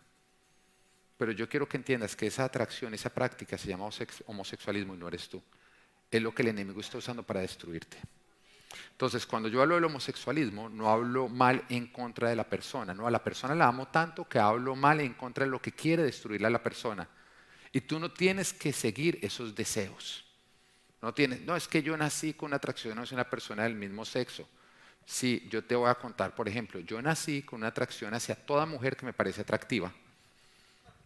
Pero 1.21 1.33
yo 1.33 1.47
quiero 1.47 1.69
que 1.69 1.77
entiendas 1.77 2.15
que 2.15 2.25
esa 2.25 2.45
atracción, 2.45 2.95
esa 2.95 3.13
práctica 3.13 3.55
se 3.55 3.67
llama 3.67 3.87
homosexualismo 4.25 4.95
y 4.95 4.97
no 4.97 5.07
eres 5.07 5.29
tú. 5.29 5.39
Es 6.09 6.19
lo 6.19 6.33
que 6.33 6.41
el 6.41 6.47
enemigo 6.47 6.81
está 6.81 6.97
usando 6.97 7.21
para 7.21 7.41
destruirte. 7.41 7.95
Entonces, 8.89 9.27
cuando 9.27 9.47
yo 9.47 9.61
hablo 9.61 9.75
del 9.75 9.83
homosexualismo, 9.83 10.67
no 10.67 10.89
hablo 10.89 11.29
mal 11.29 11.63
en 11.69 11.85
contra 11.85 12.27
de 12.27 12.35
la 12.35 12.49
persona, 12.49 12.95
no 12.95 13.05
a 13.05 13.11
la 13.11 13.23
persona 13.23 13.53
la 13.53 13.67
amo 13.67 13.89
tanto 13.89 14.27
que 14.27 14.39
hablo 14.39 14.75
mal 14.75 14.99
en 14.99 15.13
contra 15.13 15.45
de 15.45 15.51
lo 15.51 15.61
que 15.61 15.73
quiere 15.73 16.01
destruirle 16.01 16.47
a 16.47 16.49
la 16.49 16.63
persona. 16.63 17.07
Y 17.71 17.81
tú 17.81 17.99
no 17.99 18.11
tienes 18.11 18.51
que 18.51 18.73
seguir 18.73 19.19
esos 19.21 19.53
deseos. 19.53 20.25
No 21.03 21.13
tienes, 21.13 21.41
no 21.41 21.55
es 21.55 21.67
que 21.67 21.83
yo 21.83 21.95
nací 21.97 22.33
con 22.33 22.47
una 22.47 22.55
atracción 22.55 22.97
hacia 22.97 23.13
una 23.13 23.29
persona 23.29 23.61
del 23.61 23.75
mismo 23.75 24.05
sexo. 24.05 24.49
Sí, 25.05 25.47
yo 25.51 25.63
te 25.63 25.75
voy 25.75 25.91
a 25.91 25.93
contar, 25.93 26.33
por 26.33 26.47
ejemplo, 26.47 26.79
yo 26.79 26.99
nací 26.99 27.43
con 27.43 27.59
una 27.59 27.67
atracción 27.67 28.11
hacia 28.15 28.33
toda 28.33 28.65
mujer 28.65 28.97
que 28.97 29.05
me 29.05 29.13
parece 29.13 29.41
atractiva. 29.41 29.93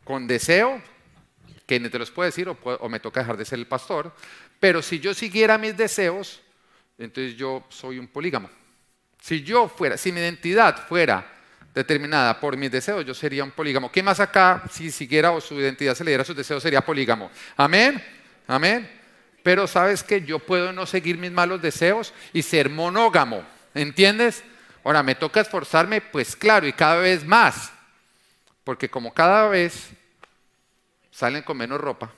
Con 0.06 0.28
deseo, 0.28 0.82
que 1.66 1.78
ni 1.82 1.90
te 1.90 2.00
los 2.00 2.12
puedo 2.12 2.28
decir, 2.28 2.48
o, 2.48 2.58
o 2.64 2.88
me 2.88 3.02
toca 3.02 3.20
dejar 3.20 3.36
de 3.36 3.44
ser 3.44 3.60
el 3.60 3.68
pastor, 3.68 4.14
pero 4.62 4.82
si 4.82 5.00
yo 5.00 5.14
siguiera 5.14 5.58
mis 5.58 5.76
deseos, 5.76 6.42
entonces 6.98 7.36
yo 7.36 7.66
soy 7.68 8.00
un 8.00 8.08
polígamo. 8.08 8.50
Si 9.20 9.44
yo 9.44 9.68
fuera, 9.68 9.98
si 9.98 10.12
mi 10.12 10.22
identidad 10.22 10.88
fuera 10.88 11.36
determinada 11.74 12.40
por 12.40 12.56
mis 12.56 12.72
deseos, 12.72 13.06
yo 13.06 13.14
sería 13.14 13.44
un 13.44 13.52
polígamo. 13.52 13.92
¿Qué 13.92 14.02
más 14.02 14.20
acá, 14.22 14.64
si 14.72 14.90
siguiera 14.92 15.32
o 15.32 15.42
su 15.42 15.56
identidad 15.56 15.94
se 15.94 16.06
le 16.06 16.12
diera 16.12 16.24
sus 16.24 16.36
deseos, 16.36 16.64
sería 16.64 16.82
polígamo? 16.82 17.30
Amén, 17.58 18.02
amén. 18.48 18.90
Pero 19.44 19.68
sabes 19.68 20.02
que 20.02 20.22
yo 20.22 20.40
puedo 20.40 20.72
no 20.72 20.86
seguir 20.86 21.18
mis 21.18 21.32
malos 21.32 21.62
deseos 21.62 22.14
y 22.32 22.42
ser 22.42 22.70
monógamo, 22.70 23.44
¿entiendes? 23.74 24.44
Ahora, 24.84 25.04
me 25.04 25.16
toca 25.16 25.42
esforzarme, 25.42 26.00
pues 26.00 26.36
claro, 26.36 26.66
y 26.66 26.74
cada 26.74 26.98
vez 26.98 27.26
más. 27.26 27.74
Porque 28.66 28.90
como 28.90 29.14
cada 29.14 29.48
vez 29.48 29.92
salen 31.12 31.44
con 31.44 31.56
menos 31.56 31.80
ropa. 31.80 32.12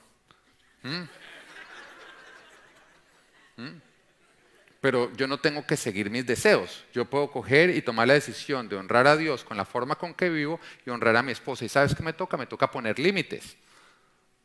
pero 4.80 5.12
yo 5.16 5.28
no 5.28 5.38
tengo 5.40 5.66
que 5.68 5.76
seguir 5.76 6.10
mis 6.10 6.26
deseos. 6.26 6.86
Yo 6.94 7.06
puedo 7.06 7.30
coger 7.30 7.72
y 7.72 7.82
tomar 7.82 8.08
la 8.08 8.14
decisión 8.14 8.70
de 8.70 8.78
honrar 8.78 9.06
a 9.06 9.18
Dios 9.18 9.44
con 9.44 9.58
la 9.58 9.66
forma 9.66 9.96
con 9.96 10.14
que 10.14 10.30
vivo 10.30 10.60
y 10.86 10.90
honrar 10.90 11.18
a 11.18 11.24
mi 11.24 11.34
esposa. 11.34 11.66
¿Y 11.66 11.70
sabes 11.70 11.94
qué 11.94 12.04
me 12.04 12.14
toca? 12.14 12.38
Me 12.38 12.46
toca 12.46 12.72
poner 12.72 12.98
límites. 12.98 13.58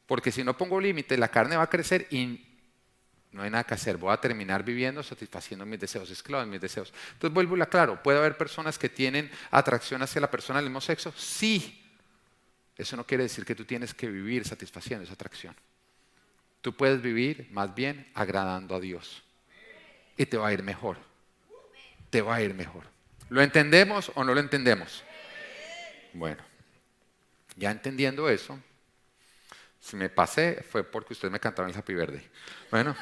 Porque 0.06 0.32
si 0.32 0.42
no 0.42 0.56
pongo 0.56 0.80
límites, 0.80 1.18
la 1.18 1.28
carne 1.28 1.56
va 1.56 1.62
a 1.62 1.70
crecer 1.70 2.08
y 2.10 2.44
no 3.30 3.42
hay 3.42 3.50
nada 3.50 3.64
que 3.64 3.74
hacer. 3.74 3.96
Voy 3.96 4.12
a 4.12 4.16
terminar 4.16 4.64
viviendo 4.64 5.02
satisfaciendo 5.02 5.64
mis 5.64 5.78
deseos, 5.78 6.10
esclavo 6.10 6.42
en 6.42 6.50
mis 6.50 6.60
deseos. 6.60 6.92
Entonces 7.12 7.32
vuelvo 7.32 7.62
a 7.62 7.66
claro, 7.66 8.02
¿puede 8.02 8.18
haber 8.18 8.36
personas 8.36 8.78
que 8.78 8.88
tienen 8.88 9.30
atracción 9.50 10.02
hacia 10.02 10.20
la 10.20 10.30
persona 10.30 10.58
del 10.58 10.70
mismo 10.70 10.80
sexo? 10.80 11.12
Sí. 11.16 11.81
Eso 12.76 12.96
no 12.96 13.04
quiere 13.04 13.24
decir 13.24 13.44
que 13.44 13.54
tú 13.54 13.64
tienes 13.64 13.94
que 13.94 14.08
vivir 14.08 14.46
satisfaciendo 14.46 15.04
esa 15.04 15.14
atracción. 15.14 15.54
Tú 16.60 16.74
puedes 16.74 17.02
vivir 17.02 17.48
más 17.50 17.74
bien 17.74 18.10
agradando 18.14 18.74
a 18.74 18.80
Dios 18.80 19.22
y 20.16 20.26
te 20.26 20.36
va 20.36 20.48
a 20.48 20.52
ir 20.52 20.62
mejor. 20.62 20.96
Te 22.10 22.22
va 22.22 22.36
a 22.36 22.42
ir 22.42 22.54
mejor. 22.54 22.84
¿Lo 23.28 23.42
entendemos 23.42 24.12
o 24.14 24.24
no 24.24 24.34
lo 24.34 24.40
entendemos? 24.40 25.02
Bueno, 26.12 26.42
ya 27.56 27.70
entendiendo 27.70 28.28
eso, 28.28 28.58
si 29.80 29.96
me 29.96 30.08
pasé 30.08 30.64
fue 30.70 30.84
porque 30.84 31.14
ustedes 31.14 31.32
me 31.32 31.40
cantaron 31.40 31.70
el 31.70 31.76
Happy 31.76 31.94
Verde. 31.94 32.30
Bueno. 32.70 32.94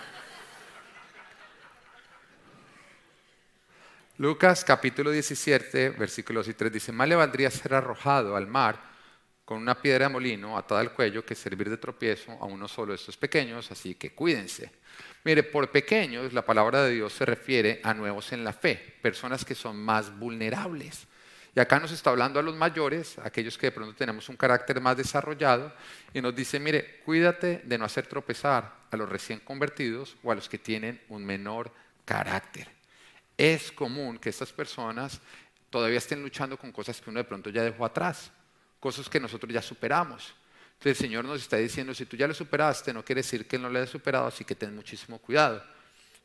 Lucas 4.16 4.64
capítulo 4.64 5.10
17, 5.10 5.90
versículos 5.90 6.46
y 6.48 6.54
3 6.54 6.72
dice, 6.72 6.92
más 6.92 7.08
le 7.08 7.16
valdría 7.16 7.50
ser 7.50 7.74
arrojado 7.74 8.36
al 8.36 8.46
mar 8.46 8.90
con 9.50 9.58
una 9.58 9.74
piedra 9.74 10.06
de 10.06 10.12
molino 10.12 10.56
atada 10.56 10.80
al 10.80 10.92
cuello 10.92 11.24
que 11.24 11.34
servir 11.34 11.68
de 11.68 11.76
tropiezo 11.76 12.30
a 12.40 12.44
uno 12.44 12.68
solo 12.68 12.92
de 12.92 12.98
estos 12.98 13.16
pequeños, 13.16 13.68
así 13.72 13.96
que 13.96 14.12
cuídense. 14.14 14.70
Mire, 15.24 15.42
por 15.42 15.72
pequeños 15.72 16.32
la 16.32 16.44
palabra 16.44 16.84
de 16.84 16.92
Dios 16.92 17.14
se 17.14 17.26
refiere 17.26 17.80
a 17.82 17.92
nuevos 17.92 18.30
en 18.30 18.44
la 18.44 18.52
fe, 18.52 18.76
personas 19.02 19.44
que 19.44 19.56
son 19.56 19.76
más 19.76 20.16
vulnerables. 20.16 21.04
Y 21.52 21.58
acá 21.58 21.80
nos 21.80 21.90
está 21.90 22.10
hablando 22.10 22.38
a 22.38 22.44
los 22.44 22.54
mayores, 22.54 23.18
aquellos 23.18 23.58
que 23.58 23.66
de 23.66 23.72
pronto 23.72 23.92
tenemos 23.96 24.28
un 24.28 24.36
carácter 24.36 24.80
más 24.80 24.96
desarrollado, 24.96 25.74
y 26.14 26.20
nos 26.20 26.32
dice, 26.32 26.60
mire, 26.60 27.00
cuídate 27.04 27.60
de 27.64 27.76
no 27.76 27.84
hacer 27.84 28.06
tropezar 28.06 28.72
a 28.88 28.96
los 28.96 29.08
recién 29.08 29.40
convertidos 29.40 30.16
o 30.22 30.30
a 30.30 30.36
los 30.36 30.48
que 30.48 30.58
tienen 30.58 31.00
un 31.08 31.26
menor 31.26 31.72
carácter. 32.04 32.68
Es 33.36 33.72
común 33.72 34.20
que 34.20 34.28
estas 34.28 34.52
personas 34.52 35.20
todavía 35.70 35.98
estén 35.98 36.22
luchando 36.22 36.56
con 36.56 36.70
cosas 36.70 37.00
que 37.00 37.10
uno 37.10 37.18
de 37.18 37.24
pronto 37.24 37.50
ya 37.50 37.64
dejó 37.64 37.84
atrás, 37.84 38.30
cosas 38.80 39.08
que 39.08 39.20
nosotros 39.20 39.52
ya 39.52 39.62
superamos. 39.62 40.34
Entonces 40.72 40.98
el 40.98 41.06
Señor 41.08 41.24
nos 41.26 41.42
está 41.42 41.58
diciendo, 41.58 41.94
si 41.94 42.06
tú 42.06 42.16
ya 42.16 42.26
lo 42.26 42.34
superaste, 42.34 42.94
no 42.94 43.04
quiere 43.04 43.20
decir 43.20 43.46
que 43.46 43.58
no 43.58 43.68
lo 43.68 43.78
haya 43.78 43.86
superado, 43.86 44.26
así 44.26 44.44
que 44.44 44.54
ten 44.54 44.74
muchísimo 44.74 45.18
cuidado. 45.18 45.62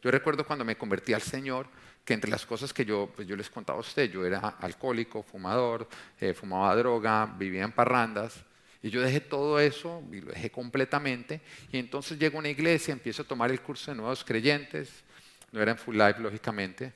Yo 0.01 0.09
recuerdo 0.09 0.45
cuando 0.45 0.63
me 0.63 0.77
convertí 0.77 1.13
al 1.13 1.21
Señor, 1.21 1.67
que 2.05 2.13
entre 2.13 2.29
las 2.29 2.45
cosas 2.45 2.71
que 2.71 2.85
yo, 2.85 3.11
pues 3.13 3.27
yo 3.27 3.35
les 3.35 3.49
contaba 3.49 3.79
a 3.79 3.81
usted, 3.81 4.09
yo 4.09 4.25
era 4.25 4.39
alcohólico, 4.39 5.23
fumador, 5.23 5.89
eh, 6.21 6.33
fumaba 6.33 6.75
droga, 6.75 7.25
vivía 7.25 7.63
en 7.63 7.71
parrandas, 7.71 8.45
y 8.81 8.91
yo 8.91 9.01
dejé 9.01 9.19
todo 9.19 9.59
eso, 9.59 10.03
y 10.11 10.21
lo 10.21 10.31
dejé 10.31 10.51
completamente, 10.51 11.41
y 11.71 11.79
entonces 11.79 12.19
llego 12.19 12.37
a 12.37 12.39
una 12.39 12.49
iglesia, 12.49 12.91
empiezo 12.91 13.23
a 13.23 13.25
tomar 13.25 13.49
el 13.49 13.59
curso 13.59 13.91
de 13.91 13.97
nuevos 13.97 14.23
creyentes, 14.23 15.03
no 15.51 15.61
era 15.61 15.71
en 15.71 15.77
Full 15.77 15.97
Life, 15.97 16.19
lógicamente. 16.19 16.93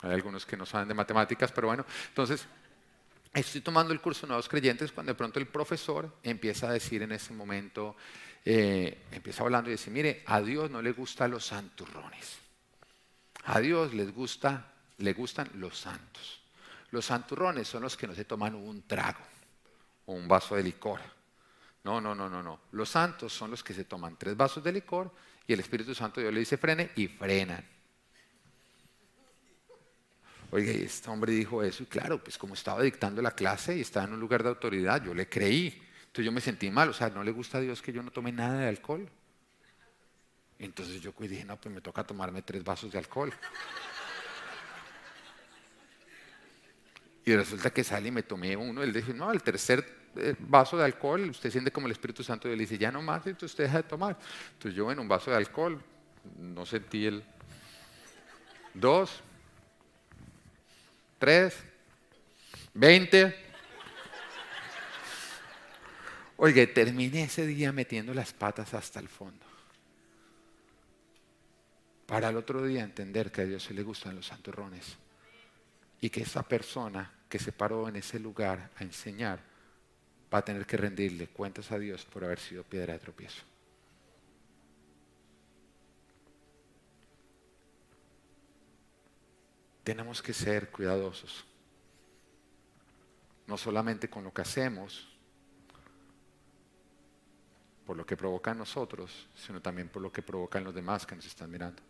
Hay 0.00 0.10
algunos 0.10 0.46
que 0.46 0.56
no 0.56 0.64
saben 0.64 0.88
de 0.88 0.94
matemáticas, 0.94 1.52
pero 1.52 1.66
bueno, 1.68 1.84
entonces 2.08 2.46
Estoy 3.32 3.62
tomando 3.62 3.94
el 3.94 4.00
curso 4.00 4.26
Nuevos 4.26 4.48
Creyentes 4.48 4.92
cuando 4.92 5.12
de 5.12 5.16
pronto 5.16 5.38
el 5.38 5.46
profesor 5.46 6.18
empieza 6.22 6.68
a 6.68 6.72
decir 6.72 7.02
en 7.02 7.12
ese 7.12 7.32
momento, 7.32 7.96
eh, 8.44 9.06
empieza 9.10 9.42
hablando 9.42 9.70
y 9.70 9.72
dice, 9.72 9.90
mire, 9.90 10.22
a 10.26 10.42
Dios 10.42 10.70
no 10.70 10.82
le 10.82 10.92
gustan 10.92 11.30
los 11.30 11.46
santurrones. 11.46 12.38
A 13.44 13.58
Dios 13.60 13.94
les 13.94 14.14
gusta, 14.14 14.72
le 14.98 15.14
gustan 15.14 15.48
los 15.54 15.78
santos. 15.78 16.42
Los 16.90 17.06
santurrones 17.06 17.66
son 17.66 17.82
los 17.82 17.96
que 17.96 18.06
no 18.06 18.14
se 18.14 18.26
toman 18.26 18.54
un 18.54 18.82
trago 18.82 19.24
o 20.04 20.12
un 20.12 20.28
vaso 20.28 20.54
de 20.54 20.62
licor. 20.62 21.00
No, 21.84 22.02
no, 22.02 22.14
no, 22.14 22.28
no, 22.28 22.42
no. 22.42 22.60
Los 22.72 22.90
santos 22.90 23.32
son 23.32 23.50
los 23.50 23.64
que 23.64 23.72
se 23.72 23.84
toman 23.84 24.16
tres 24.18 24.36
vasos 24.36 24.62
de 24.62 24.72
licor 24.72 25.10
y 25.46 25.54
el 25.54 25.60
Espíritu 25.60 25.94
Santo 25.94 26.20
Dios 26.20 26.34
le 26.34 26.40
dice 26.40 26.58
frene 26.58 26.90
y 26.96 27.08
frenan. 27.08 27.64
Oiga, 30.54 30.70
este 30.70 31.08
hombre 31.08 31.32
dijo 31.32 31.62
eso, 31.62 31.82
y 31.82 31.86
claro, 31.86 32.22
pues 32.22 32.36
como 32.36 32.52
estaba 32.52 32.82
dictando 32.82 33.22
la 33.22 33.30
clase 33.30 33.74
y 33.74 33.80
estaba 33.80 34.06
en 34.06 34.12
un 34.12 34.20
lugar 34.20 34.42
de 34.42 34.50
autoridad, 34.50 35.02
yo 35.02 35.14
le 35.14 35.26
creí. 35.26 35.82
Entonces 36.02 36.26
yo 36.26 36.30
me 36.30 36.42
sentí 36.42 36.70
mal, 36.70 36.90
o 36.90 36.92
sea, 36.92 37.08
¿no 37.08 37.24
le 37.24 37.30
gusta 37.30 37.56
a 37.56 37.62
Dios 37.62 37.80
que 37.80 37.90
yo 37.90 38.02
no 38.02 38.10
tome 38.10 38.32
nada 38.32 38.58
de 38.58 38.68
alcohol? 38.68 39.08
Entonces 40.58 41.00
yo 41.00 41.12
pues 41.12 41.30
dije, 41.30 41.46
no, 41.46 41.58
pues 41.58 41.74
me 41.74 41.80
toca 41.80 42.04
tomarme 42.04 42.42
tres 42.42 42.62
vasos 42.62 42.92
de 42.92 42.98
alcohol. 42.98 43.32
Y 47.24 47.34
resulta 47.34 47.70
que 47.70 47.82
sale 47.82 48.08
y 48.08 48.10
me 48.10 48.22
tomé 48.22 48.54
uno. 48.54 48.82
Él 48.82 48.92
dice, 48.92 49.14
no, 49.14 49.30
al 49.30 49.42
tercer 49.42 50.10
eh, 50.16 50.34
vaso 50.38 50.76
de 50.76 50.84
alcohol, 50.84 51.30
usted 51.30 51.50
siente 51.50 51.70
como 51.70 51.86
el 51.86 51.92
Espíritu 51.92 52.22
Santo. 52.22 52.46
Y 52.50 52.52
él 52.52 52.58
dice, 52.58 52.76
ya 52.76 52.92
no 52.92 53.00
más, 53.00 53.26
entonces 53.26 53.52
usted 53.52 53.64
deja 53.64 53.78
de 53.78 53.84
tomar. 53.84 54.18
Entonces 54.52 54.76
yo 54.76 54.92
en 54.92 54.98
un 54.98 55.08
vaso 55.08 55.30
de 55.30 55.38
alcohol, 55.38 55.82
no 56.36 56.66
sentí 56.66 57.06
el... 57.06 57.24
Dos, 58.74 59.22
tres, 61.22 61.54
veinte. 62.74 63.32
Oiga, 66.36 66.66
terminé 66.74 67.22
ese 67.22 67.46
día 67.46 67.70
metiendo 67.70 68.12
las 68.12 68.32
patas 68.32 68.74
hasta 68.74 68.98
el 68.98 69.08
fondo. 69.08 69.46
Para 72.06 72.30
el 72.30 72.36
otro 72.36 72.64
día 72.64 72.82
entender 72.82 73.30
que 73.30 73.42
a 73.42 73.44
Dios 73.44 73.62
se 73.62 73.72
le 73.72 73.84
gustan 73.84 74.16
los 74.16 74.26
santurrones 74.26 74.96
y 76.00 76.10
que 76.10 76.22
esa 76.22 76.42
persona 76.42 77.12
que 77.28 77.38
se 77.38 77.52
paró 77.52 77.86
en 77.86 77.94
ese 77.94 78.18
lugar 78.18 78.70
a 78.76 78.82
enseñar 78.82 79.38
va 80.34 80.38
a 80.38 80.44
tener 80.44 80.66
que 80.66 80.76
rendirle 80.76 81.28
cuentas 81.28 81.70
a 81.70 81.78
Dios 81.78 82.04
por 82.04 82.24
haber 82.24 82.40
sido 82.40 82.64
piedra 82.64 82.94
de 82.94 82.98
tropiezo. 82.98 83.51
Tenemos 89.84 90.22
que 90.22 90.32
ser 90.32 90.70
cuidadosos, 90.70 91.44
no 93.46 93.56
solamente 93.56 94.08
con 94.08 94.22
lo 94.24 94.32
que 94.32 94.42
hacemos, 94.42 95.08
por 97.84 97.96
lo 97.96 98.06
que 98.06 98.16
provoca 98.16 98.52
en 98.52 98.58
nosotros, 98.58 99.28
sino 99.34 99.60
también 99.60 99.88
por 99.88 100.00
lo 100.00 100.12
que 100.12 100.22
provoca 100.22 100.58
en 100.58 100.64
los 100.64 100.74
demás 100.74 101.04
que 101.04 101.16
nos 101.16 101.26
están 101.26 101.50
mirando. 101.50 101.82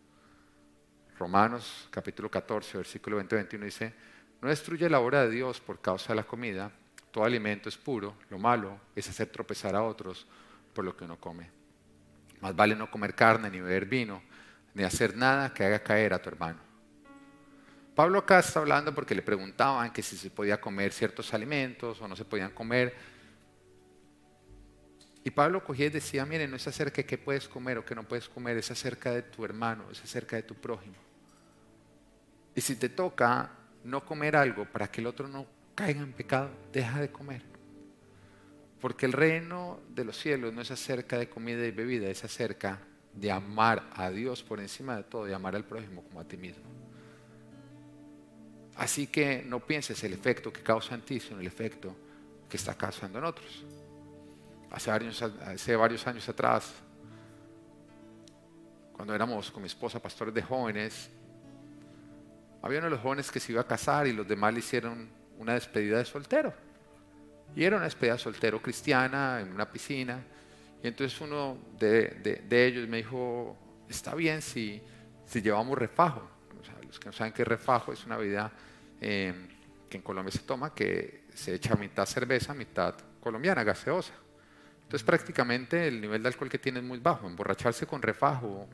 Romanos 1.18 1.86
capítulo 1.90 2.30
14, 2.30 2.78
versículo 2.78 3.22
20-21 3.22 3.60
dice, 3.60 3.94
no 4.40 4.48
destruye 4.48 4.88
la 4.88 5.00
obra 5.00 5.22
de 5.22 5.30
Dios 5.30 5.60
por 5.60 5.80
causa 5.80 6.08
de 6.08 6.16
la 6.16 6.24
comida, 6.24 6.72
todo 7.10 7.24
alimento 7.24 7.68
es 7.68 7.76
puro, 7.76 8.16
lo 8.30 8.38
malo 8.38 8.80
es 8.96 9.08
hacer 9.08 9.28
tropezar 9.28 9.76
a 9.76 9.82
otros 9.82 10.26
por 10.74 10.84
lo 10.84 10.96
que 10.96 11.04
uno 11.04 11.20
come. 11.20 11.50
Más 12.40 12.56
vale 12.56 12.74
no 12.74 12.90
comer 12.90 13.14
carne, 13.14 13.50
ni 13.50 13.60
beber 13.60 13.84
vino, 13.86 14.22
ni 14.74 14.82
hacer 14.82 15.14
nada 15.16 15.52
que 15.52 15.64
haga 15.64 15.82
caer 15.82 16.14
a 16.14 16.22
tu 16.22 16.30
hermano. 16.30 16.71
Pablo 17.94 18.20
acá 18.20 18.38
está 18.38 18.60
hablando 18.60 18.94
porque 18.94 19.14
le 19.14 19.22
preguntaban 19.22 19.92
que 19.92 20.02
si 20.02 20.16
se 20.16 20.30
podía 20.30 20.60
comer 20.60 20.92
ciertos 20.92 21.34
alimentos 21.34 22.00
o 22.00 22.08
no 22.08 22.16
se 22.16 22.24
podían 22.24 22.52
comer. 22.52 22.94
Y 25.24 25.30
Pablo 25.30 25.62
cogía 25.62 25.86
y 25.86 25.90
decía, 25.90 26.24
miren, 26.24 26.50
no 26.50 26.56
es 26.56 26.66
acerca 26.66 26.96
de 26.96 27.06
qué 27.06 27.18
puedes 27.18 27.48
comer 27.48 27.78
o 27.78 27.84
qué 27.84 27.94
no 27.94 28.08
puedes 28.08 28.28
comer, 28.28 28.56
es 28.56 28.70
acerca 28.70 29.12
de 29.12 29.22
tu 29.22 29.44
hermano, 29.44 29.90
es 29.90 30.02
acerca 30.02 30.36
de 30.36 30.42
tu 30.42 30.54
prójimo. 30.54 30.96
Y 32.54 32.60
si 32.60 32.76
te 32.76 32.88
toca 32.88 33.50
no 33.84 34.04
comer 34.04 34.36
algo 34.36 34.64
para 34.64 34.90
que 34.90 35.00
el 35.00 35.06
otro 35.06 35.28
no 35.28 35.46
caiga 35.74 36.00
en 36.00 36.12
pecado, 36.12 36.50
deja 36.72 37.00
de 37.00 37.10
comer. 37.10 37.42
Porque 38.80 39.06
el 39.06 39.12
reino 39.12 39.80
de 39.90 40.04
los 40.04 40.18
cielos 40.18 40.52
no 40.52 40.62
es 40.62 40.70
acerca 40.70 41.18
de 41.18 41.28
comida 41.28 41.64
y 41.64 41.70
bebida, 41.70 42.08
es 42.08 42.24
acerca 42.24 42.80
de 43.12 43.30
amar 43.30 43.88
a 43.94 44.10
Dios 44.10 44.42
por 44.42 44.60
encima 44.60 44.96
de 44.96 45.04
todo 45.04 45.28
y 45.28 45.32
amar 45.32 45.54
al 45.54 45.64
prójimo 45.64 46.02
como 46.02 46.20
a 46.20 46.24
ti 46.24 46.36
mismo. 46.36 46.64
Así 48.82 49.06
que 49.06 49.44
no 49.46 49.60
pienses 49.60 50.02
el 50.02 50.12
efecto 50.12 50.52
que 50.52 50.60
causa 50.60 50.96
en 50.96 51.02
ti, 51.02 51.20
sino 51.20 51.38
el 51.38 51.46
efecto 51.46 51.94
que 52.48 52.56
está 52.56 52.74
causando 52.74 53.20
en 53.20 53.24
otros. 53.24 53.64
Hace 54.72 54.90
varios, 54.90 55.22
hace 55.22 55.76
varios 55.76 56.04
años 56.08 56.28
atrás, 56.28 56.74
cuando 58.92 59.14
éramos 59.14 59.52
con 59.52 59.62
mi 59.62 59.68
esposa 59.68 60.00
pastores 60.00 60.34
de 60.34 60.42
jóvenes, 60.42 61.08
había 62.60 62.80
uno 62.80 62.86
de 62.86 62.96
los 62.96 63.00
jóvenes 63.00 63.30
que 63.30 63.38
se 63.38 63.52
iba 63.52 63.60
a 63.60 63.66
casar 63.68 64.08
y 64.08 64.12
los 64.12 64.26
demás 64.26 64.52
le 64.52 64.58
hicieron 64.58 65.08
una 65.38 65.54
despedida 65.54 65.98
de 65.98 66.04
soltero. 66.04 66.52
Y 67.54 67.62
era 67.62 67.76
una 67.76 67.84
despedida 67.84 68.14
de 68.14 68.18
soltero 68.18 68.60
cristiana 68.60 69.42
en 69.42 69.52
una 69.52 69.70
piscina. 69.70 70.24
Y 70.82 70.88
entonces 70.88 71.20
uno 71.20 71.56
de, 71.78 72.42
ellos 72.50 72.88
me 72.88 72.96
dijo, 72.96 73.56
está 73.88 74.16
bien 74.16 74.42
si, 74.42 74.82
si 75.24 75.40
llevamos 75.40 75.78
refajo. 75.78 76.28
los 76.84 76.98
que 76.98 77.06
no 77.06 77.12
saben 77.12 77.32
qué 77.32 77.44
refajo, 77.44 77.92
es 77.92 78.04
una 78.04 78.16
bebida 78.16 78.50
eh, 79.04 79.34
que 79.90 79.96
en 79.96 80.02
Colombia 80.02 80.30
se 80.30 80.38
toma, 80.38 80.72
que 80.72 81.24
se 81.34 81.54
echa 81.54 81.74
mitad 81.74 82.06
cerveza, 82.06 82.54
mitad 82.54 82.94
colombiana, 83.20 83.64
gaseosa. 83.64 84.14
Entonces 84.84 85.02
prácticamente 85.02 85.88
el 85.88 86.00
nivel 86.00 86.22
de 86.22 86.28
alcohol 86.28 86.48
que 86.48 86.58
tiene 86.58 86.78
es 86.78 86.84
muy 86.84 87.00
bajo. 87.00 87.26
Emborracharse 87.26 87.84
con 87.84 88.00
refajo 88.00 88.68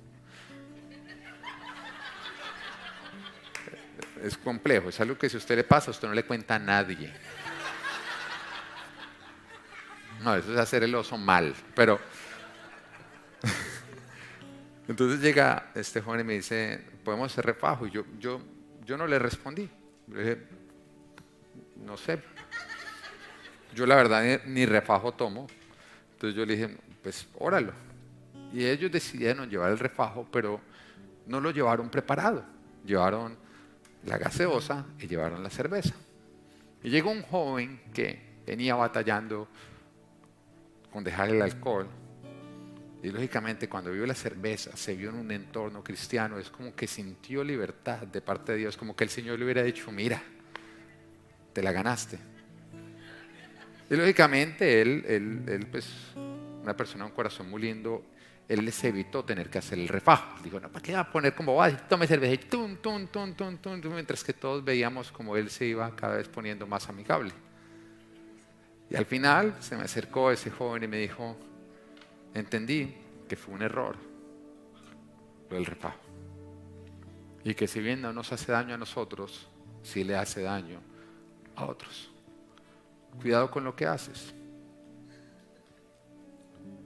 es 4.22 4.36
complejo, 4.36 4.90
es 4.90 5.00
algo 5.00 5.16
que 5.16 5.30
si 5.30 5.38
usted 5.38 5.56
le 5.56 5.64
pasa, 5.64 5.90
usted 5.90 6.08
no 6.08 6.14
le 6.14 6.24
cuenta 6.24 6.56
a 6.56 6.58
nadie. 6.58 7.10
No, 10.22 10.36
eso 10.36 10.52
es 10.52 10.58
hacer 10.58 10.82
el 10.82 10.94
oso 10.94 11.16
mal, 11.16 11.54
pero... 11.74 11.98
Entonces 14.88 15.20
llega 15.20 15.70
este 15.74 16.02
joven 16.02 16.20
y 16.20 16.24
me 16.24 16.34
dice, 16.34 16.84
¿podemos 17.02 17.32
hacer 17.32 17.46
refajo? 17.46 17.86
Y 17.86 17.92
yo, 17.92 18.04
yo, 18.18 18.42
yo 18.84 18.96
no 18.98 19.06
le 19.06 19.18
respondí. 19.18 19.70
Dije, 20.08 20.38
no 21.84 21.96
sé. 21.96 22.20
Yo 23.74 23.86
la 23.86 23.96
verdad 23.96 24.40
ni, 24.46 24.66
refajo 24.66 25.12
tomo. 25.12 25.46
Entonces 26.12 26.36
yo 26.36 26.44
le 26.44 26.56
dije, 26.56 26.76
pues 27.02 27.28
óralo. 27.38 27.72
Y 28.52 28.64
ellos 28.64 28.90
decidieron 28.90 29.48
llevar 29.48 29.70
el 29.70 29.78
refajo, 29.78 30.26
pero 30.32 30.60
no 31.26 31.40
lo 31.40 31.50
llevaron 31.50 31.90
preparado. 31.90 32.44
Llevaron 32.84 33.36
la 34.04 34.18
gaseosa 34.18 34.86
y 34.98 35.06
llevaron 35.06 35.42
la 35.42 35.50
cerveza. 35.50 35.94
Y 36.82 36.90
llegó 36.90 37.10
un 37.10 37.22
joven 37.22 37.80
que 37.92 38.40
venía 38.46 38.74
batallando 38.74 39.48
con 40.90 41.04
dejar 41.04 41.28
el 41.28 41.42
alcohol. 41.42 41.86
Y 43.02 43.10
lógicamente 43.10 43.68
cuando 43.68 43.92
vio 43.92 44.04
la 44.06 44.14
cerveza, 44.14 44.76
se 44.76 44.96
vio 44.96 45.10
en 45.10 45.16
un 45.16 45.30
entorno 45.30 45.84
cristiano, 45.84 46.38
es 46.38 46.50
como 46.50 46.74
que 46.74 46.86
sintió 46.86 47.44
libertad 47.44 48.06
de 48.06 48.20
parte 48.20 48.52
de 48.52 48.58
Dios, 48.58 48.76
como 48.76 48.96
que 48.96 49.04
el 49.04 49.10
Señor 49.10 49.38
le 49.38 49.44
hubiera 49.44 49.62
dicho, 49.62 49.92
mira, 49.92 50.20
te 51.52 51.62
la 51.62 51.70
ganaste. 51.70 52.18
Y 53.90 53.96
lógicamente 53.96 54.82
él, 54.82 55.04
él, 55.06 55.42
él 55.46 55.66
pues, 55.66 55.88
una 56.62 56.76
persona, 56.76 57.06
un 57.06 57.12
corazón 57.12 57.48
muy 57.48 57.62
lindo, 57.62 58.04
él 58.48 58.64
les 58.64 58.82
evitó 58.82 59.24
tener 59.24 59.48
que 59.48 59.58
hacer 59.58 59.78
el 59.78 59.88
refajo. 59.88 60.42
Dijo, 60.42 60.58
no, 60.58 60.70
¿para 60.70 60.82
qué 60.82 60.94
va 60.94 61.00
a 61.00 61.10
poner 61.10 61.34
como 61.34 61.54
va? 61.54 61.70
Tome 61.70 62.06
cerveza 62.06 62.32
y 62.32 62.38
tum, 62.38 62.76
tum, 62.76 63.06
tum, 63.06 63.34
tum, 63.34 63.58
tum, 63.58 63.80
mientras 63.92 64.24
que 64.24 64.32
todos 64.32 64.64
veíamos 64.64 65.12
como 65.12 65.36
él 65.36 65.50
se 65.50 65.66
iba 65.66 65.94
cada 65.94 66.16
vez 66.16 66.28
poniendo 66.28 66.66
más 66.66 66.88
amigable. 66.88 67.32
Y 68.90 68.96
al 68.96 69.04
final 69.04 69.54
se 69.60 69.76
me 69.76 69.82
acercó 69.82 70.30
ese 70.30 70.50
joven 70.50 70.82
y 70.82 70.88
me 70.88 70.96
dijo, 70.96 71.36
entendí 72.34 72.94
que 73.28 73.36
fue 73.36 73.54
un 73.54 73.62
error 73.62 73.96
lo 75.50 75.56
del 75.56 75.66
refajo. 75.66 76.00
Y 77.44 77.54
que 77.54 77.66
si 77.66 77.80
bien 77.80 78.02
no 78.02 78.12
nos 78.12 78.32
hace 78.32 78.52
daño 78.52 78.74
a 78.74 78.78
nosotros, 78.78 79.46
sí 79.82 80.04
le 80.04 80.16
hace 80.16 80.42
daño 80.42 80.80
a 81.56 81.66
otros. 81.66 82.10
Cuidado 83.20 83.50
con 83.50 83.64
lo 83.64 83.74
que 83.74 83.86
haces. 83.86 84.34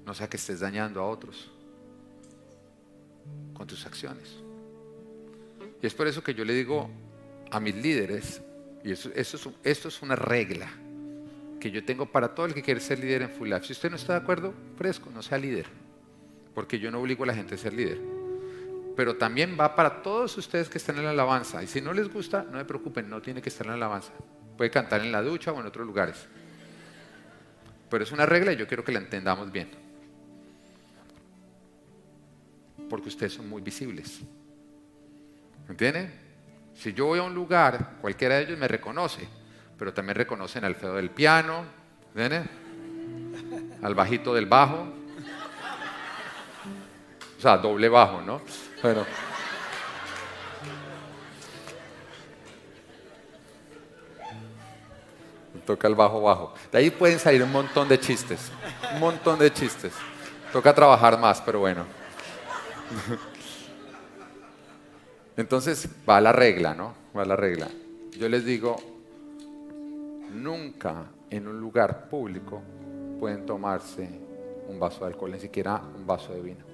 No 0.05 0.14
sea 0.14 0.28
que 0.28 0.36
estés 0.36 0.61
dañando 0.61 1.01
a 1.01 1.07
otros 1.07 1.51
con 3.55 3.66
tus 3.66 3.86
acciones. 3.86 4.36
Y 5.80 5.86
es 5.86 5.95
por 5.95 6.07
eso 6.07 6.22
que 6.22 6.34
yo 6.34 6.45
le 6.45 6.55
digo 6.55 6.90
a 7.51 7.61
mis 7.61 7.74
líderes, 7.74 8.43
y 8.84 8.93
eso, 8.93 9.11
esto 9.62 9.88
es 9.88 10.03
una 10.03 10.16
regla 10.16 10.70
que 11.62 11.70
yo 11.70 11.84
tengo 11.84 12.06
para 12.06 12.34
todo 12.34 12.46
el 12.46 12.54
que 12.54 12.62
quiere 12.62 12.80
ser 12.80 12.98
líder 12.98 13.22
en 13.22 13.30
Full 13.30 13.48
Life. 13.48 13.66
Si 13.66 13.72
usted 13.72 13.88
no 13.88 13.94
está 13.94 14.14
de 14.14 14.18
acuerdo, 14.18 14.52
fresco, 14.76 15.10
no 15.14 15.22
sea 15.22 15.38
líder, 15.38 15.66
porque 16.56 16.80
yo 16.80 16.90
no 16.90 16.98
obligo 17.00 17.22
a 17.22 17.28
la 17.28 17.34
gente 17.34 17.54
a 17.54 17.58
ser 17.58 17.72
líder. 17.72 18.00
Pero 18.96 19.16
también 19.16 19.56
va 19.58 19.76
para 19.76 20.02
todos 20.02 20.36
ustedes 20.36 20.68
que 20.68 20.78
están 20.78 20.98
en 20.98 21.04
la 21.04 21.10
alabanza. 21.10 21.62
Y 21.62 21.68
si 21.68 21.80
no 21.80 21.92
les 21.92 22.12
gusta, 22.12 22.42
no 22.42 22.58
me 22.58 22.64
preocupen, 22.64 23.08
no 23.08 23.22
tiene 23.22 23.40
que 23.40 23.48
estar 23.48 23.64
en 23.66 23.70
la 23.70 23.76
alabanza. 23.76 24.12
Puede 24.58 24.72
cantar 24.72 25.02
en 25.02 25.12
la 25.12 25.22
ducha 25.22 25.52
o 25.52 25.60
en 25.60 25.66
otros 25.66 25.86
lugares. 25.86 26.26
Pero 27.88 28.02
es 28.02 28.10
una 28.10 28.26
regla 28.26 28.52
y 28.52 28.56
yo 28.56 28.66
quiero 28.66 28.82
que 28.82 28.90
la 28.90 28.98
entendamos 28.98 29.52
bien 29.52 29.68
porque 32.90 33.08
ustedes 33.08 33.32
son 33.32 33.48
muy 33.48 33.62
visibles. 33.62 34.20
¿Entienden? 35.66 36.12
Si 36.74 36.92
yo 36.92 37.06
voy 37.06 37.20
a 37.20 37.22
un 37.22 37.34
lugar, 37.34 37.96
cualquiera 38.02 38.34
de 38.34 38.42
ellos 38.42 38.58
me 38.58 38.68
reconoce, 38.68 39.26
pero 39.82 39.92
también 39.92 40.14
reconocen 40.14 40.64
al 40.64 40.76
feo 40.76 40.94
del 40.94 41.10
piano, 41.10 41.64
¿entienden? 42.14 42.48
Al 43.82 43.96
bajito 43.96 44.32
del 44.32 44.46
bajo. 44.46 44.86
O 47.36 47.40
sea, 47.42 47.56
doble 47.56 47.88
bajo, 47.88 48.22
¿no? 48.22 48.42
Bueno. 48.80 49.04
Toca 55.66 55.88
el 55.88 55.96
bajo 55.96 56.22
bajo. 56.22 56.54
De 56.70 56.78
ahí 56.78 56.90
pueden 56.90 57.18
salir 57.18 57.42
un 57.42 57.50
montón 57.50 57.88
de 57.88 57.98
chistes. 57.98 58.52
Un 58.94 59.00
montón 59.00 59.40
de 59.40 59.52
chistes. 59.52 59.92
Toca 60.52 60.72
trabajar 60.72 61.18
más, 61.18 61.40
pero 61.40 61.58
bueno. 61.58 61.86
Entonces 65.36 65.88
va 66.08 66.20
la 66.20 66.30
regla, 66.30 66.72
¿no? 66.72 66.94
Va 67.16 67.24
la 67.24 67.34
regla. 67.34 67.66
Yo 68.16 68.28
les 68.28 68.44
digo, 68.44 68.91
nunca 70.32 71.06
en 71.30 71.46
un 71.46 71.60
lugar 71.60 72.08
público 72.08 72.60
pueden 73.18 73.46
tomarse 73.46 74.08
un 74.68 74.78
vaso 74.78 75.00
de 75.00 75.06
alcohol, 75.06 75.32
ni 75.32 75.40
siquiera 75.40 75.80
un 75.94 76.06
vaso 76.06 76.32
de 76.32 76.40
vino. 76.40 76.64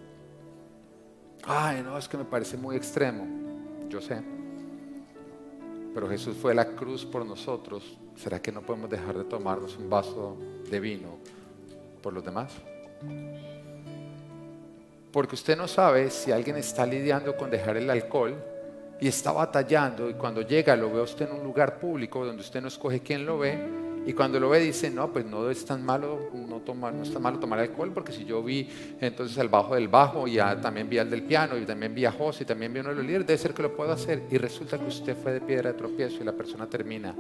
Ay, 1.44 1.82
no, 1.82 1.96
es 1.96 2.09
que 2.09 2.16
me 2.16 2.24
parece 2.24 2.56
muy 2.56 2.76
extremo. 2.76 3.26
Yo 3.88 4.00
sé. 4.00 4.22
Pero 5.94 6.09
Jesús 6.09 6.36
fue 6.36 6.52
a 6.52 6.54
la 6.54 6.66
cruz 6.66 7.04
por 7.04 7.24
nosotros. 7.24 7.98
¿Será 8.16 8.40
que 8.40 8.52
no 8.52 8.62
podemos 8.62 8.90
dejar 8.90 9.16
de 9.16 9.24
tomarnos 9.24 9.76
un 9.76 9.88
vaso 9.88 10.36
de 10.70 10.80
vino 10.80 11.18
por 12.02 12.12
los 12.12 12.24
demás. 12.24 12.52
Porque 15.12 15.34
usted 15.34 15.56
no 15.56 15.68
sabe 15.68 16.11
si 16.11 16.32
alguien 16.32 16.56
está 16.56 16.86
lidiando 16.86 17.36
con 17.36 17.50
dejar 17.50 17.76
el 17.76 17.90
alcohol 17.90 18.36
y 19.01 19.09
está 19.09 19.32
batallando 19.32 20.11
y 20.11 20.14
cuando 20.14 20.42
llega 20.42 20.74
lo 20.76 20.92
ve 20.92 21.01
usted 21.01 21.28
en 21.28 21.36
un 21.36 21.44
lugar 21.44 21.78
público 21.78 22.24
donde 22.24 22.42
usted 22.42 22.61
no 22.61 22.68
escoge 22.68 23.01
quién 23.01 23.24
lo 23.24 23.38
ve 23.38 23.59
y 24.07 24.14
cuando 24.14 24.40
lo 24.40 24.49
ve 24.49 24.61
dice, 24.61 24.90
no, 24.90 25.12
pues 25.12 25.26
no 25.26 25.51
es 25.51 25.66
tan 25.66 25.84
malo, 25.84 26.30
no, 26.32 26.61
tomar, 26.61 26.94
no 26.94 27.03
es 27.03 27.12
tan 27.12 27.20
malo 27.20 27.38
tomar 27.38 27.59
alcohol 27.59 27.90
porque 27.92 28.11
si 28.11 28.24
yo 28.24 28.42
vi 28.42 28.68
entonces 29.01 29.36
el 29.36 29.49
bajo 29.49 29.74
del 29.74 29.88
bajo 29.88 30.26
y 30.26 30.38
también 30.62 30.88
vi 30.88 30.99
al 30.99 31.11
del 31.11 31.22
piano 31.22 31.59
y 31.59 31.66
también 31.66 31.94
vi 31.94 32.07
a 32.07 32.12
José 32.12 32.44
y 32.44 32.46
también 32.46 32.72
vi 32.72 32.78
a 32.78 32.82
uno 32.82 32.90
de 32.90 32.96
los 32.96 33.05
líderes, 33.05 33.26
debe 33.26 33.38
ser 33.38 33.53
que 33.53 33.62
lo 33.62 33.76
puedo 33.76 33.92
hacer 33.92 34.22
y 34.30 34.38
resulta 34.38 34.78
que 34.78 34.86
usted 34.86 35.16
fue 35.16 35.32
de 35.32 35.40
piedra 35.42 35.72
de 35.72 35.78
tropiezo 35.78 36.22
y 36.22 36.24
la 36.24 36.32
persona 36.32 36.66
termina 36.66 37.14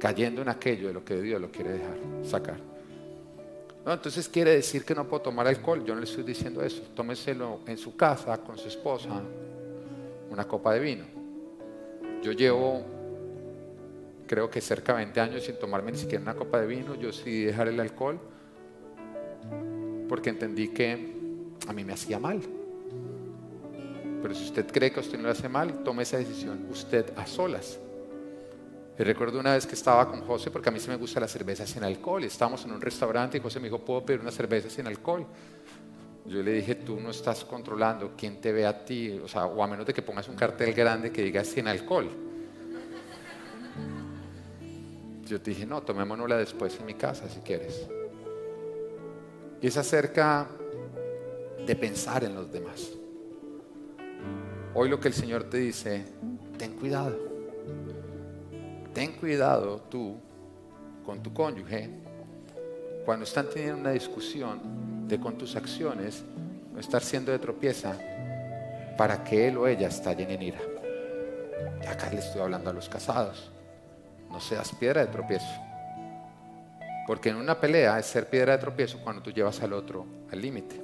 cayendo 0.00 0.42
en 0.42 0.48
aquello 0.48 0.88
de 0.88 0.94
lo 0.94 1.04
que 1.04 1.20
Dios 1.20 1.40
lo 1.40 1.50
quiere 1.50 1.72
dejar, 1.72 1.96
sacar. 2.24 2.56
Entonces 3.86 4.28
quiere 4.28 4.52
decir 4.52 4.84
que 4.84 4.94
no 4.94 5.06
puedo 5.06 5.22
tomar 5.22 5.46
alcohol. 5.46 5.82
Yo 5.84 5.94
no 5.94 6.00
le 6.00 6.06
estoy 6.06 6.22
diciendo 6.22 6.62
eso. 6.62 6.82
Tómeselo 6.94 7.60
en 7.66 7.78
su 7.78 7.96
casa 7.96 8.36
con 8.38 8.58
su 8.58 8.68
esposa, 8.68 9.22
una 10.30 10.46
copa 10.46 10.74
de 10.74 10.80
vino. 10.80 11.04
Yo 12.22 12.32
llevo, 12.32 12.82
creo 14.26 14.50
que 14.50 14.60
cerca 14.60 14.92
de 14.92 15.04
20 15.04 15.20
años 15.20 15.44
sin 15.44 15.58
tomarme 15.58 15.92
ni 15.92 15.98
siquiera 15.98 16.22
una 16.22 16.34
copa 16.34 16.60
de 16.60 16.66
vino. 16.66 16.94
Yo 16.94 17.12
sí 17.12 17.44
dejar 17.44 17.68
el 17.68 17.80
alcohol 17.80 18.20
porque 20.08 20.30
entendí 20.30 20.68
que 20.68 21.14
a 21.66 21.72
mí 21.72 21.84
me 21.84 21.92
hacía 21.92 22.18
mal. 22.18 22.40
Pero 24.22 24.34
si 24.34 24.44
usted 24.44 24.66
cree 24.72 24.90
que 24.90 24.98
a 24.98 25.02
usted 25.02 25.18
no 25.18 25.24
le 25.24 25.30
hace 25.30 25.48
mal, 25.48 25.84
tome 25.84 26.02
esa 26.02 26.18
decisión 26.18 26.66
usted 26.70 27.12
a 27.16 27.26
solas. 27.26 27.78
Y 28.98 29.02
recuerdo 29.04 29.38
una 29.38 29.52
vez 29.52 29.64
que 29.64 29.74
estaba 29.74 30.10
con 30.10 30.22
José, 30.22 30.50
porque 30.50 30.70
a 30.70 30.72
mí 30.72 30.80
sí 30.80 30.88
me 30.88 30.96
gusta 30.96 31.20
la 31.20 31.28
cerveza 31.28 31.64
sin 31.66 31.84
alcohol. 31.84 32.24
Estábamos 32.24 32.64
en 32.64 32.72
un 32.72 32.80
restaurante 32.80 33.38
y 33.38 33.40
José 33.40 33.60
me 33.60 33.68
dijo, 33.68 33.78
¿puedo 33.78 34.04
pedir 34.04 34.20
una 34.20 34.32
cerveza 34.32 34.68
sin 34.68 34.88
alcohol? 34.88 35.24
Yo 36.28 36.42
le 36.42 36.52
dije, 36.52 36.74
tú 36.76 37.00
no 37.00 37.10
estás 37.10 37.44
controlando 37.44 38.12
quién 38.16 38.40
te 38.40 38.52
ve 38.52 38.66
a 38.66 38.84
ti, 38.84 39.18
o 39.18 39.26
sea, 39.26 39.46
o 39.46 39.62
a 39.62 39.66
menos 39.66 39.86
de 39.86 39.94
que 39.94 40.02
pongas 40.02 40.28
un 40.28 40.36
cartel 40.36 40.74
grande 40.74 41.10
que 41.10 41.22
diga 41.22 41.42
sin 41.42 41.66
alcohol. 41.66 42.08
Yo 45.24 45.40
te 45.40 45.50
dije, 45.50 45.66
no, 45.66 45.82
tomémonosla 45.82 46.36
después 46.36 46.78
en 46.78 46.86
mi 46.86 46.94
casa 46.94 47.28
si 47.28 47.40
quieres. 47.40 47.88
Y 49.60 49.66
es 49.66 49.76
acerca 49.76 50.48
de 51.66 51.76
pensar 51.76 52.24
en 52.24 52.34
los 52.34 52.52
demás. 52.52 52.90
Hoy 54.74 54.88
lo 54.88 55.00
que 55.00 55.08
el 55.08 55.14
Señor 55.14 55.44
te 55.44 55.58
dice, 55.58 56.04
ten 56.56 56.74
cuidado 56.74 57.28
ten 58.98 59.12
cuidado 59.12 59.82
tú 59.88 60.16
con 61.06 61.22
tu 61.22 61.32
cónyuge 61.32 61.88
cuando 63.04 63.24
están 63.24 63.48
teniendo 63.48 63.80
una 63.80 63.90
discusión 63.90 64.60
de 65.08 65.18
con 65.18 65.38
tus 65.38 65.56
acciones 65.56 66.22
no 66.72 66.78
estar 66.78 67.02
siendo 67.02 67.32
de 67.32 67.38
tropieza 67.38 67.96
para 68.96 69.24
que 69.24 69.48
él 69.48 69.56
o 69.56 69.66
ella 69.66 69.88
estallen 69.88 70.30
en 70.30 70.42
ira. 70.42 70.60
Acá 71.88 72.10
le 72.10 72.18
estoy 72.18 72.42
hablando 72.42 72.70
a 72.70 72.72
los 72.72 72.88
casados. 72.88 73.50
No 74.30 74.40
seas 74.40 74.70
piedra 74.78 75.00
de 75.00 75.10
tropiezo. 75.10 75.46
Porque 77.06 77.30
en 77.30 77.36
una 77.36 77.58
pelea 77.58 77.98
es 77.98 78.06
ser 78.06 78.28
piedra 78.28 78.52
de 78.52 78.58
tropiezo 78.58 78.98
cuando 79.02 79.22
tú 79.22 79.30
llevas 79.30 79.62
al 79.62 79.72
otro 79.72 80.04
al 80.30 80.42
límite. 80.42 80.80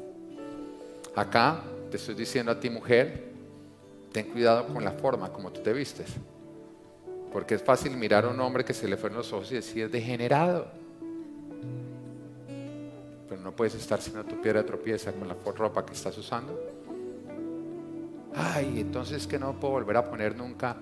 Acá 1.15 1.61
te 1.91 1.99
estoy 1.99 2.15
diciendo 2.15 2.51
a 2.51 2.59
ti 2.59 2.71
mujer, 2.71 3.25
ten 4.11 4.31
cuidado 4.31 4.67
con 4.69 4.83
la 4.83 4.93
forma 4.93 5.31
como 5.31 5.53
tú 5.53 5.61
te 5.61 5.73
vistes. 5.73 6.09
Porque 7.31 7.57
es 7.57 7.63
fácil 7.63 7.97
mirar 7.97 8.25
a 8.25 8.29
un 8.29 8.41
hombre 8.41 8.65
que 8.65 8.73
se 8.73 8.89
le 8.89 8.97
fueron 8.97 9.19
los 9.19 9.33
ojos 9.33 9.53
y 9.53 9.57
decir, 9.57 9.91
degenerado. 9.91 10.84
No 13.43 13.53
puedes 13.53 13.75
estar 13.75 14.01
siendo 14.01 14.25
tu 14.25 14.41
piedra 14.41 14.65
tropieza 14.65 15.13
con 15.13 15.29
la 15.29 15.35
ropa 15.35 15.85
que 15.85 15.93
estás 15.93 16.17
usando. 16.19 16.59
Ay, 18.35 18.81
entonces 18.81 19.27
que 19.27 19.39
no 19.39 19.59
puedo 19.61 19.75
volver 19.75 19.97
a 19.97 20.11
poner 20.11 20.37
nunca 20.37 20.77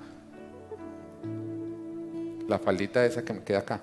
la 2.49 2.59
faldita 2.59 3.05
esa 3.05 3.25
que 3.25 3.33
me 3.33 3.45
queda 3.45 3.59
acá. 3.59 3.81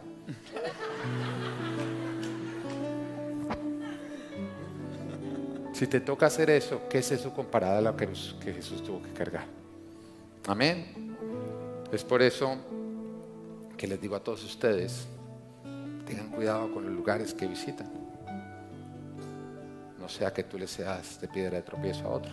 Si 5.74 5.88
te 5.88 6.01
toca 6.01 6.26
hacer 6.26 6.49
eso, 6.49 6.82
¿qué 6.89 6.97
es 6.97 7.11
eso 7.11 7.34
comparado 7.34 7.78
a 7.78 7.82
lo 7.82 7.95
que 7.95 8.07
Jesús 8.53 8.84
tuvo 8.84 9.01
que 9.01 9.11
cargar? 9.13 9.45
Amén. 10.47 11.15
Es 11.91 12.03
por 12.03 12.22
eso 12.22 12.57
que 13.78 13.88
les 13.88 14.01
digo 14.01 14.15
a 14.15 14.20
todos 14.20 14.43
ustedes, 14.43 15.07
tengan 16.05 16.30
cuidado 16.32 16.72
con 16.74 16.84
los 16.84 16.93
lugares 16.93 17.34
que 17.34 17.47
visitan. 17.47 17.99
No 20.10 20.16
sea 20.16 20.34
que 20.34 20.43
tú 20.43 20.57
le 20.57 20.66
seas 20.66 21.22
de 21.22 21.28
piedra 21.28 21.57
de 21.57 21.62
tropiezo 21.62 22.03
a 22.05 22.10
otro. 22.10 22.32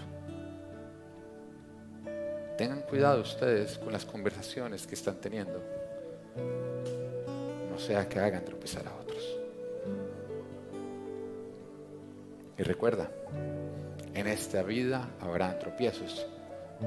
Tengan 2.57 2.81
cuidado 2.81 3.21
ustedes 3.21 3.77
con 3.77 3.93
las 3.93 4.07
conversaciones 4.07 4.87
que 4.87 4.95
están 4.95 5.17
teniendo. 5.17 5.63
No 7.71 7.79
sea 7.79 8.09
que 8.09 8.19
hagan 8.19 8.47
tropezar 8.47 8.89
a 8.89 8.95
otros. 8.95 9.23
Y 12.57 12.63
recuerda, 12.63 13.11
en 14.15 14.27
esta 14.27 14.63
vida 14.63 15.11
habrán 15.21 15.59
tropiezos, 15.59 16.27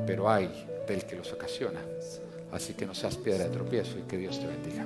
pero 0.08 0.28
hay 0.28 0.50
del 0.88 1.06
que 1.06 1.18
los 1.18 1.32
ocasiona. 1.32 1.82
Así 2.52 2.74
que 2.74 2.88
no 2.88 2.96
seas 2.96 3.16
piedra 3.16 3.44
de 3.44 3.52
tropiezo 3.52 4.00
y 4.00 4.02
que 4.08 4.18
Dios 4.18 4.40
te 4.40 4.48
bendiga. 4.48 4.86